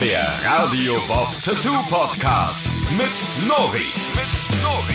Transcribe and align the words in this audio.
Der 0.00 0.28
Radio 0.44 0.94
Bob 1.08 1.26
Tattoo 1.44 1.76
Podcast 1.90 2.66
mit 2.96 3.48
Nori. 3.48 3.82
Mit 4.14 4.62
Nori. 4.62 4.94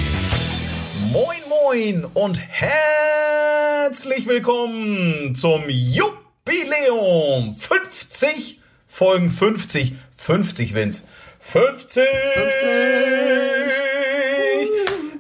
Moin, 1.12 1.42
moin 1.50 2.06
und 2.14 2.40
herzlich 2.40 4.26
willkommen 4.28 5.36
zum 5.36 5.64
Jubiläum 5.68 7.54
50 7.54 8.62
Folgen 8.88 9.30
50. 9.30 9.94
50, 10.16 10.74
Vince. 10.74 11.04
50! 11.40 12.04
50. 12.06 13.53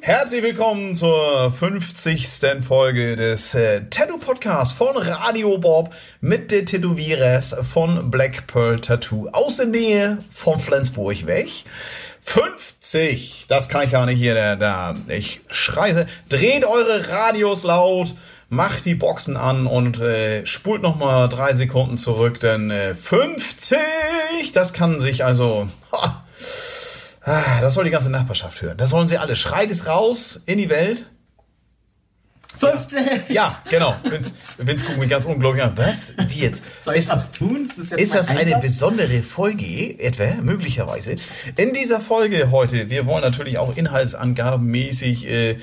Herzlich 0.05 0.43
willkommen 0.43 0.97
zur 0.97 1.49
50. 1.49 2.27
Folge 2.59 3.15
des 3.15 3.55
äh, 3.55 3.83
Tattoo 3.89 4.17
Podcasts 4.17 4.73
von 4.73 4.97
Radio 4.97 5.57
Bob 5.57 5.95
mit 6.19 6.51
den 6.51 6.65
Tätowierers 6.65 7.55
von 7.71 8.11
Black 8.11 8.45
Pearl 8.47 8.81
Tattoo 8.81 9.29
aus 9.29 9.55
der 9.55 9.67
Nähe 9.67 10.17
von 10.29 10.59
Flensburg 10.59 11.25
weg. 11.25 11.47
50, 12.19 13.45
das 13.47 13.69
kann 13.69 13.85
ich 13.85 13.91
gar 13.91 14.05
nicht 14.05 14.19
hier, 14.19 14.35
da, 14.35 14.57
da 14.57 14.93
ich 15.07 15.39
schreie. 15.49 16.05
Dreht 16.27 16.65
eure 16.65 17.07
Radios 17.07 17.63
laut, 17.63 18.13
macht 18.49 18.83
die 18.83 18.95
Boxen 18.95 19.37
an 19.37 19.67
und 19.67 20.01
äh, 20.01 20.45
spult 20.45 20.81
noch 20.81 20.97
mal 20.97 21.29
drei 21.29 21.53
Sekunden 21.53 21.95
zurück, 21.95 22.41
denn 22.41 22.71
äh, 22.71 22.93
50, 22.93 24.51
das 24.53 24.73
kann 24.73 24.99
sich 24.99 25.23
also... 25.23 25.69
Ha, 25.93 26.25
das 27.25 27.73
soll 27.73 27.85
die 27.85 27.91
ganze 27.91 28.09
Nachbarschaft 28.09 28.61
hören. 28.61 28.77
Das 28.77 28.89
sollen 28.89 29.07
sie 29.07 29.17
alle. 29.17 29.35
Schreit 29.35 29.71
es 29.71 29.85
raus 29.85 30.43
in 30.45 30.57
die 30.57 30.69
Welt. 30.69 31.07
50! 32.57 33.29
Ja, 33.29 33.61
genau. 33.69 33.95
Vince, 34.03 34.33
Vince 34.59 34.85
guckt 34.85 34.99
mich 34.99 35.09
ganz 35.09 35.25
unglaublich 35.25 35.63
an. 35.63 35.73
Was? 35.75 36.13
Wie 36.27 36.41
jetzt? 36.41 36.63
Soll 36.81 36.95
ich 36.95 37.07
das 37.07 37.31
tun? 37.31 37.63
Ist 37.63 37.91
das, 37.91 37.99
ist 37.99 38.13
das 38.13 38.29
eine 38.29 38.59
besondere 38.59 39.21
Folge, 39.21 39.99
etwa, 39.99 40.35
möglicherweise? 40.41 41.15
In 41.55 41.73
dieser 41.73 41.99
Folge 41.99 42.51
heute, 42.51 42.89
wir 42.89 43.05
wollen 43.05 43.23
natürlich 43.23 43.57
auch 43.57 43.75
inhaltsangabenmäßig, 43.75 45.27
äh, 45.27 45.57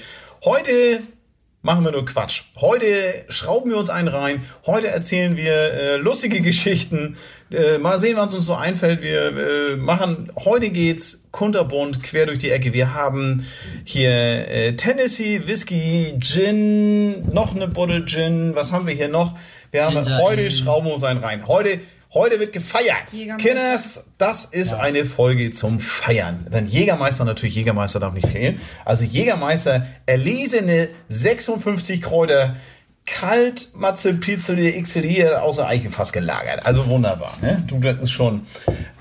heute 0.44 1.00
machen 1.62 1.84
wir 1.84 1.92
nur 1.92 2.04
Quatsch. 2.04 2.44
Heute 2.60 2.86
schrauben 3.28 3.70
wir 3.70 3.76
uns 3.76 3.90
einen 3.90 4.08
rein. 4.08 4.42
Heute 4.66 4.88
erzählen 4.88 5.36
wir 5.36 5.54
äh, 5.54 5.96
lustige 5.96 6.40
Geschichten. 6.42 7.16
Äh, 7.52 7.78
mal 7.78 7.98
sehen, 7.98 8.16
was 8.16 8.34
uns 8.34 8.46
so 8.46 8.54
einfällt. 8.54 9.02
Wir 9.02 9.36
äh, 9.36 9.76
machen, 9.76 10.30
heute 10.44 10.70
geht's 10.70 11.28
kunterbunt 11.32 12.02
quer 12.02 12.26
durch 12.26 12.38
die 12.38 12.50
Ecke. 12.50 12.72
Wir 12.72 12.94
haben 12.94 13.46
hier 13.84 14.10
äh, 14.10 14.76
Tennessee, 14.76 15.46
Whisky, 15.46 16.14
Gin, 16.20 17.32
noch 17.32 17.54
eine 17.54 17.68
Bottle 17.68 18.04
Gin. 18.06 18.54
Was 18.54 18.72
haben 18.72 18.86
wir 18.86 18.94
hier 18.94 19.08
noch? 19.08 19.36
Wir 19.70 19.84
haben 19.84 20.02
Ginger 20.02 20.18
heute 20.18 20.50
schrauben 20.50 20.86
wir 20.86 20.94
uns 20.94 21.04
einen 21.04 21.20
rein. 21.20 21.46
Heute 21.46 21.78
Heute 22.12 22.40
wird 22.40 22.52
gefeiert. 22.52 23.12
Kinders, 23.38 24.06
das 24.18 24.44
ist 24.44 24.72
ja. 24.72 24.80
eine 24.80 25.06
Folge 25.06 25.52
zum 25.52 25.78
Feiern. 25.78 26.44
Denn 26.52 26.66
Jägermeister, 26.66 27.24
natürlich 27.24 27.54
Jägermeister 27.54 28.00
darf 28.00 28.14
nicht 28.14 28.26
fehlen. 28.26 28.60
Also 28.84 29.04
Jägermeister, 29.04 29.86
erlesene 30.06 30.88
56 31.08 32.02
Kräuter, 32.02 32.56
kalt 33.06 33.68
Matze 33.76 34.14
Pizzeria 34.14 34.80
XLI 34.80 35.28
aus 35.28 35.56
der 35.56 35.68
Eichenfass 35.68 36.12
gelagert. 36.12 36.66
Also 36.66 36.86
wunderbar, 36.86 37.32
ne? 37.42 37.62
Du, 37.68 37.78
das 37.78 38.00
ist 38.00 38.10
schon 38.10 38.42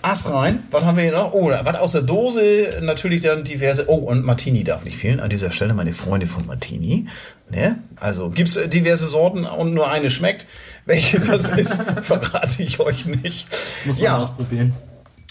Ast 0.02 0.30
rein. 0.30 0.64
Was 0.70 0.84
haben 0.84 0.98
wir 0.98 1.04
hier 1.04 1.14
noch? 1.14 1.34
Oh, 1.34 1.50
was 1.50 1.80
aus 1.80 1.92
der 1.94 2.02
Dose? 2.02 2.80
Natürlich 2.82 3.22
dann 3.22 3.44
diverse. 3.44 3.90
Oh, 3.90 3.96
und 3.96 4.24
Martini 4.24 4.64
darf 4.64 4.86
nicht 4.86 4.98
fehlen. 4.98 5.20
An 5.20 5.30
dieser 5.30 5.52
Stelle 5.52 5.74
meine 5.74 5.94
Freunde 5.94 6.28
von 6.28 6.46
Martini. 6.46 7.08
Ne? 7.50 7.80
Also 7.98 8.30
gibt's 8.30 8.58
diverse 8.68 9.08
Sorten 9.08 9.46
und 9.46 9.74
nur 9.74 9.90
eine 9.90 10.10
schmeckt. 10.10 10.46
Welche 10.90 11.20
das 11.20 11.48
ist, 11.52 11.76
verrate 12.02 12.64
ich 12.64 12.80
euch 12.80 13.06
nicht. 13.06 13.48
Muss 13.86 13.98
man 13.98 14.06
ja. 14.06 14.18
ausprobieren. 14.18 14.74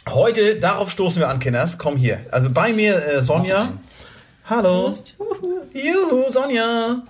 Heute, 0.09 0.55
darauf 0.61 0.89
stoßen 0.89 1.21
wir 1.21 1.29
an, 1.29 1.41
Kinders. 1.41 1.79
Komm 1.79 1.97
hier. 1.97 2.21
Also 2.31 2.49
bei 2.49 2.73
mir 2.73 3.05
äh, 3.05 3.25
Sonja. 3.25 3.73
Hallo. 4.45 4.85
Prost. 4.85 5.17
Juhu, 5.75 6.31
Sonja. 6.31 7.03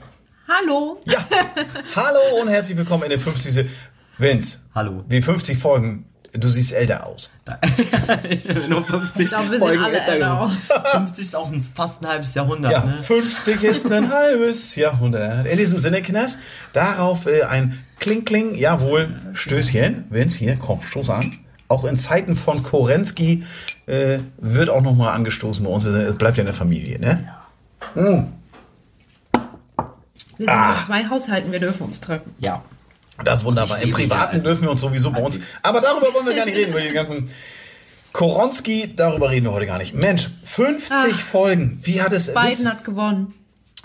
Hallo. 0.49 0.99
Ja. 1.05 1.19
Hallo 1.95 2.41
und 2.41 2.49
herzlich 2.49 2.79
willkommen 2.79 3.03
in 3.03 3.11
der 3.11 3.21
50. 3.21 3.69
Vince. 4.17 4.61
Hallo. 4.75 5.05
Wie 5.07 5.21
50 5.21 5.59
Folgen. 5.59 6.07
Du 6.33 6.49
siehst 6.49 6.73
älter 6.73 7.07
aus. 7.07 7.31
Nur 8.69 8.83
50 8.83 9.23
ich 9.23 9.29
glaube, 9.29 9.51
wir 9.51 9.59
sehen 9.59 9.79
alle 9.79 10.01
älter 10.01 10.41
aus. 10.41 10.53
50 10.93 11.25
ist 11.25 11.37
auch 11.37 11.51
ein, 11.51 11.63
fast 11.63 12.03
ein 12.03 12.09
halbes 12.09 12.35
Jahrhundert. 12.35 12.73
Ja, 12.73 12.85
ne? 12.85 12.93
50 12.93 13.65
ist 13.65 13.91
ein 13.91 14.13
halbes 14.13 14.77
Jahrhundert. 14.77 15.47
In 15.47 15.57
diesem 15.57 15.81
Sinne, 15.81 16.03
Kinders, 16.03 16.39
darauf 16.75 17.27
äh, 17.27 17.45
ein 17.45 17.83
Kling, 17.99 18.25
Kling, 18.25 18.55
jawohl, 18.55 19.15
Stößchen. 19.33 20.05
Vince, 20.11 20.39
hier, 20.39 20.57
komm, 20.57 20.83
stoß 20.83 21.11
an. 21.11 21.39
Auch 21.69 21.85
in 21.85 21.97
Zeiten 21.97 22.37
von 22.37 22.63
Korensky 22.63 23.45
äh, 23.87 24.19
wird 24.37 24.71
auch 24.71 24.83
nochmal 24.83 25.15
angestoßen 25.15 25.65
bei 25.65 25.71
uns. 25.71 25.85
Es 25.85 26.17
bleibt 26.17 26.37
ja 26.37 26.43
in 26.43 26.47
der 26.47 26.55
Familie, 26.55 26.99
ne? 26.99 27.29
Ja. 27.95 28.03
Mm. 28.03 28.33
Wir 30.37 30.47
sind 30.47 30.49
ah. 30.51 30.71
aus 30.71 30.87
zwei 30.87 31.09
Haushalten, 31.09 31.53
wir 31.53 31.61
dürfen 31.61 31.83
uns 31.85 32.01
treffen. 32.01 32.35
Ja. 32.39 32.63
Das 33.25 33.41
ist 33.41 33.45
wunderbar. 33.45 33.83
Im 33.83 33.91
Privaten 33.91 34.37
also 34.37 34.49
dürfen 34.49 34.63
wir 34.63 34.71
uns 34.71 34.81
sowieso 34.81 35.11
bei 35.11 35.21
uns. 35.21 35.41
Aber 35.63 35.81
darüber 35.81 36.13
wollen 36.15 36.27
wir 36.27 36.35
gar 36.35 36.45
nicht 36.45 36.57
reden, 36.57 36.71
über 36.71 36.81
die 36.81 36.91
ganzen. 36.91 37.31
Koronski, 38.13 38.95
darüber 38.95 39.31
reden 39.31 39.47
wir 39.47 39.53
heute 39.53 39.67
gar 39.67 39.79
nicht. 39.79 39.95
Mensch, 39.95 40.31
50 40.45 40.91
Ach, 40.91 41.21
Folgen. 41.21 41.79
Wie 41.83 42.01
hat 42.01 42.13
es. 42.13 42.33
Biden 42.33 42.69
hat 42.69 42.85
gewonnen. 42.85 43.35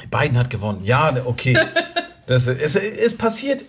Biden 0.09 0.37
hat 0.37 0.49
gewonnen. 0.49 0.81
Ja, 0.83 1.15
okay. 1.25 1.57
Das 2.25 2.47
ist, 2.47 2.77
ist 2.77 3.17
passiert. 3.17 3.63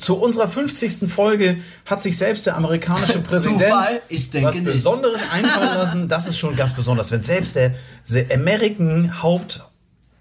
Zu 0.00 0.16
unserer 0.16 0.48
50. 0.48 1.08
Folge 1.08 1.58
hat 1.86 2.02
sich 2.02 2.18
selbst 2.18 2.44
der 2.44 2.56
amerikanische 2.56 3.18
Präsident 3.22 3.60
Zufall? 3.60 4.02
Ich 4.08 4.30
denke 4.30 4.48
was 4.48 4.56
nicht. 4.56 4.64
Besonderes 4.64 5.22
einfallen 5.32 5.74
lassen. 5.74 6.08
Das 6.08 6.26
ist 6.26 6.36
schon 6.36 6.56
ganz 6.56 6.72
besonders. 6.72 7.12
Wenn 7.12 7.22
selbst 7.22 7.54
der, 7.54 7.74
der 8.08 8.34
American 8.34 9.22
Haupt 9.22 9.62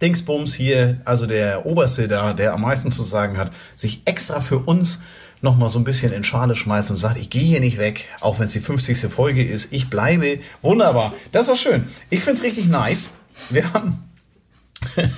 Dingsbums 0.02 0.54
hier, 0.54 1.02
also 1.06 1.26
der 1.26 1.66
Oberste 1.66 2.08
da, 2.08 2.34
der 2.34 2.54
am 2.54 2.62
meisten 2.62 2.92
zu 2.92 3.04
sagen 3.04 3.38
hat, 3.38 3.52
sich 3.76 4.04
extra 4.06 4.40
für 4.40 4.60
uns 4.60 5.02
noch 5.42 5.56
mal 5.56 5.70
so 5.70 5.80
ein 5.80 5.84
bisschen 5.84 6.12
in 6.12 6.24
Schale 6.24 6.56
schmeißt 6.56 6.92
und 6.92 6.98
sagt, 6.98 7.18
ich 7.18 7.30
gehe 7.30 7.42
hier 7.42 7.60
nicht 7.60 7.78
weg, 7.78 8.10
auch 8.20 8.40
wenn 8.40 8.48
es 8.48 8.54
die 8.54 8.60
50. 8.60 9.12
Folge 9.12 9.44
ist, 9.44 9.72
ich 9.72 9.90
bleibe. 9.90 10.40
Wunderbar. 10.62 11.14
Das 11.32 11.48
war 11.48 11.56
schön. 11.56 11.88
Ich 12.10 12.22
find's 12.22 12.44
richtig 12.44 12.68
nice. 12.68 13.12
Wir 13.50 13.72
haben 13.74 14.04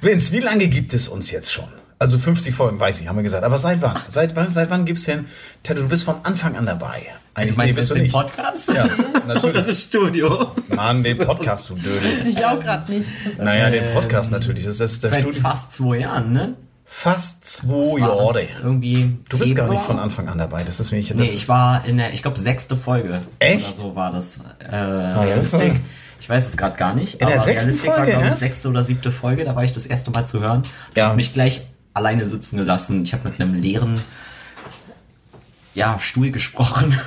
Vince, 0.00 0.32
wie 0.32 0.40
lange 0.40 0.68
gibt 0.68 0.92
es 0.94 1.08
uns 1.08 1.30
jetzt 1.30 1.52
schon? 1.52 1.68
Also 1.98 2.18
50 2.18 2.54
Folgen, 2.54 2.80
weiß 2.80 3.00
ich, 3.00 3.08
haben 3.08 3.16
wir 3.16 3.22
gesagt. 3.22 3.44
Aber 3.44 3.58
seit 3.58 3.82
wann? 3.82 3.96
Seit 4.08 4.34
wann, 4.34 4.48
seit 4.48 4.70
wann 4.70 4.84
gibt's 4.84 5.04
denn, 5.04 5.26
Tattoo, 5.62 5.82
du 5.82 5.88
bist 5.88 6.04
von 6.04 6.16
Anfang 6.24 6.56
an 6.56 6.66
dabei. 6.66 7.06
Eigentlich 7.34 7.56
nee, 7.56 7.72
bist 7.72 7.90
du 7.90 7.94
den 7.94 8.02
nicht. 8.04 8.12
Podcast? 8.12 8.72
Ja, 8.74 8.86
natürlich. 9.26 9.44
Oder 9.44 9.62
das 9.62 9.82
Studio? 9.82 10.52
Mann, 10.68 11.02
den 11.02 11.16
Podcast, 11.16 11.70
du 11.70 11.76
Dödel. 11.76 12.00
Das 12.02 12.26
ich 12.26 12.44
auch 12.44 12.60
gerade 12.60 12.92
nicht. 12.92 13.08
Naja, 13.38 13.70
den 13.70 13.94
Podcast 13.94 14.30
natürlich. 14.30 14.64
Das 14.64 14.80
ist 14.80 15.02
der 15.02 15.10
Seit 15.10 15.22
Studio. 15.22 15.40
fast 15.40 15.72
zwei 15.72 15.98
Jahren, 15.98 16.32
ne? 16.32 16.54
Fast 16.84 17.46
zwei 17.46 18.00
Jahre. 18.00 18.42
Irgendwie. 18.62 19.16
Du 19.30 19.38
bist 19.38 19.52
Februar? 19.52 19.68
gar 19.68 19.74
nicht 19.74 19.84
von 19.84 19.98
Anfang 19.98 20.28
an 20.28 20.36
dabei. 20.36 20.62
Das 20.62 20.78
ist 20.78 20.90
mir 20.90 20.98
nicht. 20.98 21.14
Nee, 21.14 21.24
ich 21.24 21.48
war 21.48 21.86
in 21.86 21.96
der, 21.96 22.12
ich 22.12 22.20
glaube, 22.20 22.38
sechste 22.38 22.76
Folge. 22.76 23.22
Echt? 23.38 23.66
Oder 23.66 23.76
so 23.76 23.96
war 23.96 24.12
das. 24.12 24.40
Äh, 24.58 24.76
Realistik. 24.76 25.80
Ich 26.20 26.28
weiß 26.28 26.46
es 26.46 26.56
gerade 26.56 26.76
gar 26.76 26.94
nicht. 26.94 27.14
In 27.14 27.28
der 27.28 27.40
sechsten 27.40 27.70
Realistik 27.70 27.90
Folge 27.90 28.12
war, 28.12 28.20
glaube 28.20 28.28
ich, 28.28 28.34
sechste 28.34 28.68
oder 28.68 28.84
siebte 28.84 29.10
Folge. 29.10 29.44
Da 29.44 29.56
war 29.56 29.64
ich 29.64 29.72
das 29.72 29.86
erste 29.86 30.10
Mal 30.10 30.26
zu 30.26 30.40
hören. 30.40 30.64
Du 30.92 31.00
ja. 31.00 31.06
hast 31.06 31.16
mich 31.16 31.32
gleich 31.32 31.62
alleine 31.94 32.26
sitzen 32.26 32.58
gelassen. 32.58 33.02
Ich 33.04 33.14
habe 33.14 33.28
mit 33.28 33.40
einem 33.40 33.54
leeren 33.54 34.00
ja, 35.74 35.98
Stuhl 35.98 36.30
gesprochen. 36.30 36.98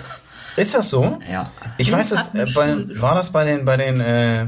Ist 0.58 0.74
das 0.74 0.90
so? 0.90 1.20
Ja. 1.30 1.52
Ich 1.78 1.92
weiß, 1.92 2.10
das, 2.10 2.34
äh, 2.34 2.46
bei, 2.56 2.76
war 3.02 3.14
das 3.14 3.32
bei 3.32 3.44
den, 3.44 3.66
bei 3.66 3.76
den, 3.76 4.00
äh, 4.00 4.48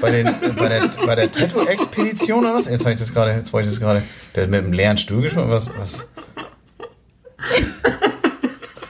bei 0.00 0.10
den, 0.10 0.34
bei 0.56 0.68
der, 0.68 0.90
bei 1.06 1.14
der 1.14 1.32
Tattoo-Expedition 1.32 2.44
oder 2.44 2.54
was? 2.54 2.66
Jetzt 2.66 2.84
habe 2.84 2.92
ich 2.92 3.00
das 3.00 3.14
gerade, 3.14 3.32
jetzt 3.32 3.52
wollte 3.54 3.68
ich 3.68 3.74
das 3.74 3.80
gerade, 3.80 4.02
der 4.34 4.48
mit 4.48 4.64
einem 4.64 4.72
leeren 4.74 4.98
Stuhl 4.98 5.22
gesprochen, 5.22 5.50
was, 5.50 5.70
was? 5.78 6.08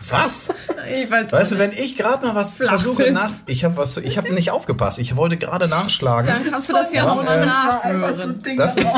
Was? 0.09 0.49
Ich 0.89 1.11
weiß 1.11 1.33
weißt 1.33 1.53
du, 1.53 1.59
wenn 1.59 1.73
ich 1.73 1.97
gerade 1.97 2.27
mal 2.27 2.35
was 2.35 2.57
Flach 2.57 2.69
versuche 2.69 3.11
nach, 3.13 3.31
ich 3.47 3.65
habe 3.65 3.77
was, 3.77 3.97
ich 3.97 4.19
habe 4.19 4.33
nicht 4.33 4.51
aufgepasst. 4.51 4.99
Ich 4.99 5.17
wollte 5.17 5.37
gerade 5.37 5.69
nachschlagen. 5.69 6.31
Dann 6.33 6.53
kannst 6.53 6.69
du 6.69 6.73
das 6.75 6.93
ja 6.93 7.11
auch 7.11 7.23
mal 7.23 7.45
nachhören. 7.45 8.41
Das 8.57 8.77
ist, 8.77 8.95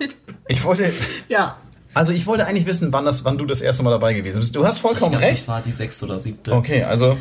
ich 0.48 0.64
wollte. 0.64 0.92
Ja. 1.28 1.56
Also 1.94 2.12
ich 2.12 2.26
wollte 2.26 2.46
eigentlich 2.46 2.66
wissen, 2.66 2.92
wann, 2.92 3.04
das, 3.04 3.24
wann 3.24 3.38
du 3.38 3.46
das 3.46 3.60
erste 3.60 3.82
Mal 3.82 3.90
dabei 3.90 4.14
gewesen 4.14 4.38
bist. 4.40 4.54
Du 4.54 4.64
hast 4.64 4.78
vollkommen 4.78 5.12
glaub, 5.12 5.22
recht. 5.22 5.40
Das 5.42 5.48
war 5.48 5.60
die 5.60 5.72
sechste 5.72 6.04
oder 6.04 6.18
siebte. 6.18 6.52
Okay, 6.52 6.84
also 6.84 7.16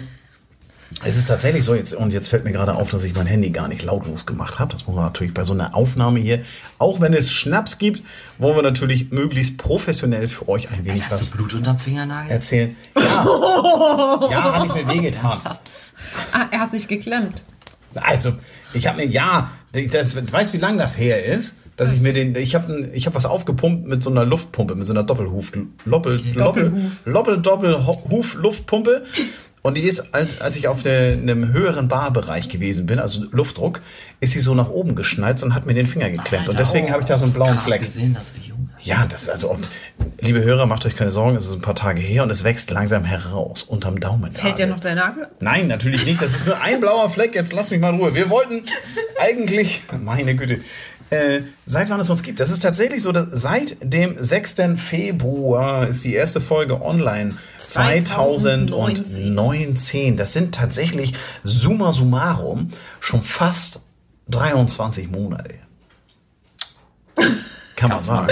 es 1.04 1.18
ist 1.18 1.28
tatsächlich 1.28 1.64
so 1.64 1.76
jetzt 1.76 1.94
und 1.94 2.12
jetzt 2.12 2.30
fällt 2.30 2.44
mir 2.44 2.52
gerade 2.52 2.76
auf, 2.76 2.90
dass 2.90 3.04
ich 3.04 3.16
mein 3.16 3.26
Handy 3.26 3.52
gar 3.52 3.68
nicht 3.68 3.84
lautlos 3.84 4.26
gemacht 4.26 4.60
habe. 4.60 4.72
Das 4.72 4.86
muss 4.86 4.96
man 4.96 5.06
natürlich 5.06 5.34
bei 5.34 5.44
so 5.44 5.54
einer 5.54 5.76
Aufnahme 5.76 6.20
hier, 6.20 6.44
auch 6.78 7.00
wenn 7.00 7.14
es 7.14 7.32
Schnaps 7.32 7.78
gibt, 7.78 8.04
wollen 8.38 8.56
wir 8.56 8.64
natürlich 8.64 9.12
möglichst 9.12 9.58
professionell 9.58 10.28
für 10.28 10.48
euch 10.50 10.70
ein 10.72 10.84
wenig 10.86 11.04
Hast 11.04 11.14
was 11.14 11.32
du 11.32 11.38
Blut 11.38 11.54
unterm 11.54 11.80
Fingernagel? 11.80 12.32
erzählen. 12.32 12.76
Ja, 12.96 14.28
ja, 14.32 14.54
habe 14.56 14.80
ich 14.80 14.86
mir 14.86 14.94
wehgetan. 14.94 15.38
Ah, 16.32 16.46
er 16.52 16.60
hat 16.60 16.72
sich 16.72 16.88
geklemmt. 16.88 17.42
Also 17.96 18.34
ich 18.74 18.88
habe 18.88 18.98
mir 18.98 19.08
ja, 19.08 19.52
das, 19.92 20.14
du 20.14 20.32
weißt, 20.32 20.54
wie 20.54 20.58
lang 20.58 20.78
das 20.78 20.98
her 20.98 21.24
ist? 21.26 21.56
Dass 21.80 21.94
ich 21.94 22.02
mir 22.02 22.12
den, 22.12 22.36
ich 22.36 22.56
habe 22.56 22.90
ich 22.92 23.08
hab 23.08 23.16
was 23.16 23.26
aufgepumpt 23.26 23.88
mit 23.88 24.04
so 24.04 24.10
einer 24.10 24.26
Luftpumpe, 24.26 24.76
mit 24.76 24.86
so 24.86 24.92
einer 24.92 25.04
Doppelhuf, 25.04 25.54
Loppel, 25.86 26.20
Loppel, 26.36 26.74
Loppel, 27.06 27.42
Doppel, 27.42 27.88
Huf, 27.88 28.36
Luftpumpe. 28.36 29.04
Und 29.62 29.78
die 29.78 29.84
ist, 29.84 30.14
als 30.14 30.58
ich 30.58 30.68
auf 30.68 30.84
der, 30.84 31.14
einem 31.14 31.54
höheren 31.54 31.88
Barbereich 31.88 32.50
gewesen 32.50 32.86
bin, 32.86 33.00
also 33.00 33.24
Luftdruck, 33.32 33.82
ist 34.20 34.34
sie 34.34 34.42
so 34.42 34.56
nach 34.56 34.70
oben 34.70 34.96
geschnallt 34.96 35.42
und 35.42 35.56
hat 35.56 35.66
mir 35.66 35.74
den 35.74 35.88
Finger 35.88 36.10
geklemmt. 36.10 36.48
Alter, 36.48 36.52
und 36.52 36.60
deswegen 36.60 36.88
oh, 36.88 36.92
habe 36.92 37.02
ich 37.02 37.08
da 37.08 37.18
so 37.18 37.26
einen 37.26 37.34
blauen 37.34 37.58
Fleck. 37.58 37.82
gesehen, 37.82 38.14
dass 38.14 38.34
du 38.34 38.40
jung 38.40 38.70
bist. 38.76 38.88
Ja, 38.88 39.06
das 39.06 39.24
ist 39.24 39.30
also, 39.30 39.50
und, 39.52 39.70
liebe 40.20 40.42
Hörer, 40.42 40.66
macht 40.66 40.86
euch 40.86 40.96
keine 40.96 41.12
Sorgen, 41.12 41.38
es 41.38 41.46
ist 41.46 41.54
ein 41.54 41.62
paar 41.62 41.76
Tage 41.76 42.02
her 42.02 42.24
und 42.24 42.30
es 42.30 42.44
wächst 42.44 42.72
langsam 42.72 43.06
heraus, 43.06 43.64
unterm 43.64 44.02
Daumen. 44.02 44.34
Fällt 44.34 44.60
dir 44.60 44.68
noch 44.68 44.80
der 44.82 44.96
Nagel? 44.96 45.28
Nein, 45.40 45.68
natürlich 45.68 46.06
nicht. 46.06 46.22
Das 46.22 46.32
ist 46.32 46.46
nur 46.46 46.62
ein 46.62 46.82
blauer 46.82 47.10
Fleck. 47.10 47.36
Jetzt 47.36 47.54
lass 47.54 47.72
mich 47.72 47.80
mal 47.80 47.94
in 47.94 48.00
Ruhe. 48.00 48.16
Wir 48.16 48.30
wollten 48.30 48.64
eigentlich, 49.22 49.82
meine 50.02 50.36
Güte, 50.36 50.60
äh, 51.10 51.42
seit 51.66 51.90
wann 51.90 52.00
es 52.00 52.10
uns 52.10 52.24
gibt. 52.24 52.40
Das 52.40 52.50
ist 52.52 52.62
tatsächlich 52.62 53.02
so, 53.02 53.12
dass 53.12 53.28
seit 53.32 53.78
dem 53.82 54.16
6. 54.18 54.56
Februar 54.76 55.88
ist 55.88 56.04
die 56.04 56.14
erste 56.14 56.42
Folge 56.42 56.82
online. 56.82 57.38
2019. 57.58 58.68
2019. 59.06 60.18
Das 60.18 60.34
sind 60.34 60.56
tatsächlich 60.56 61.14
summa 61.44 61.92
summarum 61.92 62.70
schon 63.00 63.24
fast 63.24 63.82
23 64.30 65.10
Monate. 65.10 65.56
Kann 67.76 67.90
man 67.90 68.04
sagen. 68.04 68.28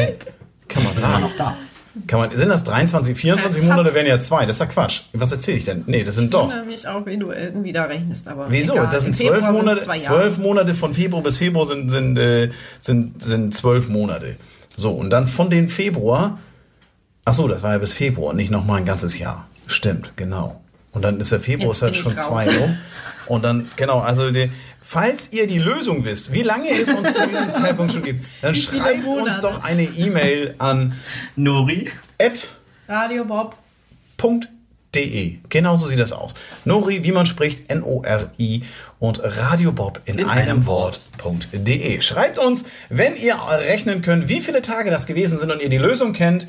Kann 0.67 0.83
man 0.83 0.91
Ist 0.91 0.97
immer 0.99 1.07
sagen. 1.07 1.21
noch 1.23 1.35
da. 1.35 1.57
Kann 2.05 2.19
man, 2.19 2.31
sind 2.37 2.49
das 2.49 2.63
23, 2.65 3.17
24 3.17 3.63
Ja. 3.63 3.69
Monate 3.75 3.93
wären 3.93 4.05
ja 4.05 4.19
zwei. 4.19 4.45
Das 4.45 4.57
ist 4.57 4.59
ja 4.59 4.65
Quatsch. 4.67 5.01
Was 5.13 5.31
erzähle 5.31 5.57
ich 5.57 5.63
denn? 5.63 5.83
Nee, 5.87 6.03
das 6.03 6.15
sind 6.15 6.25
Ich 6.25 6.31
doch. 6.31 6.43
wundere 6.43 6.65
mich 6.65 6.87
auch, 6.87 7.05
wie 7.05 7.17
du 7.17 7.31
irgendwie 7.31 7.71
da 7.71 7.85
rechnest, 7.85 8.27
aber. 8.27 8.47
Wieso? 8.49 8.73
Egal. 8.73 8.89
Das 8.91 9.03
sind 9.03 9.15
zwölf 9.15 9.43
Monate. 9.49 9.81
Zwölf 9.99 10.37
Monate 10.37 10.75
von 10.75 10.93
Februar 10.93 11.23
bis 11.23 11.37
Februar 11.37 11.65
sind 11.65 11.89
sind 11.89 12.17
äh, 12.17 12.49
sind 12.81 13.21
sind 13.21 13.55
zwölf 13.55 13.87
Monate. 13.89 14.35
So 14.75 14.91
und 14.91 15.09
dann 15.09 15.27
von 15.27 15.49
den 15.49 15.69
Februar. 15.69 16.39
Ach 17.25 17.33
so, 17.33 17.47
das 17.47 17.61
war 17.63 17.73
ja 17.73 17.77
bis 17.79 17.93
Februar, 17.93 18.33
nicht 18.33 18.51
noch 18.51 18.63
mal 18.65 18.75
ein 18.75 18.85
ganzes 18.85 19.17
Jahr. 19.19 19.47
Stimmt, 19.65 20.13
genau. 20.15 20.61
Und 20.93 21.03
dann 21.03 21.19
ist 21.19 21.31
der 21.31 21.39
Februar 21.41 21.71
ist 21.71 21.81
halt 21.81 21.93
ich 21.95 21.99
schon 22.01 22.13
raus. 22.13 22.25
zwei 22.45 22.57
rum. 22.57 22.77
Und 23.27 23.43
dann 23.43 23.67
genau, 23.75 23.99
also 23.99 24.31
die, 24.31 24.49
falls 24.87 25.33
ihr 25.33 25.47
die 25.47 25.59
Lösung 25.59 26.05
wisst, 26.05 26.31
wie 26.31 26.43
lange 26.43 26.69
es 26.69 26.93
uns 26.93 27.13
zu 27.13 27.27
diesem 27.27 27.51
Zeitpunkt 27.51 27.91
schon 27.91 28.03
gibt, 28.03 28.25
dann 28.41 28.55
viele 28.55 28.81
schreibt 28.81 29.05
uns 29.05 29.39
doch 29.41 29.63
eine 29.63 29.83
E-Mail 29.83 30.55
an 30.59 30.93
Nori? 31.35 31.89
at 32.19 32.47
Radio 32.87 33.25
Bob. 33.25 33.57
.de. 34.95 35.37
Genauso 35.49 35.87
sieht 35.87 35.99
das 35.99 36.13
aus. 36.13 36.33
Nori, 36.63 37.03
wie 37.03 37.11
man 37.11 37.25
spricht, 37.25 37.69
N-O-R-I 37.69 38.63
und 38.99 39.19
Radiobob 39.21 40.01
in, 40.05 40.19
In 40.19 40.25
einem 40.25 40.49
einem 40.49 40.65
Wort.de. 40.65 42.01
Schreibt 42.01 42.39
uns, 42.39 42.63
wenn 42.89 43.15
ihr 43.15 43.35
rechnen 43.35 44.01
könnt, 44.01 44.29
wie 44.29 44.39
viele 44.39 44.61
Tage 44.61 44.89
das 44.89 45.05
gewesen 45.05 45.37
sind 45.37 45.51
und 45.51 45.61
ihr 45.61 45.69
die 45.69 45.77
Lösung 45.77 46.13
kennt. 46.13 46.47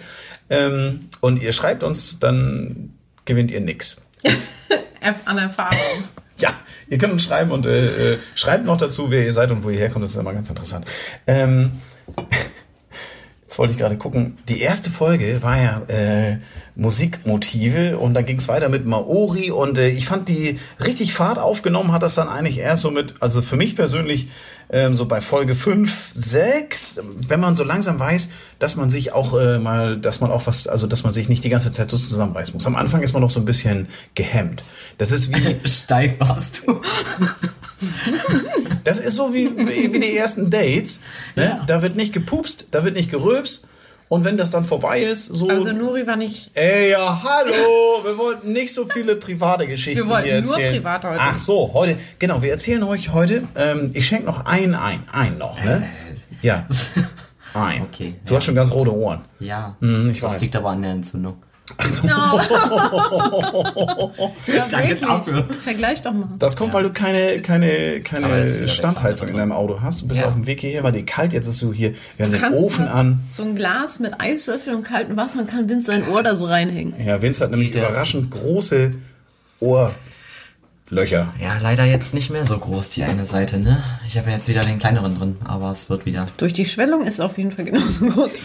Ähm, 0.49 1.11
und 1.21 1.43
ihr 1.43 1.53
schreibt 1.53 1.83
uns, 1.83 2.21
dann 2.21 2.95
gewinnt 3.25 3.51
ihr 3.51 3.61
nix. 3.61 4.01
F 4.23 5.17
an 5.25 5.39
Erfahrung. 5.39 6.05
Ja, 6.39 6.51
ihr 6.89 6.99
könnt 6.99 7.13
uns 7.13 7.25
schreiben 7.25 7.51
und 7.51 7.67
äh, 7.67 8.15
äh, 8.15 8.19
schreibt 8.35 8.65
noch 8.65 8.77
dazu, 8.77 9.11
wer 9.11 9.25
ihr 9.25 9.33
seid 9.33 9.51
und 9.51 9.65
wo 9.65 9.71
ihr 9.71 9.79
herkommt. 9.79 10.05
Das 10.05 10.13
ist 10.13 10.17
immer 10.17 10.35
ganz 10.35 10.49
interessant. 10.49 10.87
Ähm, 11.27 11.73
jetzt 13.49 13.59
wollte 13.59 13.73
ich 13.73 13.79
gerade 13.79 13.97
gucken. 13.97 14.37
Die 14.47 14.61
erste 14.61 14.91
Folge 14.91 15.43
war 15.43 15.57
ja 15.57 15.81
äh, 15.89 16.37
Musikmotive 16.77 17.97
und 17.97 18.13
dann 18.13 18.27
ging 18.27 18.37
es 18.37 18.47
weiter 18.47 18.69
mit 18.69 18.85
Maori 18.85 19.51
und 19.51 19.79
äh, 19.79 19.89
ich 19.89 20.07
fand 20.07 20.29
die 20.29 20.61
richtig 20.85 21.15
Fahrt 21.15 21.39
aufgenommen 21.39 21.93
hat 21.93 22.03
das 22.03 22.15
dann 22.15 22.29
eigentlich 22.29 22.59
erst 22.59 22.83
so 22.83 22.91
mit, 22.91 23.15
also 23.21 23.41
für 23.41 23.57
mich 23.57 23.75
persönlich 23.75 24.29
ähm, 24.69 24.95
so 24.95 25.07
bei 25.07 25.23
Folge 25.23 25.55
5, 25.55 26.11
6, 26.15 27.01
wenn 27.27 27.41
man 27.41 27.57
so 27.57 27.65
langsam 27.65 27.99
weiß, 27.99 28.29
dass 28.59 28.77
man 28.77 28.91
sich 28.91 29.15
auch 29.15 29.33
äh, 29.41 29.59
mal, 29.59 29.97
dass 29.97 30.21
man 30.21 30.31
auch 30.31 30.47
was, 30.47 30.69
also 30.69 30.87
dass 30.87 31.03
man 31.03 31.15
sich 31.15 31.31
nicht 31.31 31.43
die 31.43 31.49
ganze 31.49 31.73
Zeit 31.73 31.91
so 31.91 31.97
zusammenreißen 31.97 32.53
muss. 32.53 32.67
Am 32.67 32.77
Anfang 32.77 33.01
ist 33.01 33.15
man 33.15 33.23
noch 33.23 33.31
so 33.31 33.41
ein 33.41 33.47
bisschen 33.47 33.89
gehemmt. 34.15 34.63
Das 34.99 35.11
ist 35.11 35.35
wie, 35.35 35.57
Steif 35.67 36.21
warst 36.21 36.65
du. 36.67 36.83
Das 38.85 38.99
ist 38.99 39.15
so 39.15 39.33
wie, 39.35 39.57
wie, 39.57 39.93
wie 39.93 40.01
die 40.01 40.17
ersten 40.17 40.51
Dates. 40.51 41.01
Ne? 41.37 41.45
Ja. 41.45 41.65
Da 41.67 41.83
wird 41.83 41.97
nicht 41.97 42.13
gepupst, 42.13 42.69
da 42.71 42.85
wird 42.85 42.95
nicht 42.97 43.11
gerülpst. 43.11 43.67
Und 44.11 44.25
wenn 44.25 44.39
das 44.39 44.49
dann 44.51 44.65
vorbei 44.65 45.01
ist, 45.03 45.27
so. 45.27 45.49
Also 45.51 45.71
Nuri 45.73 46.07
war 46.07 46.17
nicht. 46.17 46.51
Ey, 46.55 46.93
ja, 46.93 47.23
hallo! 47.23 48.03
Wir 48.05 48.17
wollten 48.17 48.53
nicht 48.55 48.73
so 48.73 48.87
viele 48.87 49.17
private 49.17 49.67
Geschichten 49.67 50.03
Wir 50.05 50.09
wollten 50.11 50.27
hier 50.29 50.41
nur 50.41 50.55
erzählen. 50.55 50.75
privat 50.77 51.05
heute. 51.05 51.21
Ach 51.21 51.39
so, 51.39 51.71
heute. 51.75 51.99
Genau, 52.19 52.43
wir 52.43 52.51
erzählen 52.51 52.83
euch 52.85 53.13
heute. 53.13 53.43
Ähm, 53.55 53.91
ich 53.93 54.07
schenke 54.07 54.25
noch 54.25 54.47
einen 54.47 54.75
ein. 54.75 55.03
Einen 55.13 55.37
noch, 55.37 55.63
ne? 55.63 55.87
Ja. 56.41 56.67
Ein. 57.53 57.83
Okay, 57.83 58.15
Du 58.25 58.33
ja. 58.33 58.39
hast 58.39 58.45
schon 58.47 58.55
ganz 58.55 58.71
rote 58.73 58.95
Ohren. 58.95 59.23
Ja, 59.41 59.77
Hm, 59.81 60.11
ich 60.11 60.21
das 60.21 60.35
weiß. 60.35 60.41
liegt 60.41 60.57
aber 60.57 60.71
an 60.71 60.81
der 60.83 60.93
Entzündung. 60.93 61.37
No. 62.03 62.11
ja, 64.47 64.67
Danke 64.71 64.89
wirklich. 64.89 65.01
dafür. 65.01 65.49
Vergleich 65.61 66.01
doch 66.03 66.13
mal. 66.13 66.29
Das 66.39 66.57
kommt, 66.57 66.73
weil 66.73 66.85
du 66.85 66.91
keine, 66.93 67.41
keine, 67.43 68.01
keine 68.01 68.69
Standheizung 68.69 69.29
in 69.29 69.37
deinem 69.37 69.53
Auto 69.53 69.81
hast. 69.83 70.03
Du 70.03 70.09
bist 70.09 70.21
Ja. 70.21 70.29
auf 70.29 70.33
dem 70.35 70.47
Weg 70.47 70.61
hierher, 70.61 70.83
war 70.83 70.93
dir 70.93 71.05
kalt. 71.05 71.33
Jetzt 71.33 71.47
ist 71.47 71.61
du 71.63 71.73
hier. 71.73 71.95
Wir 72.17 72.27
haben 72.27 72.33
den 72.33 72.41
Kannst 72.41 72.63
Ofen 72.63 72.87
du 72.87 72.91
an. 72.93 73.21
So 73.31 73.43
ein 73.43 73.55
Glas 73.55 73.99
mit 74.01 74.21
Eiswürfeln 74.21 74.77
und 74.77 74.83
kaltem 74.83 75.17
Wasser 75.17 75.41
und 75.41 75.47
kann 75.51 75.69
Vince 75.69 75.91
sein 75.93 76.09
Ohr 76.09 76.23
da 76.23 76.35
so 76.35 76.47
reinhängen. 76.47 76.95
Ja, 77.05 77.21
Vince 77.21 77.45
hat 77.45 77.51
nämlich 77.51 77.73
geht 77.73 77.83
das. 77.83 77.91
überraschend 77.91 78.31
große 78.31 78.93
Ohrlöcher. 79.61 81.35
Ja, 81.41 81.59
leider 81.61 81.85
jetzt 81.85 82.15
nicht 82.15 82.31
mehr 82.31 82.45
so 82.47 82.59
groß, 82.59 82.91
die 82.91 83.05
eine 83.05 83.27
Seite, 83.27 83.59
ne? 83.59 83.83
Ich 84.07 84.17
habe 84.17 84.31
ja 84.31 84.37
jetzt 84.37 84.49
wieder 84.49 84.61
den 84.63 84.79
kleineren 84.79 85.19
drin, 85.19 85.37
aber 85.45 85.71
es 85.71 85.91
wird 85.91 86.07
wieder. 86.07 86.27
Durch 86.39 86.53
die 86.53 86.65
Schwellung 86.65 87.03
ist 87.07 87.15
es 87.15 87.21
auf 87.21 87.37
jeden 87.39 87.51
Fall 87.53 87.65
genauso 87.67 88.07
groß. 88.07 88.35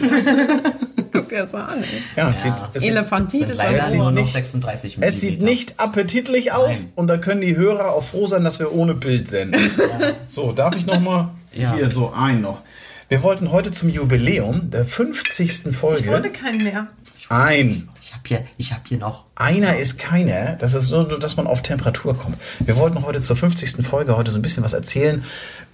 An. 1.42 1.82
Ey. 1.82 1.88
Ja, 2.16 2.30
es 2.30 2.44
Ja, 2.44 2.56
sieht, 2.56 2.68
es, 2.74 2.82
Elefantitis 2.84 3.46
sind 3.48 3.56
leider 3.58 3.78
Es 3.78 3.88
sieht 3.90 3.98
nur 3.98 4.12
noch 4.12 4.20
nicht- 4.22 4.32
36 4.32 4.98
es 5.00 5.20
sieht 5.20 5.30
Millimeter. 5.40 5.46
nicht 5.50 5.80
appetitlich 5.80 6.52
aus 6.52 6.82
Nein. 6.84 6.92
und 6.96 7.06
da 7.08 7.16
können 7.18 7.40
die 7.40 7.56
Hörer 7.56 7.90
auch 7.92 8.02
froh 8.02 8.26
sein, 8.26 8.44
dass 8.44 8.58
wir 8.58 8.72
ohne 8.72 8.94
Bild 8.94 9.28
senden. 9.28 9.60
So, 10.26 10.52
darf 10.52 10.74
ich 10.76 10.86
noch 10.86 11.00
mal 11.00 11.30
Ja. 11.52 11.74
hier 11.74 11.88
so 11.88 12.12
ein 12.12 12.40
noch. 12.40 12.62
Wir 13.08 13.22
wollten 13.22 13.52
heute 13.52 13.70
zum 13.70 13.88
Jubiläum 13.90 14.70
der 14.70 14.86
50. 14.86 15.66
Ich 15.66 15.82
wollte 15.82 16.02
Folge 16.04 16.30
keinen 16.30 16.64
mehr. 16.64 16.86
ein. 17.28 17.88
Ich 18.00 18.12
habe 18.12 18.22
hier, 18.26 18.44
ich 18.58 18.72
habe 18.72 18.82
hier 18.88 18.98
noch. 18.98 19.24
Einer 19.34 19.76
ist 19.76 19.98
keiner. 19.98 20.56
Das 20.56 20.74
ist 20.74 20.90
nur, 20.90 21.04
dass 21.18 21.36
man 21.36 21.46
auf 21.46 21.62
Temperatur 21.62 22.16
kommt. 22.16 22.36
Wir 22.60 22.76
wollten 22.76 23.02
heute 23.04 23.20
zur 23.20 23.36
50. 23.36 23.86
Folge 23.86 24.16
heute 24.16 24.30
so 24.30 24.38
ein 24.38 24.42
bisschen 24.42 24.62
was 24.64 24.72
erzählen 24.72 25.22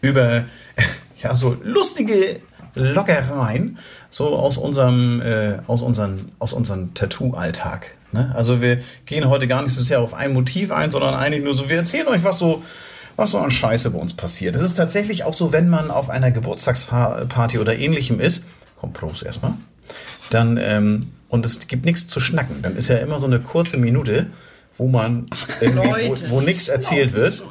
über 0.00 0.44
ja 1.22 1.34
so 1.34 1.56
lustige 1.62 2.40
Lockereien 2.74 3.78
so 4.10 4.36
aus 4.36 4.58
unserem 4.58 5.20
äh, 5.20 5.58
aus 5.66 5.82
unseren 5.82 6.32
aus 6.38 6.52
unserem 6.52 6.94
Tattoo-Alltag. 6.94 7.92
Ne? 8.12 8.32
Also 8.34 8.60
wir 8.60 8.80
gehen 9.06 9.28
heute 9.28 9.48
gar 9.48 9.62
nicht 9.62 9.74
so 9.74 9.82
sehr 9.82 10.00
auf 10.00 10.14
ein 10.14 10.32
Motiv 10.32 10.72
ein, 10.72 10.90
sondern 10.90 11.14
eigentlich 11.14 11.44
nur 11.44 11.54
so. 11.54 11.68
Wir 11.68 11.78
erzählen 11.78 12.08
euch 12.08 12.24
was 12.24 12.38
so 12.38 12.62
was 13.16 13.32
so 13.32 13.38
an 13.38 13.50
Scheiße 13.50 13.90
bei 13.90 13.98
uns 13.98 14.14
passiert. 14.14 14.56
Es 14.56 14.62
ist 14.62 14.74
tatsächlich 14.74 15.24
auch 15.24 15.34
so, 15.34 15.52
wenn 15.52 15.68
man 15.68 15.90
auf 15.90 16.10
einer 16.10 16.30
Geburtstagsparty 16.30 17.58
oder 17.58 17.76
ähnlichem 17.76 18.20
ist. 18.20 18.44
Komm, 18.76 18.92
Prost 18.92 19.22
erstmal 19.22 19.54
dann 20.30 20.56
ähm, 20.56 21.00
und 21.28 21.44
es 21.46 21.66
gibt 21.68 21.84
nichts 21.84 22.06
zu 22.06 22.20
schnacken. 22.20 22.62
Dann 22.62 22.76
ist 22.76 22.88
ja 22.88 22.96
immer 22.96 23.18
so 23.18 23.26
eine 23.26 23.40
kurze 23.40 23.76
Minute, 23.78 24.26
wo 24.76 24.88
man 24.88 25.26
irgendwie, 25.60 25.88
Leute, 25.88 26.08
wo, 26.30 26.36
wo 26.36 26.40
nichts 26.40 26.68
erzählt 26.68 27.12
wird. 27.12 27.42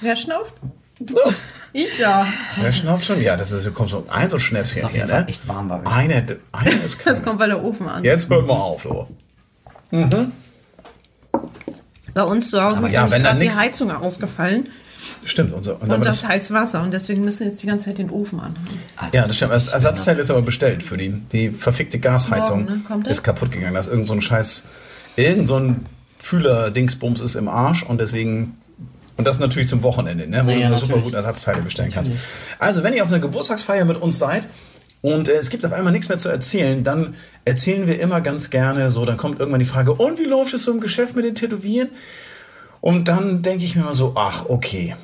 Wer 0.00 0.16
schnauft? 0.16 0.54
Ich 1.76 1.98
ja. 1.98 2.24
Wer 2.60 2.70
schnauft 2.70 3.04
schon? 3.04 3.20
Ja, 3.20 3.36
das 3.36 3.50
ist 3.50 3.72
kommt 3.74 3.90
so 3.90 4.04
ein 4.08 4.28
so 4.28 4.38
Schnäpschen 4.38 4.84
auf 4.84 4.92
hier, 4.92 5.06
ne? 5.06 5.26
echt 5.26 5.46
warm 5.48 5.66
bei 5.68 5.80
euch. 5.80 5.86
Einer, 5.88 6.22
einer 6.52 6.70
ist 6.84 6.84
Das 6.84 6.98
keiner. 6.98 7.20
kommt 7.22 7.38
bei 7.40 7.46
der 7.48 7.64
Ofen 7.64 7.88
an. 7.88 8.04
Jetzt 8.04 8.30
hört 8.30 8.46
mal 8.46 8.54
auf, 8.54 8.84
Lo. 8.84 9.08
Bei 12.14 12.22
uns 12.22 12.50
zu 12.50 12.62
Hause 12.62 12.78
Aber 12.78 12.86
ist 12.88 12.94
ja, 12.94 13.10
wenn 13.10 13.24
die 13.38 13.44
nix- 13.44 13.58
Heizung 13.58 13.90
ausgefallen 13.90 14.68
Stimmt. 15.24 15.52
Und, 15.52 15.64
so. 15.64 15.74
und, 15.74 15.92
und 15.92 16.06
das 16.06 16.20
das, 16.22 16.28
heißt 16.28 16.52
Wasser 16.52 16.80
und 16.82 16.90
deswegen 16.92 17.24
müssen 17.24 17.40
wir 17.40 17.48
jetzt 17.48 17.62
die 17.62 17.66
ganze 17.66 17.86
Zeit 17.86 17.98
den 17.98 18.08
Ofen 18.10 18.38
anhaben. 18.40 18.80
ja, 19.12 19.26
das 19.26 19.36
stimmt. 19.36 19.52
Das 19.52 19.68
Ersatzteil 19.68 20.18
ist 20.18 20.30
aber 20.30 20.40
bestellt 20.42 20.82
für 20.82 20.96
die. 20.96 21.10
Die 21.32 21.50
verfickte 21.50 21.98
Gasheizung 21.98 22.60
Morgen, 22.64 22.76
ne? 22.78 22.82
Kommt 22.86 23.06
das? 23.06 23.18
ist 23.18 23.22
kaputt 23.22 23.50
gegangen. 23.50 23.74
Da 23.74 23.80
ist 23.80 23.88
irgend 23.88 24.06
so 24.06 24.14
ein 24.14 24.22
scheiß, 24.22 24.64
irgend 25.16 25.48
so 25.48 25.56
ein 25.58 25.80
Fühler-Dingsbums 26.18 27.20
ist 27.20 27.34
im 27.34 27.48
Arsch 27.48 27.82
und 27.82 28.00
deswegen 28.00 28.56
und 29.16 29.26
das 29.26 29.38
natürlich 29.38 29.68
zum 29.68 29.82
Wochenende, 29.82 30.26
ne, 30.28 30.42
wo 30.44 30.50
Ja, 30.50 30.56
du 30.56 30.62
ja, 30.62 30.68
super 30.74 30.86
natürlich. 30.86 31.04
gut 31.04 31.14
Ersatzteile 31.14 31.62
bestellen 31.62 31.92
kannst. 31.92 32.12
Also, 32.58 32.82
wenn 32.82 32.94
ihr 32.94 33.02
auf 33.04 33.10
einer 33.10 33.20
Geburtstagsfeier 33.20 33.84
mit 33.84 33.96
uns 34.00 34.18
seid 34.18 34.46
und 35.02 35.28
äh, 35.28 35.32
es 35.34 35.50
gibt 35.50 35.64
auf 35.64 35.72
einmal 35.72 35.92
nichts 35.92 36.08
mehr 36.08 36.18
zu 36.18 36.28
erzählen, 36.28 36.82
dann 36.82 37.14
erzählen 37.44 37.86
wir 37.86 38.00
immer 38.00 38.20
ganz 38.20 38.50
gerne 38.50 38.90
so, 38.90 39.04
dann 39.04 39.16
kommt 39.16 39.38
irgendwann 39.38 39.60
die 39.60 39.66
Frage, 39.66 39.92
und 39.94 40.18
wie 40.18 40.24
läuft 40.24 40.54
es 40.54 40.64
so 40.64 40.72
im 40.72 40.80
Geschäft 40.80 41.14
mit 41.14 41.24
den 41.24 41.34
Tätowieren? 41.34 41.90
Und 42.80 43.08
dann 43.08 43.42
denke 43.42 43.64
ich 43.64 43.76
mir 43.76 43.82
mal 43.84 43.94
so, 43.94 44.12
ach, 44.16 44.46
okay. 44.48 44.96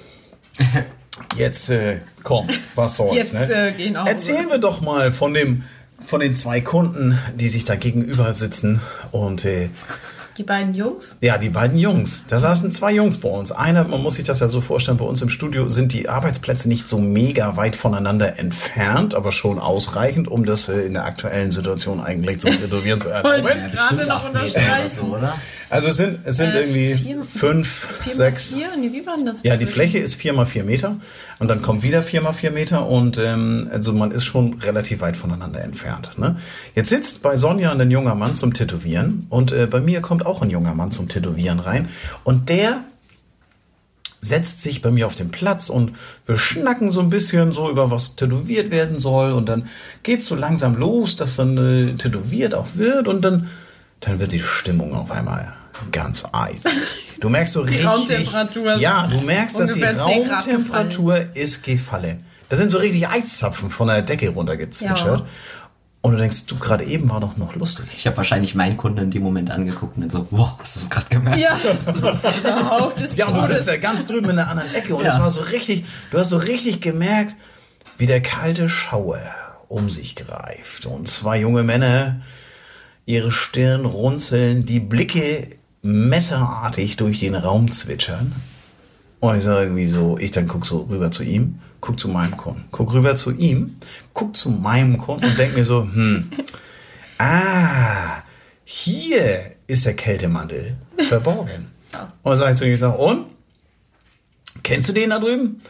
Jetzt, 1.36 1.70
äh, 1.70 1.98
komm, 2.22 2.48
was 2.74 2.96
soll's, 2.96 3.14
Jetzt, 3.14 3.34
ne? 3.34 3.74
äh. 3.78 3.92
Erzählen 4.06 4.48
wir 4.48 4.58
doch 4.58 4.80
mal 4.80 5.12
von 5.12 5.34
dem, 5.34 5.64
von 6.00 6.20
den 6.20 6.34
zwei 6.34 6.60
Kunden, 6.60 7.18
die 7.36 7.48
sich 7.48 7.64
da 7.64 7.76
gegenüber 7.76 8.32
sitzen 8.34 8.80
und, 9.12 9.44
äh, 9.44 9.68
Die 10.36 10.42
beiden 10.42 10.74
Jungs? 10.74 11.16
ja, 11.20 11.38
die 11.38 11.50
beiden 11.50 11.76
Jungs. 11.78 12.24
Da 12.28 12.38
saßen 12.38 12.70
zwei 12.72 12.92
Jungs 12.92 13.18
bei 13.18 13.28
uns. 13.28 13.52
Einer, 13.52 13.84
man 13.84 14.02
muss 14.02 14.14
sich 14.14 14.24
das 14.24 14.40
ja 14.40 14.48
so 14.48 14.60
vorstellen, 14.60 14.96
bei 14.96 15.04
uns 15.04 15.20
im 15.22 15.28
Studio 15.28 15.68
sind 15.68 15.92
die 15.92 16.08
Arbeitsplätze 16.08 16.68
nicht 16.68 16.88
so 16.88 16.98
mega 16.98 17.56
weit 17.56 17.76
voneinander 17.76 18.38
entfernt, 18.38 19.14
aber 19.14 19.32
schon 19.32 19.58
ausreichend, 19.58 20.28
um 20.28 20.46
das 20.46 20.68
äh, 20.68 20.80
in 20.82 20.94
der 20.94 21.04
aktuellen 21.04 21.50
Situation 21.50 22.00
eigentlich 22.00 22.40
zum 22.40 22.52
Tätowieren 22.52 23.00
zu 23.00 23.08
Wollte 23.10 23.28
erlauben. 23.28 23.48
ich 23.66 23.72
gerade 23.78 24.06
noch 24.06 24.16
acht 24.16 24.32
Meter 24.32 24.40
oder 24.40 24.46
unterstreichen. 24.46 24.88
so, 24.90 25.02
oder? 25.16 25.34
Also 25.70 25.88
es 25.88 25.96
sind, 25.96 26.18
es 26.24 26.36
sind 26.36 26.50
Äh, 26.52 26.60
irgendwie 26.62 26.94
vier- 26.94 27.24
fünf, 27.24 27.68
Vier 28.02 28.12
sechs. 28.12 28.54
vier? 28.54 28.76
Nee, 28.76 28.90
wie 28.92 29.06
war 29.06 29.16
denn 29.16 29.26
das? 29.26 29.40
Ja, 29.44 29.56
die 29.56 29.66
Fläche 29.66 29.98
ist 29.98 30.16
vier 30.16 30.32
mal 30.32 30.44
vier 30.46 30.64
Meter 30.64 30.96
und 31.38 31.48
dann 31.48 31.62
kommt 31.62 31.82
wieder 31.84 32.02
vier 32.02 32.20
mal 32.22 32.32
vier 32.32 32.50
Meter 32.50 32.86
und 32.88 33.18
ähm, 33.18 33.68
also 33.72 33.92
man 33.92 34.10
ist 34.10 34.24
schon 34.24 34.54
relativ 34.54 35.00
weit 35.00 35.16
voneinander 35.16 35.62
entfernt. 35.62 36.18
Ne? 36.18 36.36
Jetzt 36.74 36.88
sitzt 36.90 37.22
bei 37.22 37.36
Sonja 37.36 37.72
ein 37.72 37.90
junger 37.90 38.16
Mann 38.16 38.34
zum 38.34 38.52
Tätowieren 38.52 39.26
und 39.30 39.52
äh, 39.52 39.66
bei 39.66 39.80
mir 39.80 40.00
kommt 40.00 40.26
auch 40.26 40.42
ein 40.42 40.50
junger 40.50 40.74
Mann 40.74 40.90
zum 40.90 41.08
Tätowieren 41.08 41.60
rein 41.60 41.88
und 42.24 42.48
der 42.48 42.80
setzt 44.22 44.60
sich 44.60 44.82
bei 44.82 44.90
mir 44.90 45.06
auf 45.06 45.14
den 45.14 45.30
Platz 45.30 45.70
und 45.70 45.92
wir 46.26 46.36
schnacken 46.36 46.90
so 46.90 47.00
ein 47.00 47.08
bisschen 47.08 47.52
so 47.52 47.70
über 47.70 47.90
was 47.90 48.16
tätowiert 48.16 48.70
werden 48.70 48.98
soll 48.98 49.32
und 49.32 49.48
dann 49.48 49.68
geht's 50.02 50.26
so 50.26 50.34
langsam 50.34 50.74
los, 50.76 51.16
dass 51.16 51.36
dann 51.36 51.56
äh, 51.56 51.94
tätowiert 51.94 52.54
auch 52.54 52.66
wird 52.74 53.08
und 53.08 53.24
dann 53.24 53.48
dann 54.00 54.18
wird 54.18 54.32
die 54.32 54.40
Stimmung 54.40 54.94
auf 54.94 55.10
einmal 55.10 55.52
ganz 55.92 56.24
eisig. 56.32 56.72
Du 57.20 57.28
merkst 57.28 57.52
so 57.54 57.62
richtig 57.62 57.86
Raumtemperatur 57.86 58.76
Ja, 58.76 59.06
du 59.06 59.20
merkst, 59.20 59.58
dass 59.58 59.74
die 59.74 59.82
ungefähr 59.82 60.04
10 60.06 60.28
Grad 60.28 60.46
Raumtemperatur 60.46 61.36
ist 61.36 61.62
gefallen. 61.62 62.24
Da 62.48 62.56
sind 62.56 62.72
so 62.72 62.78
richtig 62.78 63.08
Eiszapfen 63.08 63.70
von 63.70 63.88
der 63.88 64.02
Decke 64.02 64.28
runtergezwitschert. 64.30 65.20
Ja. 65.20 65.26
Und 66.02 66.12
du 66.12 66.18
denkst, 66.18 66.46
du 66.46 66.58
gerade 66.58 66.84
eben 66.84 67.10
war 67.10 67.20
doch 67.20 67.36
noch 67.36 67.54
lustig. 67.56 67.84
Ich 67.94 68.06
habe 68.06 68.16
wahrscheinlich 68.16 68.54
meinen 68.54 68.78
Kunden 68.78 69.00
in 69.00 69.10
dem 69.10 69.22
Moment 69.22 69.50
angeguckt 69.50 69.96
und 69.96 70.02
dann 70.02 70.10
so, 70.10 70.26
wow, 70.30 70.52
hast 70.58 70.76
du 70.76 70.80
es 70.80 70.88
gerade 70.88 71.06
gemerkt? 71.10 71.38
Ja, 71.40 71.58
der 72.42 72.70
Hauch 72.70 72.94
des 72.94 73.16
Ja, 73.16 73.26
und 73.26 73.36
du 73.36 73.46
sitzt 73.46 73.68
ja 73.68 73.76
ganz 73.76 74.06
drüben 74.06 74.30
in 74.30 74.36
der 74.36 74.48
anderen 74.48 74.74
Ecke 74.74 74.94
und 74.94 75.04
Ja. 75.04 75.12
es 75.12 75.20
war 75.20 75.30
so 75.30 75.42
richtig, 75.42 75.84
du 76.10 76.18
hast 76.18 76.30
so 76.30 76.38
richtig 76.38 76.80
gemerkt, 76.80 77.36
wie 77.98 78.06
der 78.06 78.22
kalte 78.22 78.70
Schauer 78.70 79.20
um 79.68 79.90
sich 79.90 80.16
greift 80.16 80.86
und 80.86 81.08
zwei 81.08 81.38
junge 81.40 81.62
Männer 81.64 82.22
ihre 83.04 83.30
Stirn 83.30 83.84
runzeln, 83.84 84.64
die 84.64 84.80
Blicke 84.80 85.58
messerartig 85.82 86.96
durch 86.96 87.20
den 87.20 87.34
Raum 87.34 87.70
zwitschern. 87.70 88.34
Und 89.20 89.36
ich 89.36 89.44
sage 89.44 89.64
irgendwie 89.64 89.88
so, 89.88 90.16
ich 90.18 90.30
dann 90.30 90.46
guck 90.46 90.66
so 90.66 90.82
rüber 90.90 91.10
zu 91.10 91.22
ihm, 91.22 91.60
guck 91.80 91.98
zu 91.98 92.08
meinem 92.08 92.36
Kunden, 92.36 92.64
guck 92.70 92.92
rüber 92.92 93.16
zu 93.16 93.32
ihm, 93.32 93.76
guck 94.14 94.36
zu 94.36 94.50
meinem 94.50 94.98
Kunden 94.98 95.26
und 95.26 95.38
denk 95.38 95.54
mir 95.54 95.64
so, 95.64 95.82
hm, 95.82 96.30
ah, 97.18 98.22
hier 98.64 99.52
ist 99.66 99.84
der 99.84 99.94
Kältemantel 99.94 100.76
verborgen. 101.08 101.70
Und 102.22 102.36
sage 102.36 102.52
ich 102.52 102.58
zu 102.58 102.66
ihm, 102.66 102.74
ich 102.74 102.80
sag, 102.80 102.98
und? 102.98 103.26
Kennst 104.62 104.88
du 104.88 104.92
den 104.92 105.10
da 105.10 105.18
drüben? 105.18 105.60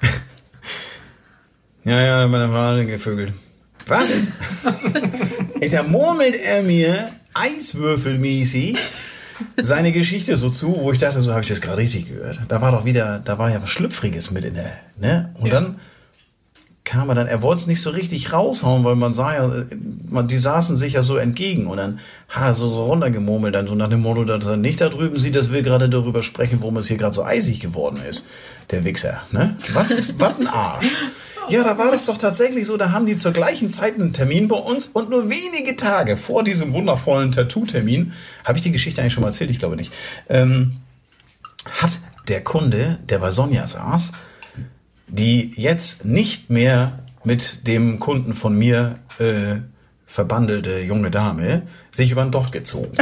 ja, 1.84 2.00
ja, 2.00 2.28
meine 2.28 2.52
Wale 2.52 2.86
gevögelt. 2.86 3.32
Was? 3.86 4.28
Da 5.70 5.82
murmelt 5.82 6.36
er 6.36 6.62
mir 6.62 7.10
eiswürfelmäßig 7.32 8.76
seine 9.62 9.92
Geschichte 9.92 10.36
so 10.36 10.50
zu, 10.50 10.76
wo 10.80 10.92
ich 10.92 10.98
dachte, 10.98 11.20
so 11.20 11.32
habe 11.32 11.42
ich 11.42 11.48
das 11.48 11.60
gerade 11.60 11.78
richtig 11.78 12.08
gehört. 12.08 12.40
Da 12.48 12.60
war 12.60 12.72
doch 12.72 12.84
wieder, 12.84 13.20
da 13.24 13.38
war 13.38 13.50
ja 13.50 13.62
was 13.62 13.70
Schlüpfriges 13.70 14.30
mit 14.30 14.44
in 14.44 14.54
der, 14.54 14.72
ne? 14.96 15.34
Und 15.38 15.52
dann 15.52 15.76
kam 16.84 17.08
er 17.08 17.14
dann, 17.14 17.26
er 17.26 17.40
wollte 17.40 17.62
es 17.62 17.66
nicht 17.66 17.80
so 17.80 17.90
richtig 17.90 18.32
raushauen, 18.32 18.84
weil 18.84 18.94
man 18.94 19.12
sah 19.14 19.34
ja, 19.34 19.64
man, 20.08 20.28
die 20.28 20.36
saßen 20.36 20.76
sich 20.76 20.92
ja 20.92 21.02
so 21.02 21.16
entgegen 21.16 21.66
und 21.66 21.78
dann 21.78 21.98
hat 22.28 22.44
er 22.44 22.54
so, 22.54 22.68
so 22.68 22.84
runtergemurmelt, 22.84 23.54
dann 23.54 23.66
so 23.66 23.74
nach 23.74 23.88
dem 23.88 24.02
Motto, 24.02 24.24
dass 24.24 24.46
er 24.46 24.58
nicht 24.58 24.82
da 24.82 24.90
drüben 24.90 25.18
sieht, 25.18 25.34
dass 25.34 25.50
wir 25.50 25.62
gerade 25.62 25.88
darüber 25.88 26.22
sprechen, 26.22 26.60
warum 26.60 26.76
es 26.76 26.86
hier 26.86 26.98
gerade 26.98 27.14
so 27.14 27.24
eisig 27.24 27.60
geworden 27.60 28.00
ist. 28.06 28.28
Der 28.70 28.84
Wichser, 28.84 29.22
ne? 29.30 29.56
Was, 29.72 29.88
was 30.18 30.40
ein 30.40 30.46
Arsch. 30.46 30.86
Ja, 31.48 31.62
da 31.62 31.78
war 31.78 31.90
das 31.90 32.06
doch 32.06 32.18
tatsächlich 32.18 32.66
so, 32.66 32.76
da 32.76 32.90
haben 32.92 33.06
die 33.06 33.16
zur 33.16 33.32
gleichen 33.32 33.70
Zeit 33.70 33.94
einen 33.94 34.12
Termin 34.12 34.48
bei 34.48 34.56
uns 34.56 34.86
und 34.86 35.10
nur 35.10 35.28
wenige 35.28 35.76
Tage 35.76 36.16
vor 36.16 36.42
diesem 36.42 36.72
wundervollen 36.72 37.32
Tattoo-Termin, 37.32 38.12
habe 38.44 38.58
ich 38.58 38.64
die 38.64 38.72
Geschichte 38.72 39.00
eigentlich 39.00 39.12
schon 39.12 39.22
mal 39.22 39.28
erzählt, 39.28 39.50
ich 39.50 39.58
glaube 39.58 39.76
nicht, 39.76 39.92
ähm, 40.28 40.76
hat 41.80 42.00
der 42.28 42.42
Kunde, 42.42 42.98
der 43.08 43.18
bei 43.18 43.30
Sonja 43.30 43.66
saß, 43.66 44.12
die 45.08 45.52
jetzt 45.56 46.04
nicht 46.04 46.50
mehr 46.50 47.04
mit 47.24 47.66
dem 47.66 48.00
Kunden 48.00 48.34
von 48.34 48.56
mir 48.56 48.96
äh, 49.18 49.56
verbandelte 50.06 50.80
junge 50.80 51.10
Dame 51.10 51.62
sich 51.90 52.10
über 52.10 52.22
den 52.22 52.32
Docht 52.32 52.52
gezogen. 52.52 52.90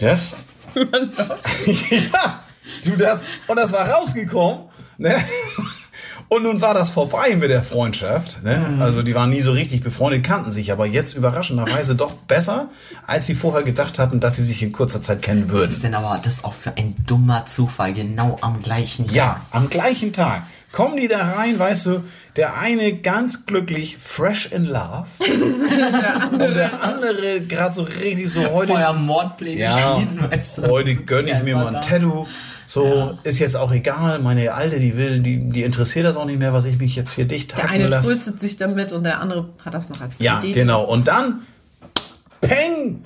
Yes? 0.00 0.36
ja, 0.74 2.42
du 2.82 2.96
das, 2.96 3.24
und 3.46 3.56
das 3.56 3.72
war 3.72 3.88
rausgekommen, 3.88 4.62
ne? 4.96 5.14
Und 6.32 6.44
nun 6.44 6.62
war 6.62 6.72
das 6.72 6.88
vorbei 6.88 7.36
mit 7.36 7.50
der 7.50 7.62
Freundschaft. 7.62 8.42
Ne? 8.42 8.78
Also 8.80 9.02
die 9.02 9.14
waren 9.14 9.28
nie 9.28 9.42
so 9.42 9.52
richtig 9.52 9.82
befreundet, 9.82 10.24
kannten 10.24 10.50
sich, 10.50 10.72
aber 10.72 10.86
jetzt 10.86 11.12
überraschenderweise 11.12 11.94
doch 11.94 12.14
besser, 12.14 12.70
als 13.06 13.26
sie 13.26 13.34
vorher 13.34 13.64
gedacht 13.64 13.98
hatten, 13.98 14.18
dass 14.18 14.36
sie 14.36 14.42
sich 14.42 14.62
in 14.62 14.72
kurzer 14.72 15.02
Zeit 15.02 15.20
kennen 15.20 15.42
Was 15.42 15.50
würden. 15.50 15.70
ist 15.72 15.82
denn 15.82 15.94
aber 15.94 16.18
das 16.24 16.42
auch 16.42 16.54
für 16.54 16.74
ein 16.78 16.94
dummer 17.06 17.44
Zufall, 17.44 17.92
genau 17.92 18.38
am 18.40 18.62
gleichen 18.62 19.08
Tag? 19.08 19.14
Ja, 19.14 19.40
am 19.50 19.68
gleichen 19.68 20.14
Tag 20.14 20.44
kommen 20.72 20.96
die 20.96 21.06
da 21.06 21.18
rein, 21.18 21.58
weißt 21.58 21.84
du, 21.84 22.04
der 22.36 22.58
eine 22.58 22.96
ganz 22.96 23.44
glücklich, 23.44 23.98
fresh 23.98 24.46
in 24.46 24.64
love 24.64 25.08
und 26.32 26.38
der 26.56 26.82
andere 26.82 27.42
gerade 27.42 27.74
so 27.74 27.82
richtig 27.82 28.30
so 28.30 28.40
heute, 28.50 28.68
Vorher 28.68 28.94
Mordpläne 28.94 29.60
ja, 29.60 30.02
weißt 30.30 30.58
du. 30.58 30.62
heute 30.62 30.94
gönn 30.94 31.28
ich 31.28 31.42
mir 31.42 31.56
mal 31.56 31.76
ein. 31.76 31.82
Tattoo. 31.82 32.26
So, 32.66 33.18
ist 33.24 33.38
jetzt 33.38 33.56
auch 33.56 33.72
egal, 33.72 34.18
meine 34.20 34.54
Alte, 34.54 34.78
die 34.80 34.96
will, 34.96 35.20
die, 35.20 35.38
die 35.50 35.62
interessiert 35.62 36.06
das 36.06 36.16
auch 36.16 36.24
nicht 36.24 36.38
mehr, 36.38 36.52
was 36.52 36.64
ich 36.64 36.78
mich 36.78 36.96
jetzt 36.96 37.12
hier 37.12 37.24
dicht 37.26 37.50
Der 37.52 37.56
tacken 37.58 37.74
eine 37.74 37.88
lasse. 37.88 38.10
tröstet 38.10 38.40
sich 38.40 38.56
damit 38.56 38.92
und 38.92 39.04
der 39.04 39.20
andere 39.20 39.48
hat 39.64 39.74
das 39.74 39.88
noch 39.90 40.00
als 40.00 40.14
Ja, 40.18 40.38
Idee. 40.40 40.52
genau. 40.52 40.84
Und 40.84 41.08
dann, 41.08 41.40
peng, 42.40 43.04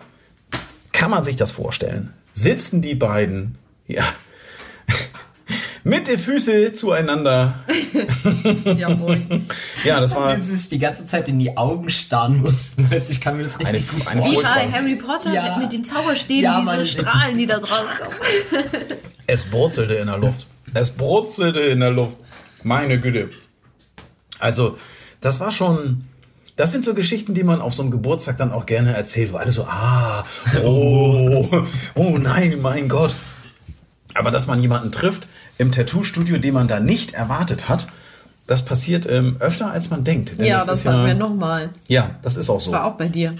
kann 0.92 1.10
man 1.10 1.25
sich 1.25 1.36
das 1.36 1.52
vorstellen. 1.52 2.12
Sitzen 2.32 2.82
die 2.82 2.94
beiden, 2.94 3.58
ja, 3.88 4.04
mit 5.84 6.06
den 6.08 6.18
Füße 6.18 6.72
zueinander. 6.72 7.54
Jawohl. 8.76 9.22
Ja, 9.84 10.00
das 10.00 10.14
war 10.14 10.36
Wie 10.36 10.40
sie 10.42 10.56
sich 10.56 10.68
die 10.68 10.78
ganze 10.78 11.06
Zeit 11.06 11.28
in 11.28 11.38
die 11.38 11.56
Augen 11.56 11.88
starren 11.90 12.38
mussten. 12.40 12.88
Du, 12.90 12.96
ich 13.08 13.20
kann 13.20 13.36
mir 13.36 13.44
das 13.44 13.58
richtig 13.58 13.68
eine, 13.68 13.80
gut 13.80 14.06
eine 14.06 14.25
Wie 14.25 14.36
bei 14.42 14.70
Harry 14.72 14.96
Potter 14.96 15.32
Ja. 15.32 15.56
mit 15.58 15.72
den 15.72 15.84
Zauberstäben, 15.84 16.42
Ja, 16.42 16.60
diese. 16.60 16.86
Strahlen, 16.86 17.38
die 17.38 17.46
da 17.46 17.58
drauf 17.58 17.84
kommen. 17.98 18.64
Es 19.26 19.45
brutzelte 19.45 19.95
in 19.95 20.06
der 20.06 20.18
Luft. 20.18 20.47
Es 20.75 20.90
brutzelte 20.90 21.61
in 21.61 21.80
der 21.80 21.90
Luft. 21.90 22.18
Meine 22.62 23.00
Güte. 23.00 23.30
Also, 24.38 24.76
das 25.21 25.40
war 25.40 25.52
schon. 25.52 26.04
Das 26.56 26.73
sind 26.73 26.85
so 26.85 26.95
Geschichten, 26.95 27.35
die 27.35 27.45
man 27.45 27.61
auf 27.61 27.75
so 27.75 27.83
einem 27.83 27.90
Geburtstag 27.90 28.38
dann 28.38 28.50
auch 28.50 28.64
gerne 28.64 28.95
erzählt, 28.95 29.33
wo 29.35 29.37
alle 29.37 29.52
so, 29.52 29.64
ah, 29.64 30.25
oh, 30.64 31.47
oh 31.95 32.16
nein, 32.18 32.61
mein 32.62 32.88
Gott. 32.88 33.14
Aber 34.14 34.30
dass 34.30 34.47
man 34.47 34.62
jemanden 34.62 34.90
trifft 34.90 35.28
im 35.59 35.71
Tattoo-Studio, 35.71 36.38
den 36.38 36.54
man 36.54 36.66
da 36.66 36.80
nicht 36.80 37.12
erwartet 37.12 37.68
hat, 37.68 37.88
das 38.47 38.64
passiert 38.64 39.06
ähm, 39.06 39.37
öfter, 39.40 39.71
als 39.71 39.90
man 39.90 40.04
denkt. 40.04 40.38
Denn 40.38 40.47
Ja, 40.47 40.64
das, 40.64 40.78
ist 40.78 40.87
hatten 40.87 41.00
ja, 41.00 41.06
wir 41.06 41.14
nochmal. 41.14 41.71
Ja, 41.88 42.16
das 42.23 42.37
ist 42.38 42.49
auch 42.49 42.61
so. 42.61 42.71
Das 42.71 42.80
war 42.80 42.87
auch 42.87 42.97
bei 42.97 43.09
dir. 43.09 43.35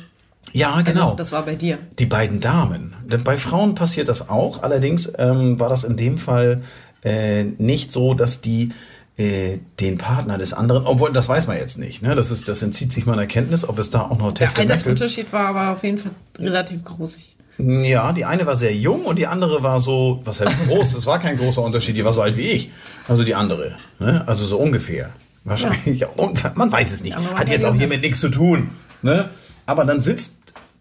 Ja, 0.53 0.81
genau. 0.83 1.05
Also, 1.05 1.17
das 1.17 1.33
war 1.33 1.43
bei 1.45 1.55
dir. 1.55 1.79
Die 1.99 2.07
beiden 2.07 2.41
Damen. 2.41 2.95
Denn 3.05 3.25
bei 3.25 3.37
Frauen 3.37 3.75
passiert 3.75 4.09
das 4.09 4.29
auch. 4.29 4.63
Allerdings 4.63 5.13
ähm, 5.19 5.59
war 5.61 5.69
das 5.69 5.85
in 5.85 5.97
dem 5.97 6.19
Fall 6.19 6.63
äh, 7.05 7.45
nicht 7.45 7.93
so, 7.93 8.15
dass 8.15 8.41
die 8.41 8.73
äh, 9.19 9.59
den 9.81 9.99
Partner 9.99 10.39
des 10.39 10.53
anderen, 10.53 10.87
obwohl 10.87 11.13
das 11.13 11.29
weiß 11.29 11.47
man 11.47 11.57
jetzt 11.57 11.79
nicht. 11.79 12.03
Ne? 12.03 12.15
Das 12.15 12.31
ist, 12.31 12.49
das 12.49 12.63
entzieht 12.63 12.93
sich 12.93 13.07
meiner 13.07 13.27
Kenntnis, 13.27 13.69
ob 13.69 13.79
es 13.79 13.91
da 13.91 14.03
auch 14.03 14.19
noch 14.19 14.33
Der 14.33 14.49
Techtelmechtel- 14.49 14.61
Altersunterschied 14.71 15.33
war 15.33 15.49
aber 15.49 15.73
auf 15.73 15.83
jeden 15.85 15.99
Fall 15.99 16.13
relativ 16.39 16.85
groß. 16.85 17.19
Ja, 17.59 18.13
die 18.13 18.27
eine 18.27 18.45
war 18.45 18.55
sehr 18.55 18.75
jung 18.75 19.07
und 19.07 19.19
die 19.19 19.27
andere 19.27 19.63
war 19.63 19.81
so, 19.81 20.21
was 20.25 20.41
heißt 20.41 20.67
groß? 20.69 20.95
Es 20.95 21.07
war 21.07 21.19
kein 21.19 21.39
großer 21.39 21.63
Unterschied. 21.63 21.97
Die 21.97 22.05
war 22.05 22.13
so 22.13 22.21
alt 22.21 22.37
wie 22.37 22.49
ich. 22.51 22.71
Also 23.09 23.25
die 23.25 23.35
andere. 23.35 23.77
Ne? 23.99 24.23
Also 24.27 24.45
so 24.45 24.59
ungefähr. 24.59 25.15
Wahrscheinlich. 25.45 26.01
Ja. 26.01 26.09
Und 26.17 26.55
man 26.57 26.71
weiß 26.71 26.93
es 26.93 27.03
nicht. 27.03 27.17
Hat 27.17 27.49
jetzt 27.49 27.63
der 27.63 27.71
auch 27.71 27.75
hiermit 27.75 28.03
nichts 28.03 28.21
zu 28.21 28.29
tun. 28.29 28.71
Ne? 29.01 29.31
Aber 29.65 29.87
dann 29.87 30.03
sitzt 30.03 30.36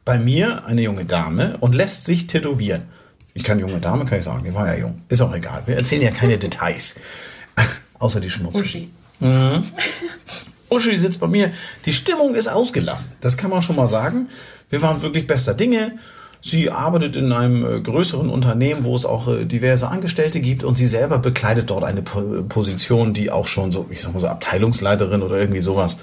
bei 0.05 0.17
mir 0.19 0.65
eine 0.65 0.81
junge 0.81 1.05
Dame 1.05 1.57
und 1.59 1.73
lässt 1.75 2.05
sich 2.05 2.27
tätowieren. 2.27 2.83
Ich 3.33 3.43
kann 3.43 3.59
junge 3.59 3.79
Dame, 3.79 4.05
kann 4.05 4.19
ich 4.19 4.23
sagen. 4.23 4.43
Die 4.45 4.53
war 4.53 4.67
ja 4.67 4.79
jung. 4.79 5.01
Ist 5.09 5.21
auch 5.21 5.33
egal. 5.35 5.63
Wir 5.65 5.75
erzählen 5.75 6.01
ja 6.03 6.11
keine 6.11 6.37
Details. 6.37 6.95
Außer 7.99 8.19
die 8.21 8.29
Schmutz. 8.29 8.59
Uschi. 8.61 8.89
Uschi 10.69 10.97
sitzt 10.97 11.19
bei 11.19 11.27
mir. 11.27 11.51
Die 11.85 11.93
Stimmung 11.93 12.35
ist 12.35 12.47
ausgelassen. 12.47 13.11
Das 13.21 13.37
kann 13.37 13.49
man 13.49 13.61
schon 13.61 13.75
mal 13.75 13.87
sagen. 13.87 14.29
Wir 14.69 14.81
waren 14.81 15.01
wirklich 15.01 15.27
bester 15.27 15.53
Dinge. 15.53 15.93
Sie 16.41 16.69
arbeitet 16.69 17.15
in 17.15 17.31
einem 17.31 17.65
äh, 17.65 17.81
größeren 17.81 18.29
Unternehmen, 18.29 18.83
wo 18.83 18.95
es 18.95 19.03
auch 19.05 19.27
äh, 19.27 19.45
diverse 19.45 19.87
Angestellte 19.87 20.39
gibt 20.41 20.63
und 20.63 20.75
sie 20.75 20.85
selber 20.85 21.17
bekleidet 21.17 21.71
dort 21.71 21.83
eine 21.83 22.03
Po- 22.03 22.43
Position, 22.47 23.13
die 23.13 23.31
auch 23.31 23.47
schon 23.47 23.71
so, 23.71 23.87
ich 23.89 24.01
sag 24.03 24.13
mal 24.13 24.19
so 24.19 24.27
Abteilungsleiterin 24.27 25.23
oder 25.23 25.39
irgendwie 25.39 25.61
sowas. 25.61 25.97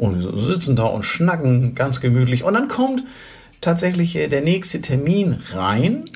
Und 0.00 0.22
sitzen 0.38 0.76
da 0.76 0.84
und 0.84 1.04
schnacken 1.04 1.74
ganz 1.74 2.00
gemütlich. 2.00 2.42
Und 2.42 2.54
dann 2.54 2.68
kommt 2.68 3.04
tatsächlich 3.60 4.16
äh, 4.16 4.28
der 4.28 4.40
nächste 4.40 4.80
Termin 4.80 5.36
rein. 5.52 6.04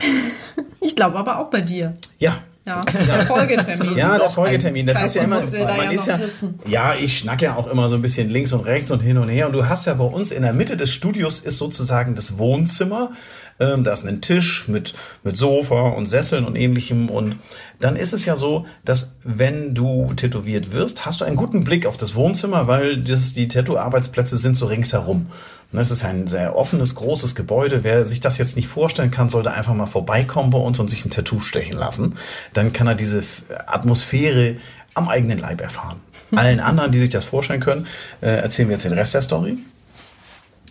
Ich 0.81 0.95
glaube 0.95 1.19
aber 1.19 1.39
auch 1.39 1.49
bei 1.49 1.63
dir. 1.63 1.97
Ja, 2.19 2.43
Ja, 2.67 2.81
der 2.83 3.27
Folgetermin. 3.27 3.97
Ja, 3.97 4.19
der 4.19 4.31
Folgetermin. 4.31 4.87
Das 4.87 4.95
Das 4.95 5.05
ist 5.05 5.15
ja 5.17 5.25
immer. 5.25 5.41
man 5.41 5.91
ist 5.91 6.07
ja, 6.07 6.17
sitzen. 6.17 6.59
ja, 6.67 6.95
ich 6.95 7.19
schnack 7.19 7.43
ja 7.43 7.57
auch 7.57 7.67
immer 7.67 7.91
so 7.91 7.97
ein 7.97 8.03
bisschen 8.03 8.31
links 8.31 8.53
und 8.53 8.61
rechts 8.61 8.91
und 8.91 9.01
hin 9.01 9.19
und 9.19 9.29
her. 9.29 9.47
Und 9.47 9.53
du 9.53 9.69
hast 9.69 9.87
ja 9.87 9.95
bei 9.95 10.05
uns 10.05 10.31
in 10.31 10.43
der 10.43 10.55
Mitte 10.55 10.77
des 10.77 10.91
Studios 10.91 11.41
ist 11.41 11.59
sozusagen 11.59 12.15
das 12.15 12.39
Wohnzimmer. 12.39 13.13
Ähm, 13.61 13.85
da 13.85 13.93
ist 13.93 14.07
ein 14.07 14.23
Tisch 14.23 14.67
mit, 14.67 14.95
mit 15.23 15.37
Sofa 15.37 15.89
und 15.91 16.07
Sesseln 16.07 16.47
und 16.47 16.57
ähnlichem. 16.57 17.11
Und 17.11 17.37
dann 17.81 17.97
ist 17.97 18.15
es 18.15 18.25
ja 18.25 18.35
so, 18.35 18.67
dass 18.85 19.17
wenn 19.23 19.75
du 19.75 20.15
tätowiert 20.15 20.73
wirst, 20.73 21.05
hast 21.05 21.21
du 21.21 21.27
einen 21.27 21.37
guten 21.37 21.65
Blick 21.65 21.85
auf 21.87 21.99
das 21.99 22.15
Wohnzimmer, 22.15 22.67
weil 22.67 22.97
das, 22.97 23.35
die 23.35 23.47
Tattoo-Arbeitsplätze 23.47 24.39
sind 24.39 24.57
so 24.57 24.67
ringsherum. 24.67 25.27
Ne, 25.73 25.81
Es 25.81 25.91
ist 25.91 26.05
ein 26.05 26.27
sehr 26.27 26.57
offenes, 26.57 26.95
großes 26.95 27.35
Gebäude. 27.35 27.85
Wer 27.85 28.05
sich 28.05 28.21
das 28.21 28.39
jetzt 28.39 28.57
nicht 28.57 28.69
vorstellen 28.69 29.11
kann, 29.11 29.29
sollte 29.29 29.53
einfach 29.53 29.75
mal 29.75 29.87
vorbeikommen 29.87 30.51
bei 30.51 30.59
uns 30.59 30.79
und 30.79 30.89
sich 30.89 31.05
ein 31.05 31.11
Tattoo 31.11 31.41
stechen 31.41 31.77
lassen. 31.77 32.17
Dann 32.53 32.73
kann 32.73 32.87
er 32.87 32.95
diese 32.95 33.23
Atmosphäre 33.67 34.57
am 34.95 35.09
eigenen 35.09 35.39
Leib 35.39 35.61
erfahren. 35.61 36.01
Allen 36.35 36.61
anderen, 36.61 36.93
die 36.93 36.99
sich 36.99 37.11
das 37.11 37.25
vorstellen 37.25 37.61
können, 37.61 37.87
äh, 38.21 38.29
erzählen 38.29 38.69
wir 38.69 38.75
jetzt 38.75 38.85
den 38.85 38.93
Rest 38.93 39.15
der 39.15 39.23
Story. 39.23 39.59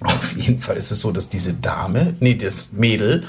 Auf 0.02 0.36
jeden 0.36 0.60
Fall 0.60 0.76
ist 0.76 0.92
es 0.92 1.00
so, 1.00 1.12
dass 1.12 1.30
diese 1.30 1.54
Dame, 1.54 2.16
nee, 2.20 2.36
das 2.36 2.74
Mädel, 2.74 3.26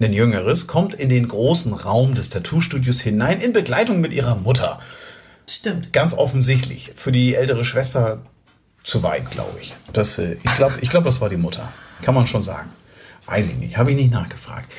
ein 0.00 0.12
jüngeres, 0.12 0.66
kommt 0.66 0.94
in 0.94 1.08
den 1.08 1.28
großen 1.28 1.72
Raum 1.72 2.14
des 2.14 2.28
Tattoo-Studios 2.30 3.00
hinein 3.00 3.40
in 3.40 3.52
Begleitung 3.52 4.00
mit 4.00 4.12
ihrer 4.12 4.36
Mutter. 4.36 4.78
Stimmt. 5.48 5.92
Ganz 5.92 6.14
offensichtlich. 6.14 6.92
Für 6.96 7.12
die 7.12 7.34
ältere 7.34 7.64
Schwester 7.64 8.22
zu 8.86 9.02
weit, 9.02 9.30
glaube 9.32 9.58
ich. 9.60 9.74
Das, 9.92 10.18
äh, 10.18 10.36
ich 10.42 10.56
glaube, 10.56 10.74
ich 10.80 10.88
glaub, 10.88 11.04
das 11.04 11.20
war 11.20 11.28
die 11.28 11.36
Mutter. 11.36 11.72
Kann 12.02 12.14
man 12.14 12.26
schon 12.26 12.42
sagen. 12.42 12.70
Weiß 13.26 13.50
ich 13.50 13.56
nicht. 13.56 13.76
Habe 13.76 13.90
ich 13.90 13.96
nicht 13.96 14.12
nachgefragt. 14.12 14.72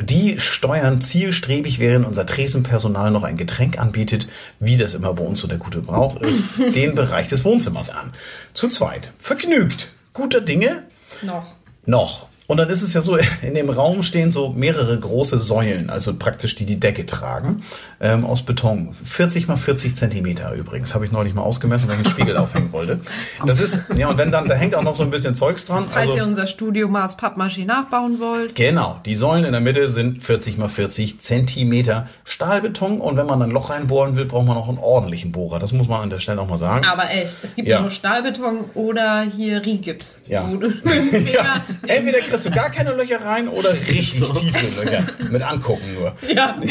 Die 0.00 0.40
steuern 0.40 1.00
zielstrebig, 1.00 1.78
während 1.78 2.04
unser 2.04 2.26
Tresenpersonal 2.26 3.12
noch 3.12 3.22
ein 3.22 3.36
Getränk 3.36 3.78
anbietet, 3.78 4.26
wie 4.58 4.76
das 4.76 4.94
immer 4.94 5.14
bei 5.14 5.22
uns 5.22 5.38
so 5.38 5.46
der 5.46 5.58
gute 5.58 5.80
Brauch 5.80 6.20
ist, 6.20 6.42
den 6.74 6.96
Bereich 6.96 7.28
des 7.28 7.44
Wohnzimmers 7.44 7.90
an. 7.90 8.12
Zu 8.54 8.68
zweit. 8.68 9.12
Vergnügt. 9.20 9.92
Guter 10.12 10.40
Dinge. 10.40 10.82
Noch. 11.22 11.46
Noch. 11.86 12.26
Und 12.46 12.58
dann 12.58 12.68
ist 12.68 12.82
es 12.82 12.92
ja 12.92 13.00
so, 13.00 13.16
in 13.42 13.54
dem 13.54 13.70
Raum 13.70 14.02
stehen 14.02 14.30
so 14.30 14.50
mehrere 14.50 14.98
große 14.98 15.38
Säulen, 15.38 15.88
also 15.90 16.14
praktisch 16.14 16.54
die 16.54 16.66
die 16.66 16.78
Decke 16.78 17.06
tragen, 17.06 17.62
ähm, 18.00 18.24
aus 18.26 18.42
Beton. 18.42 18.94
40 19.02 19.48
mal 19.48 19.56
40 19.56 19.96
Zentimeter 19.96 20.52
übrigens, 20.52 20.94
habe 20.94 21.04
ich 21.06 21.12
neulich 21.12 21.32
mal 21.34 21.42
ausgemessen, 21.42 21.88
weil 21.88 21.94
ich 22.00 22.04
einen 22.06 22.10
Spiegel 22.14 22.36
aufhängen 22.38 22.72
wollte. 22.72 23.00
Das 23.46 23.60
ist, 23.60 23.80
ja, 23.96 24.08
und 24.08 24.18
wenn 24.18 24.30
dann, 24.30 24.46
da 24.48 24.54
hängt 24.54 24.74
auch 24.74 24.82
noch 24.82 24.94
so 24.94 25.02
ein 25.04 25.10
bisschen 25.10 25.34
Zeugs 25.34 25.64
dran. 25.64 25.86
Falls 25.88 26.08
also, 26.08 26.18
ihr 26.18 26.24
unser 26.24 26.46
Studio 26.46 26.88
mal 26.88 27.04
aus 27.04 27.16
Pappmaché 27.18 27.64
nachbauen 27.64 28.20
wollt. 28.20 28.54
Genau, 28.54 29.00
die 29.06 29.14
Säulen 29.16 29.44
in 29.44 29.52
der 29.52 29.60
Mitte 29.60 29.88
sind 29.88 30.22
40 30.22 30.58
mal 30.58 30.68
40 30.68 31.20
Zentimeter 31.20 32.08
Stahlbeton 32.24 33.00
und 33.00 33.16
wenn 33.16 33.26
man 33.26 33.40
ein 33.42 33.50
Loch 33.50 33.70
reinbohren 33.70 34.16
will, 34.16 34.26
braucht 34.26 34.46
man 34.46 34.56
auch 34.56 34.68
einen 34.68 34.78
ordentlichen 34.78 35.32
Bohrer. 35.32 35.58
Das 35.58 35.72
muss 35.72 35.88
man 35.88 36.02
an 36.02 36.10
der 36.10 36.20
Stelle 36.20 36.40
auch 36.40 36.48
mal 36.48 36.58
sagen. 36.58 36.84
Aber 36.84 37.10
echt, 37.10 37.38
es 37.42 37.54
gibt 37.56 37.68
Ja. 37.68 37.80
nur 37.80 37.90
Stahlbeton 37.90 38.66
oder 38.74 39.22
hier 39.22 39.64
Rigips. 39.64 40.20
Ja. 40.28 40.46
Wo 40.48 40.56
du 40.56 40.68
mit 40.68 40.84
dem 40.84 41.08
Finger 41.10 41.32
Ja, 41.32 41.62
entweder 41.86 42.18
kriegst 42.34 42.46
du 42.46 42.50
gar 42.50 42.70
keine 42.70 42.92
Löcher 42.92 43.24
rein 43.24 43.48
oder 43.48 43.72
richtig 43.72 44.32
tiefe 44.32 44.84
Löcher. 44.84 45.04
Mit 45.30 45.42
angucken 45.42 45.94
nur. 45.94 46.16
ja. 46.34 46.56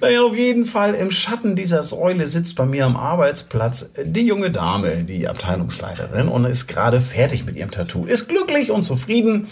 Naja, 0.00 0.22
auf 0.22 0.36
jeden 0.36 0.64
Fall 0.64 0.94
im 0.94 1.10
Schatten 1.10 1.56
dieser 1.56 1.82
Säule 1.82 2.26
sitzt 2.26 2.56
bei 2.56 2.64
mir 2.64 2.86
am 2.86 2.96
Arbeitsplatz 2.96 3.92
die 4.04 4.26
junge 4.26 4.50
Dame, 4.50 5.04
die 5.04 5.28
Abteilungsleiterin, 5.28 6.28
und 6.28 6.44
ist 6.44 6.66
gerade 6.66 7.00
fertig 7.00 7.44
mit 7.44 7.56
ihrem 7.56 7.70
Tattoo. 7.70 8.04
Ist 8.06 8.28
glücklich 8.28 8.70
und 8.70 8.84
zufrieden, 8.84 9.48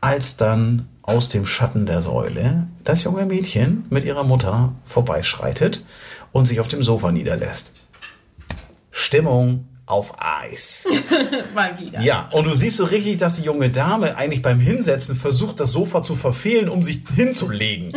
als 0.00 0.36
dann 0.36 0.88
aus 1.02 1.28
dem 1.28 1.46
Schatten 1.46 1.86
der 1.86 2.02
Säule 2.02 2.68
das 2.84 3.04
junge 3.04 3.26
Mädchen 3.26 3.84
mit 3.90 4.04
ihrer 4.04 4.24
Mutter 4.24 4.74
vorbeischreitet 4.84 5.84
und 6.32 6.46
sich 6.46 6.60
auf 6.60 6.68
dem 6.68 6.82
Sofa 6.82 7.12
niederlässt. 7.12 7.72
Stimmung 8.90 9.66
auf 9.86 10.14
Eis. 10.18 10.86
Mal 11.54 11.78
wieder. 11.78 12.00
Ja, 12.00 12.28
und 12.32 12.44
du 12.44 12.54
siehst 12.54 12.76
so 12.76 12.84
richtig, 12.84 13.18
dass 13.18 13.36
die 13.36 13.42
junge 13.42 13.70
Dame 13.70 14.16
eigentlich 14.16 14.42
beim 14.42 14.58
Hinsetzen 14.58 15.14
versucht, 15.14 15.60
das 15.60 15.70
Sofa 15.70 16.02
zu 16.02 16.16
verfehlen, 16.16 16.68
um 16.68 16.82
sich 16.82 17.00
hinzulegen. 17.14 17.92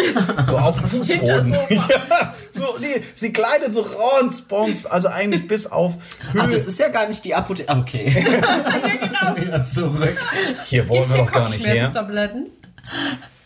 So 0.46 0.58
auf 0.58 0.78
dem 0.80 0.88
Fußboden. 0.90 1.58
Ja, 1.70 2.34
so, 2.52 2.66
nee, 2.80 3.04
sie 3.14 3.32
gleitet 3.32 3.74
so 3.74 3.82
rons, 3.82 4.42
bons, 4.44 4.86
also 4.86 5.08
eigentlich 5.08 5.48
bis 5.48 5.68
auf 5.68 5.94
Höhe. 6.32 6.42
Ach, 6.42 6.50
das 6.50 6.66
ist 6.66 6.80
ja 6.80 6.90
gar 6.90 7.08
nicht 7.08 7.24
die 7.26 7.36
Apotheke. 7.36 7.72
Okay. 7.72 8.14
ja, 8.16 9.08
genau. 9.08 9.42
Wieder 9.42 9.66
zurück. 9.66 10.18
Hier 10.66 10.88
wollen 10.90 11.02
Gibt's 11.02 11.14
wir 11.14 11.18
hier 11.18 11.26
doch 11.26 11.32
gar 11.32 11.50
nicht 11.50 11.66
her. 11.66 11.92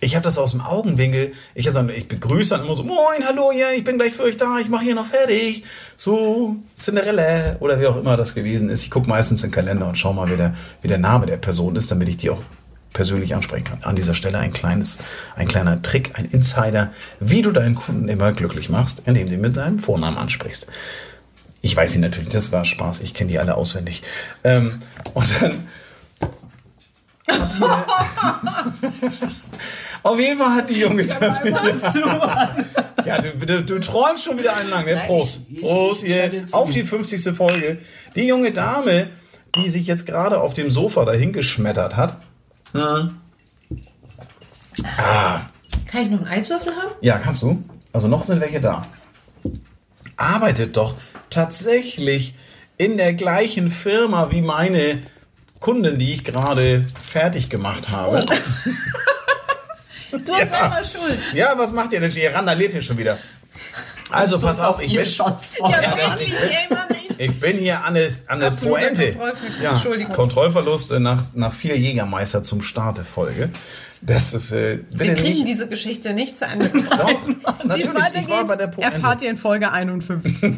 Ich 0.03 0.15
habe 0.15 0.23
das 0.23 0.37
aus 0.37 0.51
dem 0.51 0.59
Augenwinkel. 0.59 1.31
Ich 1.55 1.67
habe 1.67 1.75
dann, 1.75 1.89
ich 1.89 2.09
begrüße 2.09 2.49
dann 2.49 2.65
immer 2.65 2.75
so, 2.75 2.83
moin, 2.83 3.25
hallo, 3.25 3.53
ja, 3.53 3.71
ich 3.71 3.85
bin 3.85 3.97
gleich 3.97 4.13
für 4.13 4.23
euch 4.23 4.35
da, 4.35 4.59
ich 4.59 4.67
mache 4.67 4.83
hier 4.83 4.95
noch 4.95 5.05
fertig. 5.05 5.63
So, 5.95 6.57
Cinderella 6.75 7.55
oder 7.61 7.79
wie 7.79 7.87
auch 7.87 7.95
immer 7.95 8.17
das 8.17 8.35
gewesen 8.35 8.69
ist. 8.69 8.83
Ich 8.83 8.91
gucke 8.91 9.09
meistens 9.09 9.43
in 9.43 9.49
den 9.49 9.55
Kalender 9.55 9.87
und 9.87 9.97
schau 9.97 10.11
mal, 10.11 10.29
wie 10.29 10.35
der, 10.35 10.55
wie 10.81 10.89
der 10.89 10.97
Name 10.97 11.25
der 11.25 11.37
Person 11.37 11.77
ist, 11.77 11.89
damit 11.89 12.09
ich 12.09 12.17
die 12.17 12.29
auch 12.29 12.41
persönlich 12.91 13.33
ansprechen 13.33 13.63
kann. 13.63 13.79
An 13.83 13.95
dieser 13.95 14.13
Stelle 14.13 14.39
ein 14.39 14.51
kleines, 14.51 14.99
ein 15.37 15.47
kleiner 15.47 15.81
Trick, 15.81 16.11
ein 16.15 16.25
Insider, 16.25 16.91
wie 17.21 17.41
du 17.41 17.53
deinen 17.53 17.75
Kunden 17.75 18.09
immer 18.09 18.33
glücklich 18.33 18.67
machst, 18.67 19.03
indem 19.05 19.27
du 19.27 19.35
ihn 19.35 19.41
mit 19.41 19.55
deinem 19.55 19.79
Vornamen 19.79 20.17
ansprichst. 20.17 20.67
Ich 21.61 21.77
weiß 21.77 21.93
sie 21.93 21.99
natürlich, 21.99 22.29
das 22.29 22.51
war 22.51 22.65
Spaß, 22.65 22.99
ich 22.99 23.13
kenne 23.13 23.31
die 23.31 23.39
alle 23.39 23.55
auswendig. 23.55 24.03
Ähm, 24.43 24.79
und 25.13 25.41
dann 25.41 25.67
auf 30.03 30.19
jeden 30.19 30.37
Fall 30.37 30.55
hat 30.55 30.69
die 30.69 30.79
junge 30.79 31.03
Ja, 33.05 33.19
du, 33.21 33.31
du, 33.45 33.63
du 33.63 33.79
träumst 33.79 34.23
schon 34.23 34.37
wieder 34.37 34.55
einen 34.55 34.69
lang, 34.69 34.85
ne? 34.85 34.95
Nein, 34.95 35.07
Prost. 35.07 35.41
ich- 35.49 35.57
ich- 35.57 35.61
Prost, 35.61 36.03
ich- 36.03 36.53
auf 36.53 36.71
die 36.71 36.83
50. 36.83 37.35
Folge. 37.35 37.79
Die 38.15 38.27
junge 38.27 38.51
Dame, 38.51 39.07
die 39.55 39.69
sich 39.69 39.87
jetzt 39.87 40.05
gerade 40.05 40.39
auf 40.39 40.53
dem 40.53 40.71
Sofa 40.71 41.03
dahingeschmettert 41.05 41.95
hat. 41.97 42.17
Ah, 44.97 45.41
Kann 45.85 46.01
ich 46.03 46.09
noch 46.09 46.19
einen 46.19 46.27
Eiswürfel 46.27 46.73
haben? 46.75 46.93
ja, 47.01 47.17
kannst 47.17 47.41
du. 47.43 47.63
Also 47.91 48.07
noch 48.07 48.23
sind 48.23 48.41
welche 48.41 48.59
da. 48.61 48.87
Arbeitet 50.17 50.77
doch 50.77 50.95
tatsächlich 51.29 52.35
in 52.77 52.97
der 52.97 53.13
gleichen 53.13 53.69
Firma 53.69 54.31
wie 54.31 54.41
meine 54.41 55.01
Kundin, 55.59 55.99
die 55.99 56.13
ich 56.13 56.23
gerade 56.23 56.85
fertig 57.03 57.49
gemacht 57.49 57.89
habe. 57.89 58.25
Du 60.25 60.33
hast 60.33 60.49
selber 60.49 60.81
Schuld. 60.83 61.19
Ja, 61.33 61.53
was 61.57 61.71
macht 61.71 61.93
ihr 61.93 61.99
denn? 61.99 62.11
Die 62.11 62.25
randaliert 62.25 62.71
hier 62.71 62.81
schon 62.81 62.97
wieder. 62.97 63.17
Also 64.09 64.39
pass 64.39 64.59
auf, 64.59 64.81
ich 64.81 64.93
bin, 64.95 65.05
Shots 65.05 65.55
Ja, 65.59 65.95
wirklich, 65.97 66.33
immer 66.69 66.85
nicht. 66.89 67.19
ich 67.19 67.39
bin 67.39 67.57
hier 67.57 67.83
an 67.83 67.95
der, 67.95 68.09
an 68.27 68.39
der 68.41 68.51
Pointe. 68.51 69.13
Kontrollverlust. 69.13 69.61
Ja, 69.61 69.71
Entschuldigung. 69.71 70.13
Kontrollverlust 70.15 70.91
äh, 70.91 70.99
nach, 70.99 71.23
nach 71.33 71.53
vier 71.53 71.77
Jägermeister 71.77 72.43
zum 72.43 72.61
Start 72.61 72.97
der 72.99 73.05
Folge. 73.05 73.49
Das 74.01 74.33
ist, 74.33 74.51
äh, 74.51 74.79
Wir 74.91 75.13
kriegen 75.15 75.29
nicht. 75.29 75.47
diese 75.47 75.67
Geschichte 75.67 76.13
nicht 76.13 76.37
zu 76.37 76.45
Ende. 76.45 76.69
Doch, 76.69 77.09
Wie 77.27 77.37
natürlich, 77.67 77.85
es 77.85 77.95
weitergeht, 77.95 78.23
ich 78.23 78.29
war 78.29 78.45
bei 78.45 78.55
der 78.57 78.67
Pointe. 78.67 78.93
erfahrt 78.95 79.21
ihr 79.21 79.29
in 79.31 79.37
Folge 79.37 79.71
51. 79.71 80.41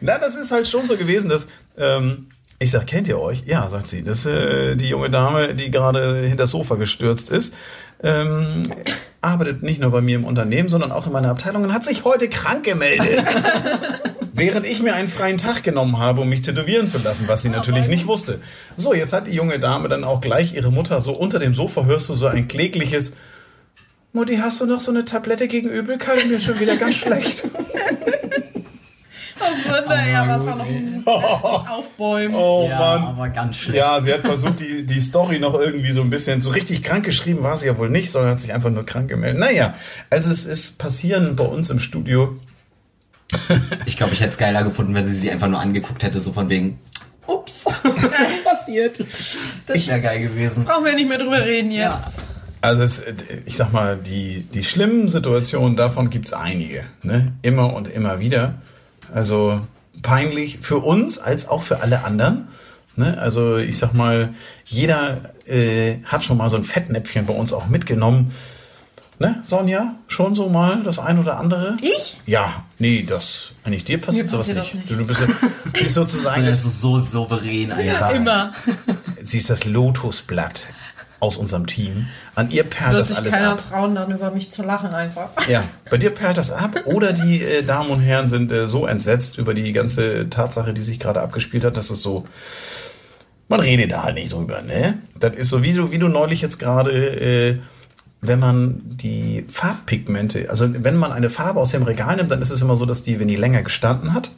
Na, 0.00 0.18
das 0.18 0.36
ist 0.36 0.50
halt 0.52 0.66
schon 0.68 0.86
so 0.86 0.96
gewesen, 0.96 1.28
dass 1.28 1.46
ähm, 1.78 2.28
ich 2.58 2.70
sag, 2.70 2.86
kennt 2.86 3.08
ihr 3.08 3.20
euch? 3.20 3.42
Ja, 3.46 3.68
sagt 3.68 3.88
sie. 3.88 4.02
Das 4.02 4.20
ist 4.20 4.26
äh, 4.26 4.76
die 4.76 4.88
junge 4.88 5.10
Dame, 5.10 5.54
die 5.54 5.70
gerade 5.70 6.20
hinter 6.22 6.44
das 6.44 6.50
Sofa 6.50 6.76
gestürzt 6.76 7.30
ist. 7.30 7.54
Ähm, 8.02 8.62
arbeitet 9.20 9.62
nicht 9.62 9.80
nur 9.80 9.90
bei 9.90 10.00
mir 10.00 10.16
im 10.16 10.24
Unternehmen, 10.24 10.68
sondern 10.68 10.92
auch 10.92 11.06
in 11.06 11.12
meiner 11.12 11.30
Abteilung 11.30 11.64
und 11.64 11.72
hat 11.72 11.84
sich 11.84 12.04
heute 12.04 12.28
krank 12.28 12.64
gemeldet. 12.64 13.24
Während 14.32 14.66
ich 14.66 14.82
mir 14.82 14.94
einen 14.94 15.08
freien 15.08 15.38
Tag 15.38 15.62
genommen 15.62 15.98
habe, 15.98 16.20
um 16.20 16.28
mich 16.28 16.42
tätowieren 16.42 16.88
zu 16.88 16.98
lassen, 16.98 17.28
was 17.28 17.42
sie 17.42 17.48
natürlich 17.48 17.86
nicht 17.86 18.06
wusste. 18.06 18.40
So, 18.76 18.92
jetzt 18.92 19.12
hat 19.12 19.28
die 19.28 19.32
junge 19.32 19.58
Dame 19.58 19.88
dann 19.88 20.02
auch 20.02 20.20
gleich 20.20 20.54
ihre 20.54 20.72
Mutter 20.72 21.00
so 21.00 21.12
unter 21.12 21.38
dem 21.38 21.54
Sofa, 21.54 21.84
hörst 21.84 22.08
du 22.08 22.14
so 22.14 22.26
ein 22.26 22.48
klägliches 22.48 23.14
Mutti, 24.12 24.36
hast 24.36 24.60
du 24.60 24.66
noch 24.66 24.80
so 24.80 24.92
eine 24.92 25.04
Tablette 25.04 25.48
gegen 25.48 25.68
Übelkeit? 25.68 26.28
Mir 26.28 26.36
ist 26.36 26.44
schon 26.44 26.60
wieder 26.60 26.76
ganz 26.76 26.94
schlecht. 26.94 27.44
Oh, 29.40 29.68
Wunder, 29.68 30.06
ja, 30.06 30.28
was 30.28 30.46
war 30.46 30.56
noch 30.56 30.66
ein 30.66 31.02
bestes 31.04 31.70
Aufbäumen. 31.70 32.34
Oh 32.36 32.66
ja, 32.68 32.78
Mann. 32.78 33.02
aber 33.04 33.28
ganz 33.30 33.56
schlecht. 33.56 33.78
Ja, 33.78 34.00
sie 34.00 34.12
hat 34.12 34.20
versucht, 34.20 34.60
die, 34.60 34.86
die 34.86 35.00
Story 35.00 35.38
noch 35.38 35.54
irgendwie 35.54 35.92
so 35.92 36.02
ein 36.02 36.10
bisschen, 36.10 36.40
so 36.40 36.50
richtig 36.50 36.82
krank 36.82 37.04
geschrieben 37.04 37.42
war 37.42 37.56
sie 37.56 37.66
ja 37.66 37.78
wohl 37.78 37.90
nicht, 37.90 38.10
sondern 38.10 38.32
hat 38.32 38.42
sich 38.42 38.52
einfach 38.52 38.70
nur 38.70 38.86
krank 38.86 39.08
gemeldet. 39.08 39.40
Naja, 39.40 39.74
also 40.10 40.30
es 40.30 40.44
ist 40.46 40.78
passieren 40.78 41.36
bei 41.36 41.44
uns 41.44 41.70
im 41.70 41.80
Studio. 41.80 42.36
Ich 43.86 43.96
glaube, 43.96 44.12
ich 44.12 44.20
hätte 44.20 44.30
es 44.30 44.38
geiler 44.38 44.62
gefunden, 44.62 44.94
wenn 44.94 45.06
sie 45.06 45.14
sie 45.14 45.30
einfach 45.30 45.48
nur 45.48 45.58
angeguckt 45.58 46.02
hätte, 46.02 46.20
so 46.20 46.32
von 46.32 46.48
wegen, 46.48 46.78
ups, 47.26 47.64
passiert. 48.44 48.98
Das 49.66 49.86
wäre 49.88 50.00
geil 50.00 50.20
gewesen. 50.20 50.64
Brauchen 50.64 50.84
wir 50.84 50.94
nicht 50.94 51.08
mehr 51.08 51.18
drüber 51.18 51.44
reden 51.44 51.70
jetzt. 51.70 51.80
Ja. 51.80 52.02
Also 52.60 52.82
es, 52.82 53.02
ich 53.44 53.56
sag 53.56 53.72
mal, 53.72 53.96
die, 53.96 54.46
die 54.54 54.64
schlimmen 54.64 55.08
Situationen, 55.08 55.76
davon 55.76 56.08
gibt's 56.10 56.32
einige. 56.32 56.86
Ne? 57.02 57.32
Immer 57.42 57.74
und 57.74 57.88
immer 57.88 58.20
wieder. 58.20 58.54
Also 59.14 59.56
peinlich 60.02 60.58
für 60.60 60.78
uns 60.78 61.18
als 61.18 61.48
auch 61.48 61.62
für 61.62 61.80
alle 61.82 62.04
anderen. 62.04 62.48
Ne? 62.96 63.16
Also 63.18 63.56
ich 63.56 63.78
sag 63.78 63.94
mal, 63.94 64.34
jeder 64.64 65.32
äh, 65.46 65.96
hat 66.04 66.24
schon 66.24 66.36
mal 66.36 66.50
so 66.50 66.56
ein 66.56 66.64
Fettnäpfchen 66.64 67.24
bei 67.26 67.32
uns 67.34 67.52
auch 67.52 67.66
mitgenommen. 67.66 68.32
Ne, 69.20 69.40
Sonja? 69.44 69.94
Schon 70.08 70.34
so 70.34 70.48
mal 70.48 70.82
das 70.82 70.98
ein 70.98 71.20
oder 71.20 71.38
andere? 71.38 71.76
Ich? 71.80 72.20
Ja, 72.26 72.64
nee, 72.80 73.04
das 73.08 73.52
eigentlich 73.62 73.84
dir 73.84 74.00
passiert 74.00 74.24
Mir 74.26 74.30
sowas 74.30 74.48
passiert 74.48 74.74
nicht. 74.74 74.90
nicht. 74.90 75.00
Du, 75.00 75.06
bist, 75.06 75.20
ja- 75.20 75.48
bist 75.72 75.94
sozusagen 75.94 76.44
das, 76.46 76.64
ist 76.64 76.80
so 76.80 76.98
souverän 76.98 77.70
einfach. 77.70 78.10
Immer. 78.12 78.50
sie 79.22 79.38
ist 79.38 79.50
das 79.50 79.64
Lotusblatt 79.64 80.68
aus 81.24 81.36
unserem 81.36 81.66
Team. 81.66 82.06
An 82.34 82.50
ihr 82.50 82.64
perlt 82.64 82.98
das 82.98 83.12
alles 83.12 83.32
keiner 83.34 83.52
ab. 83.52 83.58
trauen, 83.58 83.94
dann 83.94 84.10
über 84.10 84.30
mich 84.30 84.50
zu 84.50 84.62
lachen 84.62 84.94
einfach. 84.94 85.30
Ja, 85.48 85.64
bei 85.90 85.98
dir 85.98 86.10
perlt 86.10 86.38
das 86.38 86.50
ab 86.50 86.86
oder 86.86 87.12
die 87.12 87.42
äh, 87.42 87.62
Damen 87.62 87.90
und 87.90 88.00
Herren 88.00 88.28
sind 88.28 88.50
äh, 88.52 88.66
so 88.66 88.86
entsetzt 88.86 89.38
über 89.38 89.54
die 89.54 89.72
ganze 89.72 90.28
Tatsache, 90.30 90.72
die 90.72 90.82
sich 90.82 90.98
gerade 91.00 91.20
abgespielt 91.20 91.64
hat, 91.64 91.76
dass 91.76 91.90
es 91.90 92.02
so, 92.02 92.24
man 93.48 93.60
redet 93.60 93.92
da 93.92 94.04
halt 94.04 94.14
nicht 94.14 94.32
drüber, 94.32 94.62
ne? 94.62 94.98
Das 95.18 95.34
ist 95.34 95.50
so, 95.50 95.62
wie 95.62 95.72
du, 95.72 95.92
wie 95.92 95.98
du 95.98 96.08
neulich 96.08 96.40
jetzt 96.40 96.58
gerade, 96.58 96.90
äh, 96.92 97.58
wenn 98.20 98.38
man 98.38 98.80
die 98.84 99.44
Farbpigmente, 99.48 100.46
also 100.48 100.66
wenn 100.72 100.96
man 100.96 101.12
eine 101.12 101.28
Farbe 101.28 101.60
aus 101.60 101.70
dem 101.70 101.82
Regal 101.82 102.16
nimmt, 102.16 102.30
dann 102.30 102.40
ist 102.40 102.50
es 102.50 102.62
immer 102.62 102.76
so, 102.76 102.86
dass 102.86 103.02
die, 103.02 103.20
wenn 103.20 103.28
die 103.28 103.36
länger 103.36 103.62
gestanden 103.62 104.14
hat, 104.14 104.30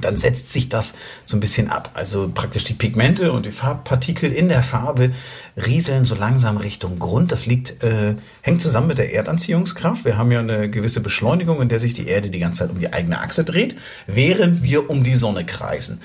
dann 0.00 0.16
setzt 0.16 0.52
sich 0.52 0.68
das 0.68 0.94
so 1.26 1.36
ein 1.36 1.40
bisschen 1.40 1.68
ab. 1.68 1.90
Also 1.94 2.30
praktisch 2.32 2.62
die 2.62 2.74
Pigmente 2.74 3.32
und 3.32 3.44
die 3.44 3.50
Farbpartikel 3.50 4.30
in 4.30 4.48
der 4.48 4.62
Farbe 4.62 5.10
rieseln 5.56 6.04
so 6.04 6.14
langsam 6.14 6.58
Richtung 6.58 7.00
Grund. 7.00 7.32
Das 7.32 7.46
liegt, 7.46 7.82
äh, 7.82 8.14
hängt 8.40 8.60
zusammen 8.60 8.86
mit 8.86 8.98
der 8.98 9.12
Erdanziehungskraft. 9.12 10.04
Wir 10.04 10.16
haben 10.16 10.30
ja 10.30 10.38
eine 10.38 10.70
gewisse 10.70 11.00
Beschleunigung, 11.00 11.60
in 11.60 11.68
der 11.68 11.80
sich 11.80 11.92
die 11.92 12.06
Erde 12.06 12.30
die 12.30 12.38
ganze 12.38 12.60
Zeit 12.60 12.70
um 12.70 12.78
die 12.78 12.92
eigene 12.92 13.20
Achse 13.20 13.42
dreht, 13.42 13.76
während 14.06 14.62
wir 14.62 14.88
um 14.90 15.02
die 15.02 15.14
Sonne 15.14 15.44
kreisen. 15.44 16.00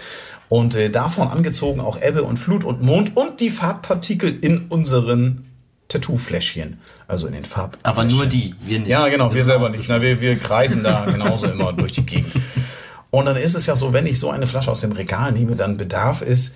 Und 0.50 0.76
äh, 0.76 0.90
davon 0.90 1.28
angezogen 1.28 1.80
auch 1.80 2.02
Ebbe 2.02 2.24
und 2.24 2.38
Flut 2.38 2.64
und 2.64 2.82
Mond 2.82 3.16
und 3.16 3.40
die 3.40 3.52
Farbpartikel 3.52 4.36
in 4.42 4.66
unseren 4.70 5.46
Tattoo-Fläschchen. 5.90 6.80
Also 7.08 7.28
in 7.28 7.34
den 7.34 7.46
Farb. 7.46 7.78
Aber 7.84 8.04
nur 8.04 8.26
die, 8.26 8.56
wir 8.66 8.80
nicht. 8.80 8.90
Ja, 8.90 9.08
genau, 9.10 9.30
wir 9.30 9.44
sind 9.44 9.46
selber 9.46 9.70
nicht. 9.70 9.88
Na, 9.90 10.02
wir, 10.02 10.20
wir 10.22 10.38
kreisen 10.38 10.82
da 10.82 11.06
genauso 11.06 11.46
immer 11.46 11.72
durch 11.72 11.92
die 11.92 12.06
Gegend. 12.06 12.34
Und 13.16 13.28
dann 13.28 13.38
ist 13.38 13.56
es 13.56 13.66
ja 13.66 13.78
so, 13.78 13.94
wenn 13.94 14.06
ich 14.08 14.20
so 14.20 14.30
eine 14.30 14.46
Flasche 14.46 14.70
aus 14.70 14.82
dem 14.82 14.92
Regal 14.92 15.32
nehme, 15.32 15.56
dann 15.56 15.78
bedarf 15.78 16.22
es 16.22 16.56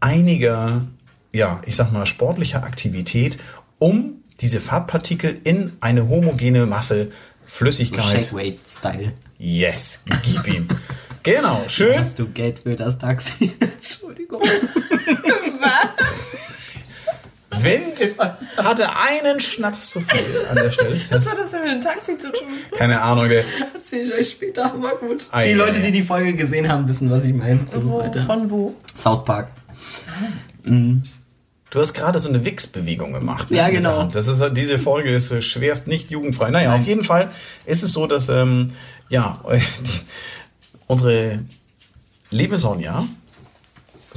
einiger, 0.00 0.86
ja, 1.34 1.60
ich 1.66 1.76
sag 1.76 1.92
mal, 1.92 2.06
sportlicher 2.06 2.64
Aktivität, 2.64 3.36
um 3.78 4.22
diese 4.40 4.62
Farbpartikel 4.62 5.38
in 5.44 5.76
eine 5.82 6.08
homogene 6.08 6.64
Masse 6.64 7.10
Flüssigkeit. 7.44 8.24
Shake-Weight-Style. 8.24 9.12
Yes, 9.36 10.00
gib 10.22 10.48
ihm. 10.48 10.66
Genau, 11.22 11.64
schön. 11.66 11.98
Hast 11.98 12.18
du 12.18 12.26
Geld 12.28 12.60
für 12.60 12.74
das 12.74 12.96
Taxi? 12.96 13.52
Entschuldigung. 13.60 14.40
Vince 17.62 18.16
hatte 18.56 18.88
einen 18.96 19.40
Schnaps 19.40 19.90
zu 19.90 20.00
viel 20.00 20.46
an 20.50 20.56
der 20.56 20.70
Stelle. 20.70 21.00
Was 21.10 21.30
hat 21.30 21.38
das 21.38 21.50
denn 21.50 21.62
mit 21.62 21.72
dem 21.72 21.80
Taxi 21.80 22.18
zu 22.18 22.32
tun? 22.32 22.48
keine 22.76 23.00
Ahnung, 23.00 23.28
der, 23.28 23.44
Erzähl 23.74 24.06
ich 24.06 24.14
euch 24.14 24.30
später, 24.30 24.66
aber 24.66 24.96
gut. 24.96 25.28
Die 25.44 25.52
Leute, 25.52 25.80
die 25.80 25.90
die 25.90 26.02
Folge 26.02 26.34
gesehen 26.34 26.68
haben, 26.68 26.88
wissen, 26.88 27.10
was 27.10 27.24
ich 27.24 27.34
meine. 27.34 27.60
So 27.66 27.84
Wo, 27.84 28.00
weiter. 28.00 28.22
von 28.22 28.50
wo? 28.50 28.74
South 28.96 29.24
Park. 29.24 29.50
Du 30.64 31.80
hast 31.80 31.92
gerade 31.92 32.18
so 32.18 32.28
eine 32.28 32.44
Wix-Bewegung 32.44 33.12
gemacht. 33.12 33.50
ne, 33.50 33.58
Ja, 33.58 33.68
genau. 33.68 34.04
Das 34.04 34.26
ist, 34.26 34.42
diese 34.56 34.78
Folge 34.78 35.10
ist 35.10 35.30
äh, 35.30 35.42
schwerst 35.42 35.86
nicht 35.86 36.10
jugendfrei. 36.10 36.50
Naja, 36.50 36.74
auf 36.74 36.84
jeden 36.84 37.04
Fall 37.04 37.30
ist 37.66 37.82
es 37.82 37.92
so, 37.92 38.06
dass, 38.06 38.28
ähm, 38.28 38.72
ja, 39.08 39.40
die, 39.52 39.60
unsere 40.86 41.40
liebe 42.30 42.56
Sonja 42.58 43.04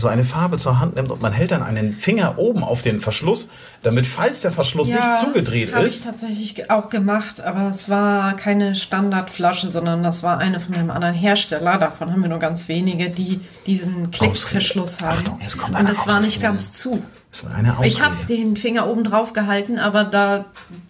so 0.01 0.07
eine 0.07 0.23
Farbe 0.23 0.57
zur 0.57 0.79
Hand 0.79 0.95
nimmt 0.95 1.11
und 1.11 1.21
man 1.21 1.31
hält 1.31 1.51
dann 1.51 1.63
einen 1.63 1.95
Finger 1.95 2.37
oben 2.37 2.63
auf 2.63 2.81
den 2.81 2.99
Verschluss, 2.99 3.49
damit, 3.83 4.05
falls 4.05 4.41
der 4.41 4.51
Verschluss 4.51 4.89
nicht 4.89 5.15
zugedreht 5.15 5.73
habe 5.73 5.85
ich 5.85 5.93
ist, 5.93 6.03
tatsächlich 6.03 6.69
auch 6.69 6.89
gemacht, 6.89 7.41
aber 7.41 7.69
es 7.69 7.89
war 7.89 8.35
keine 8.35 8.75
Standardflasche, 8.75 9.69
sondern 9.69 10.03
das 10.03 10.23
war 10.23 10.37
eine 10.37 10.59
von 10.59 10.75
einem 10.75 10.91
anderen 10.91 11.15
Hersteller. 11.15 11.77
Davon 11.77 12.11
haben 12.11 12.21
wir 12.21 12.29
nur 12.29 12.39
ganz 12.39 12.67
wenige, 12.67 13.09
die 13.09 13.39
diesen 13.65 14.11
Klickverschluss 14.11 15.01
haben. 15.01 15.19
Achtung, 15.19 15.39
es 15.45 15.57
kommt 15.57 15.79
Und 15.79 15.89
es 15.89 16.05
war 16.05 16.19
nicht 16.19 16.41
ganz 16.41 16.73
zu. 16.73 17.01
das 17.31 17.45
war 17.45 17.55
eine 17.55 17.73
Ausrede. 17.73 17.87
Ich 17.87 18.01
habe 18.01 18.15
den 18.27 18.57
Finger 18.57 18.87
oben 18.87 19.03
drauf 19.03 19.33
gehalten, 19.33 19.79
aber 19.79 20.03
da 20.03 20.45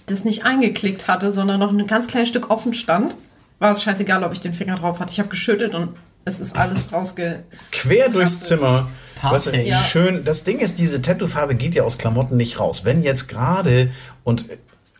das 0.07 0.23
nicht 0.23 0.45
eingeklickt 0.45 1.07
hatte, 1.07 1.31
sondern 1.31 1.59
noch 1.59 1.71
ein 1.71 1.87
ganz 1.87 2.07
kleines 2.07 2.29
Stück 2.29 2.49
offen 2.49 2.73
stand, 2.73 3.15
war 3.59 3.71
es 3.71 3.83
scheißegal, 3.83 4.23
ob 4.23 4.33
ich 4.33 4.39
den 4.39 4.53
Finger 4.53 4.75
drauf 4.75 4.99
hatte. 4.99 5.11
Ich 5.11 5.19
habe 5.19 5.29
geschüttelt 5.29 5.75
und 5.75 5.89
es 6.25 6.39
ist 6.39 6.55
alles 6.55 6.91
rausge... 6.91 7.43
quer 7.71 8.09
durchs 8.09 8.41
Zimmer. 8.41 8.89
Du, 9.21 9.51
Ja. 9.51 9.77
Schön. 9.83 10.23
Das 10.25 10.43
Ding 10.43 10.59
ist, 10.59 10.79
diese 10.79 11.01
Tattoo-Farbe 11.01 11.55
geht 11.55 11.75
ja 11.75 11.83
aus 11.83 11.97
Klamotten 11.97 12.37
nicht 12.37 12.59
raus. 12.59 12.85
Wenn 12.85 13.03
jetzt 13.03 13.27
gerade, 13.27 13.91
und 14.23 14.45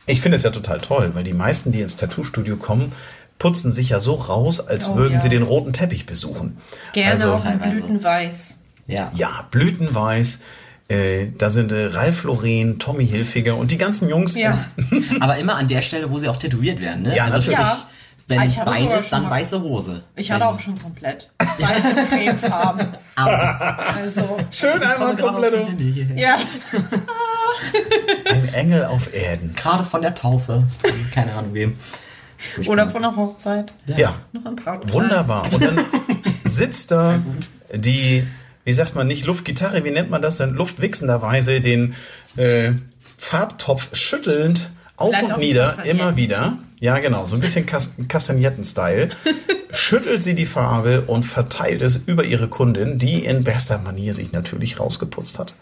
ich 0.05 0.21
finde 0.21 0.35
es 0.37 0.43
ja 0.43 0.51
total 0.51 0.79
toll, 0.79 1.11
weil 1.13 1.23
die 1.23 1.33
meisten, 1.33 1.71
die 1.71 1.81
ins 1.81 1.95
Tattoo-Studio 1.95 2.57
kommen, 2.57 2.91
putzen 3.39 3.71
sich 3.71 3.89
ja 3.89 3.99
so 3.99 4.13
raus, 4.13 4.59
als 4.59 4.89
Oh, 4.89 4.95
würden 4.95 5.13
ja. 5.13 5.19
sie 5.19 5.29
den 5.29 5.41
roten 5.41 5.73
Teppich 5.73 6.05
besuchen. 6.05 6.57
Gerne 6.93 7.11
also, 7.13 7.33
auch 7.33 7.45
in. 7.45 7.59
Blütenweiß. 7.59 8.59
Ja. 8.87 9.11
ja, 9.15 9.47
Blütenweiß. 9.49 10.39
Äh, 10.89 11.27
da 11.37 11.49
sind 11.49 11.71
äh, 11.71 11.85
Ralf 11.85 12.23
Lauren, 12.23 12.77
Tommy 12.77 13.07
Hilfiger 13.07 13.55
und 13.55 13.71
die 13.71 13.77
ganzen 13.77 14.09
Jungs. 14.09 14.35
Ja. 14.35 14.65
Aber 15.21 15.37
immer 15.37 15.55
an 15.55 15.67
der 15.67 15.81
Stelle, 15.81 16.11
wo 16.11 16.19
sie 16.19 16.27
auch 16.27 16.37
tätowiert 16.37 16.81
werden, 16.81 17.03
ne? 17.03 17.15
Ja, 17.15 17.23
also 17.23 17.37
natürlich. 17.37 17.59
Ja. 17.59 17.87
Wenn 18.27 18.39
Ah, 18.39 18.45
ich 18.45 18.53
schon 18.53 18.65
dann 19.09 19.23
mal- 19.23 19.31
weiße 19.31 19.61
Hose. 19.61 20.03
Ich 20.15 20.31
hatte 20.31 20.41
Wenn- 20.41 20.47
auch 20.49 20.59
schon 20.59 20.81
komplett 20.81 21.29
weiße 21.39 21.95
Cremefarben. 22.09 22.87
Also, 23.15 24.37
Schön 24.51 24.81
einmal 24.81 25.15
komplett. 25.15 25.79
hierher. 25.79 26.17
ja. 26.17 26.37
Ein 28.31 28.53
Engel 28.53 28.85
auf 28.85 29.13
Erden. 29.13 29.53
Gerade 29.55 29.83
von 29.83 30.01
der 30.01 30.15
Taufe. 30.15 30.63
Keine 31.13 31.33
Ahnung 31.33 31.53
wem. 31.53 31.77
Oder 32.65 32.89
von 32.89 33.01
der 33.03 33.15
Hochzeit. 33.15 33.71
Ja. 33.85 34.15
Noch 34.31 34.45
ein 34.45 34.55
Brautkleid. 34.55 34.93
Wunderbar. 34.93 35.43
Und 35.53 35.63
dann 35.63 35.85
sitzt 36.43 36.89
da 36.91 37.19
die, 37.73 38.25
wie 38.63 38.73
sagt 38.73 38.95
man, 38.95 39.05
nicht 39.07 39.25
Luftgitarre, 39.25 39.83
wie 39.83 39.91
nennt 39.91 40.09
man 40.09 40.21
das 40.21 40.37
denn? 40.37 40.53
Luftwichsenderweise 40.53 41.61
den 41.61 41.93
äh, 42.37 42.71
Farbtopf 43.17 43.95
schüttelnd 43.95 44.69
auf 44.97 45.09
Vielleicht 45.13 45.33
und 45.33 45.39
nieder, 45.39 45.85
immer 45.85 46.15
wieder. 46.15 46.57
Ja, 46.81 46.97
genau, 46.97 47.25
so 47.25 47.35
ein 47.35 47.41
bisschen 47.41 47.65
Kas 47.67 47.91
Kastagnetten-Style. 48.07 49.09
Schüttelt 49.71 50.23
sie 50.23 50.33
die 50.35 50.47
Farbe 50.47 51.01
und 51.03 51.23
verteilt 51.23 51.81
es 51.83 51.95
über 51.95 52.25
ihre 52.25 52.49
Kundin, 52.49 52.97
die 52.97 53.23
in 53.23 53.43
bester 53.43 53.77
Manier 53.77 54.13
sich 54.15 54.31
natürlich 54.31 54.79
rausgeputzt 54.79 55.37
hat. 55.39 55.53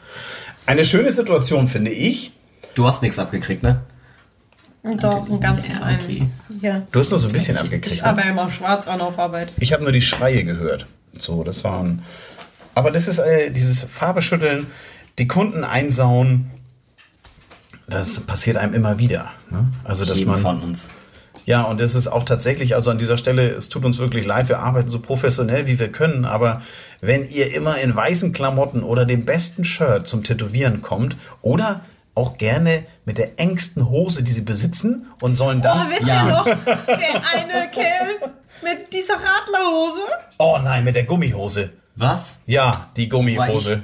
Eine 0.66 0.86
schöne 0.86 1.12
Situation, 1.12 1.68
finde 1.68 1.92
ich. 1.92 2.32
Du 2.74 2.88
hast 2.88 3.02
nichts 3.04 3.20
abgekriegt, 3.20 3.62
ne? 3.64 3.82
Doch, 4.84 5.30
ein 5.30 5.42
ganz 5.42 5.68
Ja, 5.68 5.76
kleinen. 5.76 6.00
okay. 6.02 6.30
Ja. 6.62 6.82
Du 6.90 7.00
hast 7.02 7.10
nur 7.12 7.20
so 7.20 7.28
ein 7.28 7.34
bisschen 7.34 7.56
Ich 7.56 7.62
abgekriegt. 7.62 8.02
habe 8.04 8.22
Ne? 8.22 8.26
ja 8.28 8.32
immer 8.32 8.50
schwarz 8.50 8.88
an 8.88 9.02
auf 9.02 9.20
Arbeit. 9.20 9.52
Ich 9.60 9.74
habe 9.74 9.84
nur 9.84 9.92
die 9.92 10.02
Schreie 10.02 10.46
gehört. 10.46 10.88
So, 11.20 11.44
das 11.44 11.66
waren. 11.66 12.02
Aber 12.76 12.92
das 12.92 13.10
ist 13.10 13.20
äh, 13.20 13.52
dieses 13.52 13.84
Farbe 13.84 14.22
schütteln, 14.22 14.68
die 15.18 15.28
Kunden 15.28 15.66
einsauen. 15.66 16.50
Das 17.90 18.22
passiert 18.22 18.56
einem 18.56 18.74
immer 18.74 19.00
wieder. 19.00 19.32
Ne? 19.50 19.68
Also, 19.84 20.06
dass 20.06 20.18
Jedem 20.18 20.32
man. 20.34 20.42
von 20.42 20.62
uns. 20.62 20.88
Ja, 21.50 21.64
und 21.64 21.80
das 21.82 21.96
ist 21.96 22.08
auch 22.08 22.22
tatsächlich, 22.26 22.76
also 22.76 22.92
an 22.92 23.00
dieser 23.00 23.18
Stelle, 23.18 23.50
es 23.50 23.70
tut 23.70 23.84
uns 23.84 23.98
wirklich 23.98 24.24
leid, 24.24 24.50
wir 24.50 24.60
arbeiten 24.60 24.88
so 24.90 25.00
professionell, 25.00 25.66
wie 25.66 25.80
wir 25.80 25.92
können, 25.92 26.24
aber 26.26 26.62
wenn 27.02 27.28
ihr 27.28 27.56
immer 27.56 27.76
in 27.80 27.96
weißen 27.96 28.34
Klamotten 28.34 28.84
oder 28.84 29.04
dem 29.04 29.26
besten 29.26 29.66
Shirt 29.66 30.08
zum 30.08 30.24
Tätowieren 30.24 30.84
kommt 30.84 31.18
oder 31.42 31.82
auch 32.14 32.38
gerne 32.38 32.86
mit 33.04 33.18
der 33.18 33.40
engsten 33.40 33.90
Hose, 33.90 34.22
die 34.22 34.32
sie 34.32 34.42
besitzen 34.42 35.08
und 35.22 35.38
sollen 35.38 35.58
Oh, 35.62 35.64
dann... 35.64 35.90
wisst 35.90 36.06
Ja. 36.06 36.28
ihr 36.28 36.32
noch, 36.34 36.46
der 36.46 36.56
eine 37.34 37.72
Kerl 37.72 38.32
mit 38.62 38.94
dieser 38.94 39.16
Radlerhose? 39.16 40.02
Oh 40.38 40.60
nein, 40.64 40.84
mit 40.84 40.96
der 40.96 41.06
Gummihose. 41.06 41.72
Was? 41.96 42.38
Ja, 42.46 42.92
die 42.96 43.10
Gummihose. 43.10 43.82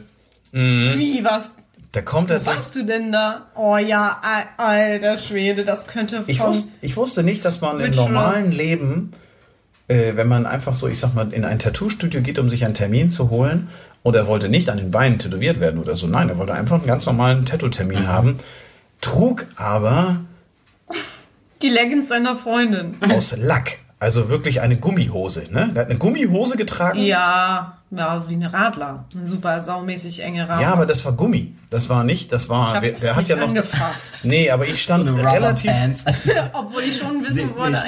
Wie, 0.51 1.23
was? 1.23 1.58
Da 1.95 2.01
kommt 2.01 2.29
er 2.29 2.45
warst 2.45 2.75
du 2.75 2.84
denn 2.84 3.13
da? 3.13 3.45
Oh 3.55 3.77
ja, 3.77 4.19
al- 4.21 4.65
alter 4.65 5.17
Schwede, 5.17 5.63
das 5.63 5.88
könnte. 5.88 6.25
Ich 6.27 6.41
wusste, 6.41 6.73
ich 6.81 6.97
wusste 6.97 7.23
nicht, 7.23 7.45
dass 7.45 7.62
man 7.62 7.79
im 7.79 7.91
normalen 7.91 8.51
Leben, 8.51 9.13
äh, 9.88 10.17
wenn 10.17 10.27
man 10.27 10.45
einfach 10.45 10.73
so, 10.75 10.89
ich 10.89 10.99
sag 10.99 11.13
mal, 11.13 11.31
in 11.31 11.45
ein 11.45 11.58
Tattoo-Studio 11.58 12.19
geht, 12.21 12.38
um 12.38 12.49
sich 12.49 12.65
einen 12.65 12.73
Termin 12.73 13.10
zu 13.10 13.29
holen, 13.29 13.69
und 14.03 14.13
er 14.15 14.27
wollte 14.27 14.49
nicht 14.49 14.69
an 14.69 14.77
den 14.77 14.91
Beinen 14.91 15.19
tätowiert 15.19 15.62
werden 15.62 15.79
oder 15.79 15.95
so, 15.95 16.05
nein, 16.05 16.27
er 16.27 16.38
wollte 16.38 16.53
einfach 16.53 16.75
einen 16.79 16.86
ganz 16.86 17.05
normalen 17.05 17.45
Tattoo-Termin 17.45 18.01
Mhm. 18.01 18.08
haben, 18.08 18.39
trug 18.99 19.45
aber 19.55 20.17
Die 21.62 21.69
Leggings 21.69 22.10
seiner 22.10 22.36
Freundin. 22.36 22.97
aus 23.10 23.36
Lack, 23.38 23.77
also 24.06 24.30
wirklich 24.30 24.62
eine 24.62 24.78
Gummihose. 24.78 25.46
Ne? 25.50 25.72
Er 25.74 25.82
hat 25.82 25.89
eine 25.89 25.98
Gummihose 25.98 26.58
getragen. 26.58 27.00
Ja, 27.00 27.78
ja, 27.89 28.24
wie 28.30 28.36
eine 28.36 28.54
Radler. 28.54 29.06
Eine 29.15 29.26
super 29.26 29.60
saumäßig 29.62 30.22
enge 30.22 30.48
Radler. 30.48 30.62
Ja, 30.62 30.74
aber 30.74 30.86
das 30.86 31.04
war 31.06 31.13
Gummi. 31.13 31.56
Das 31.72 31.89
war 31.89 32.04
nicht, 32.04 32.32
das 32.32 32.48
war, 32.48 32.82
wer, 32.84 33.02
wer 33.02 33.12
hat 33.15 33.18
nicht 33.18 33.30
ja 33.30 33.36
noch. 33.38 33.48
angefasst. 33.48 34.20
Nee, 34.24 34.52
aber 34.52 34.68
ich 34.68 34.82
stand 34.82 35.10
So 35.10 35.15
eine 35.18 35.32
relativ. 35.32 35.72
Obwohl 36.54 36.84
ich 36.84 36.98
schon 36.98 37.20
wissen 37.22 37.34
Seht 37.34 37.46
mich 37.48 37.56
wollte. 37.58 37.84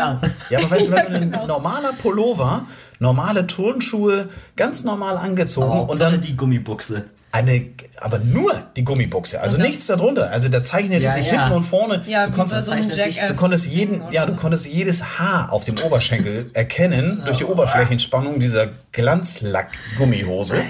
Ja, 0.49 0.59
aber 0.59 0.71
weißt 0.71 0.87
du, 0.87 0.91
wenn 0.91 1.05
du 1.07 1.13
ein 1.17 1.31
Genau. 1.31 1.45
normaler 1.47 1.93
Pullover, 1.93 2.65
normale 2.99 3.45
Turnschuhe, 3.45 4.29
ganz 4.55 4.83
normal 4.83 5.17
angezogen 5.17 5.69
und 5.71 5.77
Hauptsache 5.89 6.11
dann 6.13 6.21
die 6.21 6.35
Gummibuchse. 6.35 7.05
Eine, 7.31 7.67
aber 7.99 8.19
nur 8.19 8.51
die 8.75 8.83
Gummibuchse, 8.83 9.41
also 9.41 9.57
nichts 9.57 9.85
darunter. 9.87 10.31
Also 10.31 10.47
da 10.49 10.63
zeichnete 10.63 11.03
Ja, 11.03 11.11
sich 11.11 11.27
ja. 11.31 11.41
hinten 11.43 11.57
und 11.57 11.63
vorne. 11.63 12.03
Ja, 12.07 12.25
du 12.27 12.31
konntest, 12.33 12.65
so 12.65 12.71
sich- 12.71 13.19
du 13.19 13.35
konntest 13.35 13.65
jeden, 13.67 14.01
ja, 14.11 14.25
du 14.25 14.35
konntest 14.35 14.65
jedes 14.67 15.03
Haar 15.19 15.51
auf 15.51 15.65
dem 15.65 15.77
Oberschenkel 15.79 16.49
erkennen 16.53 17.21
durch 17.25 17.37
die 17.37 17.45
Oberflächenspannung 17.45 18.39
dieser 18.39 18.69
Glanzlack-Gummihose. 18.93 20.61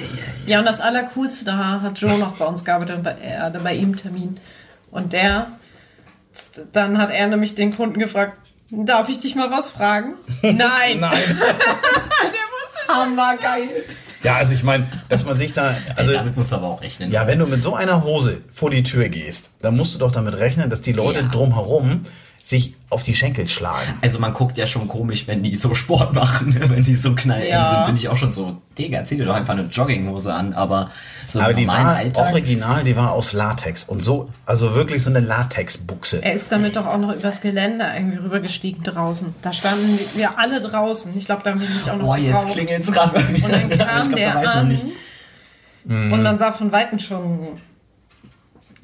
Ja, 0.45 0.59
und 0.59 0.65
das 0.65 0.81
Allercoolste, 0.81 1.45
da 1.45 1.81
hat 1.81 1.99
Joe 1.99 2.17
noch 2.17 2.35
bei 2.37 2.45
uns 2.45 2.65
gearbeitet, 2.65 3.03
bei, 3.03 3.11
er 3.21 3.49
bei 3.51 3.73
ihm 3.73 3.95
Termin. 3.95 4.39
Und 4.91 5.13
der, 5.13 5.47
dann 6.71 6.97
hat 6.97 7.11
er 7.11 7.27
nämlich 7.27 7.55
den 7.55 7.75
Kunden 7.75 7.99
gefragt, 7.99 8.39
darf 8.71 9.09
ich 9.09 9.19
dich 9.19 9.35
mal 9.35 9.51
was 9.51 9.71
fragen? 9.71 10.15
Nein. 10.41 10.99
Nein. 10.99 11.11
Hammergeil. 12.87 13.69
Ja, 14.23 14.35
also 14.35 14.53
ich 14.53 14.63
meine, 14.63 14.87
dass 15.09 15.25
man 15.25 15.37
sich 15.37 15.53
da, 15.53 15.67
also 15.67 15.77
Also, 15.95 16.13
damit 16.13 16.35
musst 16.37 16.51
du 16.51 16.55
aber 16.55 16.67
auch 16.67 16.81
rechnen. 16.81 17.11
Ja, 17.11 17.27
wenn 17.27 17.37
du 17.39 17.45
mit 17.45 17.61
so 17.61 17.75
einer 17.75 18.03
Hose 18.03 18.39
vor 18.51 18.69
die 18.71 18.83
Tür 18.83 19.09
gehst, 19.09 19.51
dann 19.61 19.75
musst 19.77 19.93
du 19.93 19.99
doch 19.99 20.11
damit 20.11 20.35
rechnen, 20.37 20.69
dass 20.69 20.81
die 20.81 20.93
Leute 20.93 21.19
Ja. 21.21 21.27
drumherum 21.27 22.01
sich 22.41 22.75
auf 22.89 23.03
die 23.03 23.13
Schenkel 23.15 23.49
schlagen. 23.49 23.97
Also 24.01 24.17
man 24.19 24.33
guckt 24.33 24.57
ja 24.57 24.65
schon 24.65 24.87
komisch, 24.87 25.27
wenn 25.27 25.43
die 25.43 25.55
so 25.55 25.73
Sport 25.73 26.15
machen, 26.15 26.55
wenn 26.69 26.83
die 26.83 26.95
so 26.95 27.13
knalleng 27.13 27.49
Ja. 27.49 27.69
sind, 27.75 27.85
bin 27.87 27.95
ich 27.97 28.07
auch 28.07 28.15
schon 28.15 28.31
so, 28.31 28.61
Digga, 28.77 29.03
zieh 29.03 29.17
dir 29.17 29.25
doch 29.25 29.35
einfach 29.35 29.53
eine 29.55 29.63
Jogginghose 29.63 30.33
an, 30.33 30.53
aber 30.53 30.89
so 31.25 31.41
Aber 31.41 31.53
die 31.53 31.67
war 31.67 31.95
Alltag. 31.97 32.31
original, 32.31 32.85
die 32.85 32.95
war 32.95 33.11
aus 33.11 33.33
Latex 33.33 33.83
und 33.83 34.01
so, 34.01 34.29
also 34.45 34.73
wirklich 34.73 35.03
so 35.03 35.09
eine 35.09 35.19
Latexbuchse. 35.19 36.23
Er 36.23 36.33
ist 36.33 36.49
damit 36.51 36.77
doch 36.77 36.85
auch 36.85 36.97
noch 36.97 37.13
übers 37.13 37.41
Gelände 37.41 37.85
irgendwie 37.95 38.17
rübergestiegen 38.17 38.83
draußen. 38.83 39.35
Da 39.41 39.51
standen 39.51 39.99
wir 40.15 40.39
alle 40.39 40.61
draußen. 40.61 41.15
Ich 41.17 41.25
glaube, 41.25 41.41
da 41.43 41.51
haben 41.51 41.59
wir 41.59 41.67
mich 41.69 41.91
auch 41.91 41.97
noch 41.97 42.05
Boah, 42.05 42.17
jetzt 42.17 42.47
klingelt's 42.47 42.89
gerade 42.91 43.11
bei 43.13 43.23
mir. 43.23 43.43
Und 43.43 43.51
dann 43.51 43.69
Ich 43.71 43.77
kam 43.79 44.07
glaub, 44.07 44.15
der 44.15 44.41
ich 44.43 44.49
an 44.49 44.67
nicht. 44.69 44.85
und 45.85 46.23
man 46.23 46.37
sah 46.39 46.51
von 46.53 46.71
Weitem 46.71 46.99
schon, 46.99 47.47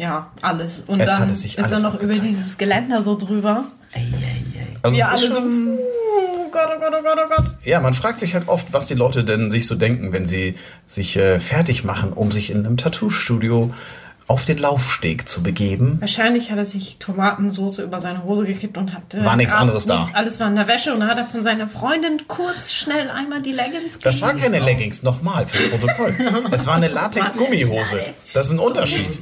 ja, 0.04 0.32
alles. 0.42 0.84
Und 0.86 1.00
Es 1.00 1.10
dann 1.10 1.30
ist 1.30 1.58
er 1.58 1.80
noch 1.80 2.00
über 2.00 2.14
dieses 2.14 2.58
Geländer 2.58 3.02
so 3.02 3.18
drüber. 3.18 3.64
Ey, 3.94 4.02
ey, 4.02 4.60
ey. 4.60 4.68
Also 4.82 4.98
Wir 4.98 5.04
es 5.06 5.10
alle 5.10 5.28
ist 5.28 5.32
so, 5.34 5.40
oh 5.40 6.50
Gott, 6.52 6.70
oh 6.76 6.80
Gott, 6.80 6.94
oh 7.00 7.04
Gott, 7.04 7.18
oh 7.26 7.34
Gott. 7.38 7.52
ja, 7.64 7.80
man 7.80 7.94
fragt 7.94 8.20
sich 8.20 8.34
halt 8.34 8.50
oft, 8.50 8.74
was 8.74 8.86
die 8.86 8.96
Leute 8.96 9.24
denn 9.24 9.50
sich 9.50 9.66
so 9.66 9.76
denken, 9.76 10.12
wenn 10.12 10.26
sie 10.26 10.56
sich 10.88 11.16
äh, 11.16 11.40
fertig 11.40 11.86
machen, 11.86 12.12
um 12.12 12.32
sich 12.34 12.52
in 12.52 12.66
einem 12.66 12.76
Tattoo-Studio 12.76 13.74
auf 14.28 14.46
den 14.46 14.58
Laufsteg 14.58 15.28
zu 15.28 15.44
begeben. 15.44 15.98
Wahrscheinlich 16.00 16.50
hat 16.50 16.58
er 16.58 16.66
sich 16.66 16.98
Tomatensauce 16.98 17.80
über 17.80 18.00
seine 18.00 18.24
Hose 18.24 18.46
gekippt 18.46 18.78
und 18.78 18.94
hat 18.94 19.14
äh, 19.14 19.24
War 19.24 19.36
nichts 19.36 19.54
anderes 19.54 19.86
da. 19.86 19.96
Nichts, 19.96 20.16
alles 20.16 20.40
war 20.40 20.48
in 20.48 20.56
der 20.56 20.68
Wäsche 20.68 20.94
und 20.94 21.00
dann 21.02 21.10
hat 21.10 21.18
er 21.18 21.26
von 21.26 21.44
seiner 21.44 21.68
Freundin 21.68 22.22
kurz 22.28 22.72
schnell 22.72 23.10
einmal 23.10 23.42
die 23.42 23.52
Leggings 23.52 24.00
Das 24.00 24.22
war 24.22 24.34
gegeben. 24.34 24.54
keine 24.54 24.66
Leggings, 24.66 25.04
nochmal 25.04 25.46
fürs 25.46 25.70
Protokoll. 25.70 26.16
Es 26.52 26.66
war 26.68 26.76
eine 26.76 26.88
Latex-Gummihose. 26.88 28.00
Das 28.34 28.48
ist 28.48 28.54
ein 28.54 28.60
Unterschied. 28.60 29.20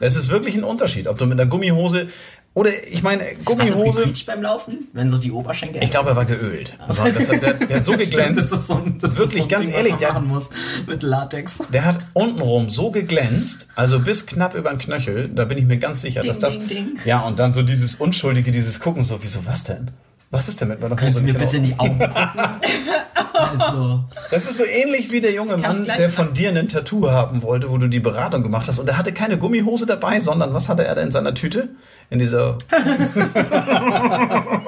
Es 0.00 0.16
ist 0.16 0.28
wirklich 0.30 0.54
ein 0.56 0.64
Unterschied, 0.64 1.06
ob 1.06 1.18
du 1.18 1.26
mit 1.26 1.38
einer 1.40 1.48
Gummihose 1.48 2.08
oder 2.52 2.70
ich 2.90 3.02
meine 3.04 3.22
Hast 3.22 3.38
du 3.38 3.44
Gummihose. 3.44 4.12
beim 4.26 4.42
Laufen? 4.42 4.88
Wenn 4.92 5.08
so 5.08 5.18
die 5.18 5.30
Oberschenkel... 5.30 5.84
Ich 5.84 5.90
glaube, 5.90 6.10
er 6.10 6.16
war 6.16 6.24
geölt. 6.24 6.72
Also 6.80 7.04
das 7.04 7.28
hat, 7.28 7.42
der, 7.42 7.54
der 7.54 7.76
hat 7.76 7.84
so 7.84 7.92
geglänzt. 7.96 8.50
Das 8.50 8.60
ist 8.62 8.66
so 8.66 8.82
das 9.00 9.16
Wirklich, 9.18 9.42
so 9.42 9.48
ganz 9.48 9.66
Ding, 9.68 9.76
ehrlich, 9.76 9.94
der- 9.94 10.14
machen 10.14 10.26
muss 10.26 10.48
mit 10.88 11.04
Latex. 11.04 11.58
Der 11.72 11.84
hat 11.84 12.00
untenrum 12.12 12.68
so 12.68 12.90
geglänzt, 12.90 13.68
also 13.76 14.00
bis 14.00 14.26
knapp 14.26 14.54
über 14.56 14.70
den 14.70 14.78
Knöchel. 14.80 15.28
Da 15.28 15.44
bin 15.44 15.58
ich 15.58 15.64
mir 15.64 15.78
ganz 15.78 16.00
sicher, 16.00 16.22
dass 16.22 16.40
das. 16.40 16.58
ding, 16.58 16.66
ding. 16.68 16.88
Ja, 17.04 17.20
und 17.20 17.38
dann 17.38 17.52
so 17.52 17.62
dieses 17.62 17.94
Unschuldige, 17.94 18.50
dieses 18.50 18.80
Gucken, 18.80 19.04
so, 19.04 19.22
wieso, 19.22 19.46
was 19.46 19.62
denn? 19.62 19.92
Was 20.32 20.48
ist 20.48 20.60
denn 20.60 20.68
mit 20.68 20.80
meiner 20.80 20.94
Kannst 20.94 21.18
Hose 21.20 21.26
du 21.26 21.32
mir 21.32 21.32
nicht 21.32 21.40
bitte 21.44 21.56
in 21.56 21.64
die 21.64 21.76
Augen 21.76 21.98
gucken? 21.98 22.14
also, 23.34 24.04
Das 24.30 24.48
ist 24.48 24.58
so 24.58 24.64
ähnlich 24.64 25.10
wie 25.10 25.20
der 25.20 25.32
junge 25.32 25.56
Mann, 25.56 25.84
der 25.84 26.08
von 26.08 26.32
dir 26.34 26.50
ein 26.50 26.68
Tattoo 26.68 27.10
haben 27.10 27.42
wollte, 27.42 27.68
wo 27.68 27.78
du 27.78 27.88
die 27.88 27.98
Beratung 27.98 28.44
gemacht 28.44 28.68
hast. 28.68 28.78
Und 28.78 28.88
er 28.88 28.96
hatte 28.96 29.12
keine 29.12 29.38
Gummihose 29.38 29.86
dabei, 29.86 30.20
sondern 30.20 30.54
was 30.54 30.68
hatte 30.68 30.84
er 30.84 30.94
da 30.94 31.00
in 31.02 31.10
seiner 31.10 31.34
Tüte? 31.34 31.70
In 32.10 32.20
dieser. 32.20 32.56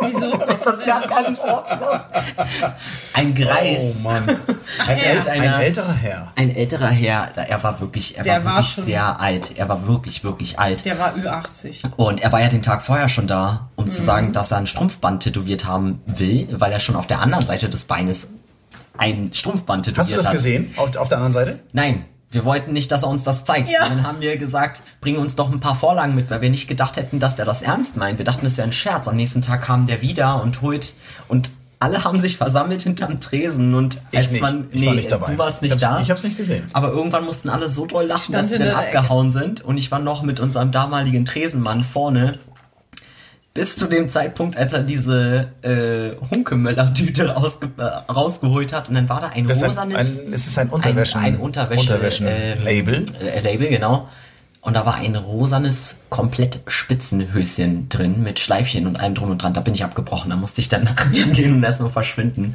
Wieso? 0.01 0.33
ein 3.15 3.35
Greis. 3.35 3.97
Oh 3.99 4.03
Mann. 4.03 4.25
Ein, 4.87 4.99
Ja. 4.99 5.05
ält, 5.05 5.29
ein 5.29 5.43
älterer 5.43 5.93
Herr. 5.93 6.33
Ein 6.37 6.51
älterer 6.55 6.89
Herr, 6.89 7.29
er 7.37 7.63
war 7.63 7.81
wirklich, 7.81 8.17
er 8.19 8.25
Der 8.25 8.37
war 8.39 8.45
war 8.45 8.55
wirklich 8.57 8.75
schon- 8.75 8.85
sehr 8.85 9.21
alt. 9.21 9.53
Er 9.57 9.69
war 9.69 9.87
wirklich, 9.87 10.25
wirklich 10.25 10.59
alt. 10.59 10.85
Der 10.85 10.99
war 10.99 11.15
Ü80. 11.15 11.83
Und 11.97 12.21
er 12.21 12.33
war 12.33 12.41
ja 12.41 12.49
den 12.49 12.63
Tag 12.63 12.83
vorher 12.83 13.09
schon 13.09 13.27
da. 13.29 13.69
Zu 13.93 14.03
sagen, 14.03 14.33
dass 14.33 14.51
er 14.51 14.59
ein 14.59 14.67
Strumpfband 14.67 15.23
tätowiert 15.23 15.65
haben 15.67 16.01
will, 16.07 16.49
weil 16.53 16.73
er 16.73 16.81
schon 16.81 16.97
auf 16.97 17.07
der 17.07 17.21
anderen 17.21 17.47
Seite 17.47 17.69
des 17.69 17.85
Beines 17.85 18.29
ein 18.99 19.31
Strumpfband 19.33 19.85
tätowiert 19.87 19.99
Hast 20.01 20.11
du 20.13 20.17
das 20.17 20.27
hat. 20.27 20.33
gesehen? 20.35 20.73
Auf, 20.77 20.97
auf 20.97 21.09
der 21.09 21.19
anderen 21.19 21.33
Seite? 21.33 21.59
Nein, 21.73 22.05
wir 22.31 22.45
wollten 22.45 22.73
nicht, 22.73 22.91
dass 22.93 23.03
er 23.03 23.09
uns 23.09 23.23
das 23.23 23.45
zeigt. 23.45 23.71
Ja. 23.71 23.85
Und 23.85 23.91
dann 23.91 24.07
haben 24.07 24.21
wir 24.21 24.37
gesagt, 24.37 24.83
bring 25.01 25.17
uns 25.17 25.37
doch 25.37 25.51
ein 25.53 25.61
paar 25.61 25.75
Vorlagen 25.75 26.15
mit, 26.15 26.31
weil 26.31 26.41
wir 26.43 26.51
nicht 26.51 26.69
gedacht 26.69 26.97
hätten, 26.97 27.19
dass 27.19 27.37
der 27.37 27.45
das 27.45 27.63
ernst 27.63 27.97
meint. 27.97 28.19
Wir 28.19 28.25
dachten, 28.25 28.45
es 28.47 28.57
wäre 28.57 28.67
ein 28.69 28.73
Scherz. 28.73 29.09
Am 29.09 29.17
nächsten 29.17 29.43
Tag 29.43 29.63
kam 29.63 29.87
der 29.87 30.03
wieder 30.03 30.43
und 30.43 30.63
holt 30.63 30.95
und 31.29 31.51
alle 31.79 32.05
haben 32.05 32.21
sich 32.21 32.37
versammelt 32.37 32.83
hinterm 32.83 33.21
Tresen 33.21 33.75
und 33.75 33.99
Ich 34.13 34.31
nicht. 34.31 34.41
man 34.41 34.69
Ich 34.71 34.87
war 34.87 34.95
nicht 34.95 35.11
dabei. 35.11 35.33
du 35.33 35.39
warst 35.39 35.63
nicht 35.63 35.75
Ich 35.75 35.81
da. 35.81 36.01
ich 36.01 36.11
hab's 36.13 36.23
nicht 36.23 36.37
gesehen. 36.37 36.63
Aber 36.75 36.91
irgendwann 36.91 37.25
mussten 37.25 37.49
alle 37.49 37.69
so 37.69 37.87
doll 37.87 38.07
lachen, 38.07 38.33
dass 38.33 38.51
sie 38.51 38.59
dann 38.59 38.69
der 38.69 38.79
Ecke. 38.79 38.99
abgehauen 39.01 39.33
sind 39.33 39.63
und 39.63 39.79
ich 39.79 39.91
war 39.91 39.99
noch 39.99 40.23
mit 40.23 40.39
unserem 40.39 40.71
damaligen 40.71 41.25
Tresenmann 41.25 41.83
vorne 41.83 42.39
bis 43.55 43.77
zu 43.77 43.87
dem 43.87 44.09
Zeitpunkt, 44.09 44.57
als 44.57 44.73
er 44.73 44.83
diese 44.83 45.49
äh, 45.63 46.17
Hunkemöller-Tüte 46.31 47.29
rausge 47.31 47.71
äh, 47.77 47.83
rausgeholt 48.11 48.73
hat 48.73 48.89
und 48.89 48.95
dann 48.95 49.09
war 49.09 49.21
da 49.21 49.29
ein 49.29 49.47
Das 49.47 49.59
ist 49.59 49.63
ein, 49.65 49.69
rosanes 49.93 50.21
ein, 50.21 50.33
es 50.33 50.47
ist 50.47 50.59
ein 50.59 50.69
Unterwäschen. 50.71 51.21
ein, 51.21 51.35
ein 51.35 51.41
Unterwäsche, 51.41 51.93
Unterwäschen-Label. 51.95 53.05
äh, 53.21 53.29
äh, 53.29 53.41
Label, 53.41 53.69
genau. 53.69 54.09
Und 54.63 54.75
da 54.75 54.87
war 54.87 54.95
ein 54.95 55.17
rosanes, 55.17 55.97
komplett 56.09 56.61
Spitzenhöschen 56.69 57.89
drin 57.89 58.23
mit 58.23 58.39
Schleifchen 58.39 58.87
und 58.87 59.01
allem 59.01 59.15
drum 59.17 59.31
und 59.33 59.43
dran. 59.43 59.53
Da 59.53 59.61
bin 59.61 59.75
ich 59.75 59.83
abgebrochen. 59.85 60.31
Da 60.31 60.37
musste 60.37 60.61
ich 60.61 60.69
dann 60.69 60.89
hingehen 61.13 61.55
und 61.55 61.65
erstmal 61.65 61.91
verschwinden. 61.91 62.55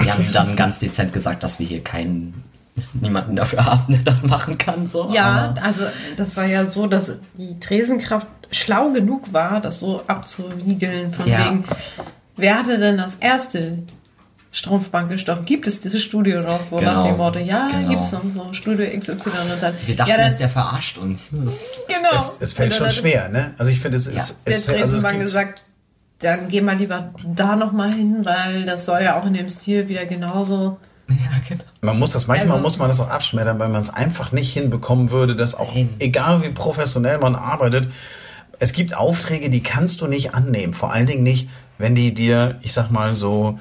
Wir 0.00 0.14
haben 0.14 0.32
dann 0.32 0.56
ganz 0.56 0.78
dezent 0.78 1.12
gesagt, 1.12 1.42
dass 1.42 1.58
wir 1.58 1.66
hier 1.66 1.84
keinen, 1.84 2.42
niemanden 2.92 3.36
dafür 3.36 3.64
haben, 3.64 3.92
der 3.92 4.02
das 4.02 4.22
machen 4.24 4.58
kann. 4.58 4.86
So. 4.86 5.08
Ja, 5.12 5.54
Aber 5.56 5.62
also 5.62 5.84
das 6.16 6.36
war 6.36 6.44
ja 6.46 6.64
so, 6.64 6.86
dass 6.86 7.14
die 7.38 7.58
Tresenkraft 7.60 8.26
schlau 8.50 8.90
genug 8.90 9.32
war, 9.32 9.60
das 9.60 9.80
so 9.80 10.02
abzuwiegeln, 10.06 11.12
von 11.12 11.26
Ja. 11.26 11.46
wegen, 11.50 11.64
wer 12.36 12.58
hatte 12.58 12.78
denn 12.78 12.96
das 12.98 13.16
erste 13.16 13.78
Strumpfband 14.52 15.08
gestochen? 15.08 15.44
Gibt 15.44 15.66
es 15.66 15.80
dieses 15.80 16.02
Studio 16.02 16.40
noch 16.40 16.62
so 16.62 16.76
Genau, 16.76 16.94
nach 16.94 17.04
dem 17.04 17.16
Motto, 17.16 17.38
ja, 17.40 17.66
genau. 17.68 17.88
gibt's 17.88 18.12
noch 18.12 18.22
so 18.28 18.52
Studio 18.52 18.86
XY 18.98 19.12
und 19.14 19.24
dann. 19.60 19.74
wir 19.84 19.96
dachten, 19.96 20.10
ja, 20.10 20.16
dann, 20.16 20.26
dass 20.26 20.36
der 20.36 20.48
verarscht 20.48 20.98
uns. 20.98 21.30
Das, 21.32 21.80
genau. 21.88 22.14
Es, 22.14 22.36
es 22.40 22.52
fällt 22.52 22.74
schon 22.74 22.90
schwer, 22.90 23.28
ne? 23.30 23.54
Also 23.58 23.72
ich 23.72 23.80
finde, 23.80 23.98
es 23.98 24.06
ist... 24.06 24.28
Ja. 24.28 24.34
Der 24.46 24.54
es 24.56 24.62
fällt- 24.62 24.82
also 24.82 24.96
es 24.96 25.02
Tresenmann 25.02 25.10
klingt- 25.12 25.24
gesagt, 25.24 25.62
dann 26.20 26.48
geh 26.48 26.60
mal 26.60 26.76
lieber 26.76 27.12
da 27.24 27.56
noch 27.56 27.72
mal 27.72 27.92
hin, 27.92 28.20
weil 28.24 28.64
das 28.64 28.86
soll 28.86 29.02
ja 29.02 29.18
auch 29.18 29.26
in 29.26 29.34
dem 29.34 29.48
Stil 29.48 29.88
wieder 29.88 30.06
genauso. 30.06 30.78
Ja, 31.08 31.16
genau. 31.48 31.64
Man 31.82 31.98
muss 31.98 32.12
das, 32.12 32.26
manchmal 32.26 32.50
Also- 32.52 32.62
muss 32.62 32.78
man 32.78 32.88
das 32.88 33.00
auch 33.00 33.10
abschmettern, 33.10 33.58
weil 33.58 33.68
man 33.68 33.82
es 33.82 33.90
einfach 33.90 34.32
nicht 34.32 34.52
hinbekommen 34.52 35.10
würde, 35.10 35.36
dass 35.36 35.54
auch, 35.54 35.74
Nein. 35.74 35.94
egal 35.98 36.42
wie 36.42 36.50
professionell 36.50 37.18
man 37.18 37.34
arbeitet, 37.36 37.88
es 38.58 38.72
gibt 38.72 38.94
Aufträge, 38.94 39.50
die 39.50 39.62
kannst 39.62 40.00
du 40.00 40.06
nicht 40.06 40.34
annehmen. 40.34 40.72
Vor 40.74 40.92
allen 40.92 41.06
Dingen 41.06 41.22
nicht, 41.22 41.48
wenn 41.78 41.94
die 41.94 42.14
dir, 42.14 42.58
ich 42.62 42.72
sag 42.72 42.90
mal 42.90 43.14
so, 43.14 43.58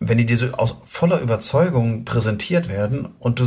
wenn 0.00 0.18
die 0.18 0.26
dir 0.26 0.36
so 0.36 0.46
aus 0.52 0.78
voller 0.86 1.20
Überzeugung 1.20 2.04
präsentiert 2.04 2.68
werden 2.68 3.08
und 3.20 3.38
du 3.38 3.46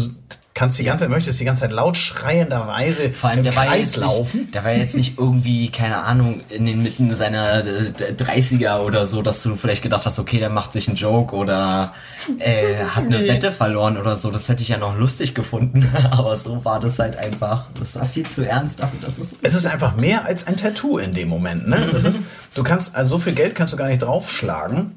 kannst 0.56 0.80
die 0.80 0.84
ganze 0.86 1.04
Zeit, 1.04 1.12
möchtest 1.12 1.40
die 1.40 1.46
ganze 1.46 1.62
Zeit 1.62 1.72
laut 1.74 1.98
schreienderweise 1.98 3.12
Vor 3.12 3.30
allem, 3.30 3.40
im 3.40 3.44
der 3.44 3.56
war, 3.56 3.66
Kreis 3.66 3.92
jetzt 3.92 3.98
laufen. 3.98 4.40
nicht, 4.42 4.56
der 4.56 4.64
war 4.64 4.72
jetzt 4.72 4.96
nicht 4.96 5.20
irgendwie, 5.20 5.70
keine 5.70 6.04
Ahnung, 6.04 6.42
in 6.50 6.66
den 6.66 6.82
Mitten 6.82 7.14
seiner 7.14 7.60
äh, 7.60 7.92
d- 7.92 8.24
30er 8.24 8.80
oder 8.80 9.06
so, 9.06 9.22
dass 9.22 9.44
du 9.44 9.56
vielleicht 9.58 9.84
gedacht 9.84 10.06
hast, 10.06 10.18
okay, 10.18 10.40
der 10.40 10.50
macht 10.50 10.74
sich 10.74 10.88
einen 10.88 10.98
Joke 10.98 11.36
oder 11.36 11.94
äh, 12.40 12.84
hat 12.86 13.04
eine 13.04 13.20
Nee. 13.26 13.28
Wette 13.28 13.52
verloren 13.52 13.98
oder 13.98 14.16
so. 14.18 14.32
Das 14.32 14.50
hätte 14.50 14.62
ich 14.64 14.70
ja 14.70 14.78
noch 14.78 14.96
lustig 14.96 15.36
gefunden. 15.36 15.88
Aber 16.12 16.36
so 16.38 16.64
war 16.66 16.80
das 16.80 16.98
halt 17.00 17.18
einfach. 17.18 17.66
Das 17.78 17.96
war 17.96 18.06
viel 18.06 18.26
zu 18.26 18.48
ernst 18.48 18.80
dafür, 18.80 19.00
dass 19.02 19.18
es. 19.18 19.34
Es 19.42 19.54
ist 19.54 19.66
einfach 19.68 19.96
mehr 19.98 20.26
als 20.26 20.48
ein 20.48 20.56
Tattoo 20.58 20.98
in 20.98 21.14
dem 21.14 21.28
Moment. 21.30 21.68
Ne? 21.68 21.90
Das 21.92 22.06
ist, 22.06 22.24
du 22.56 22.64
kannst, 22.64 22.96
also 22.96 23.18
so 23.18 23.20
viel 23.20 23.34
Geld 23.34 23.56
kannst 23.56 23.74
du 23.74 23.78
gar 23.78 23.88
nicht 23.88 24.02
draufschlagen 24.02 24.96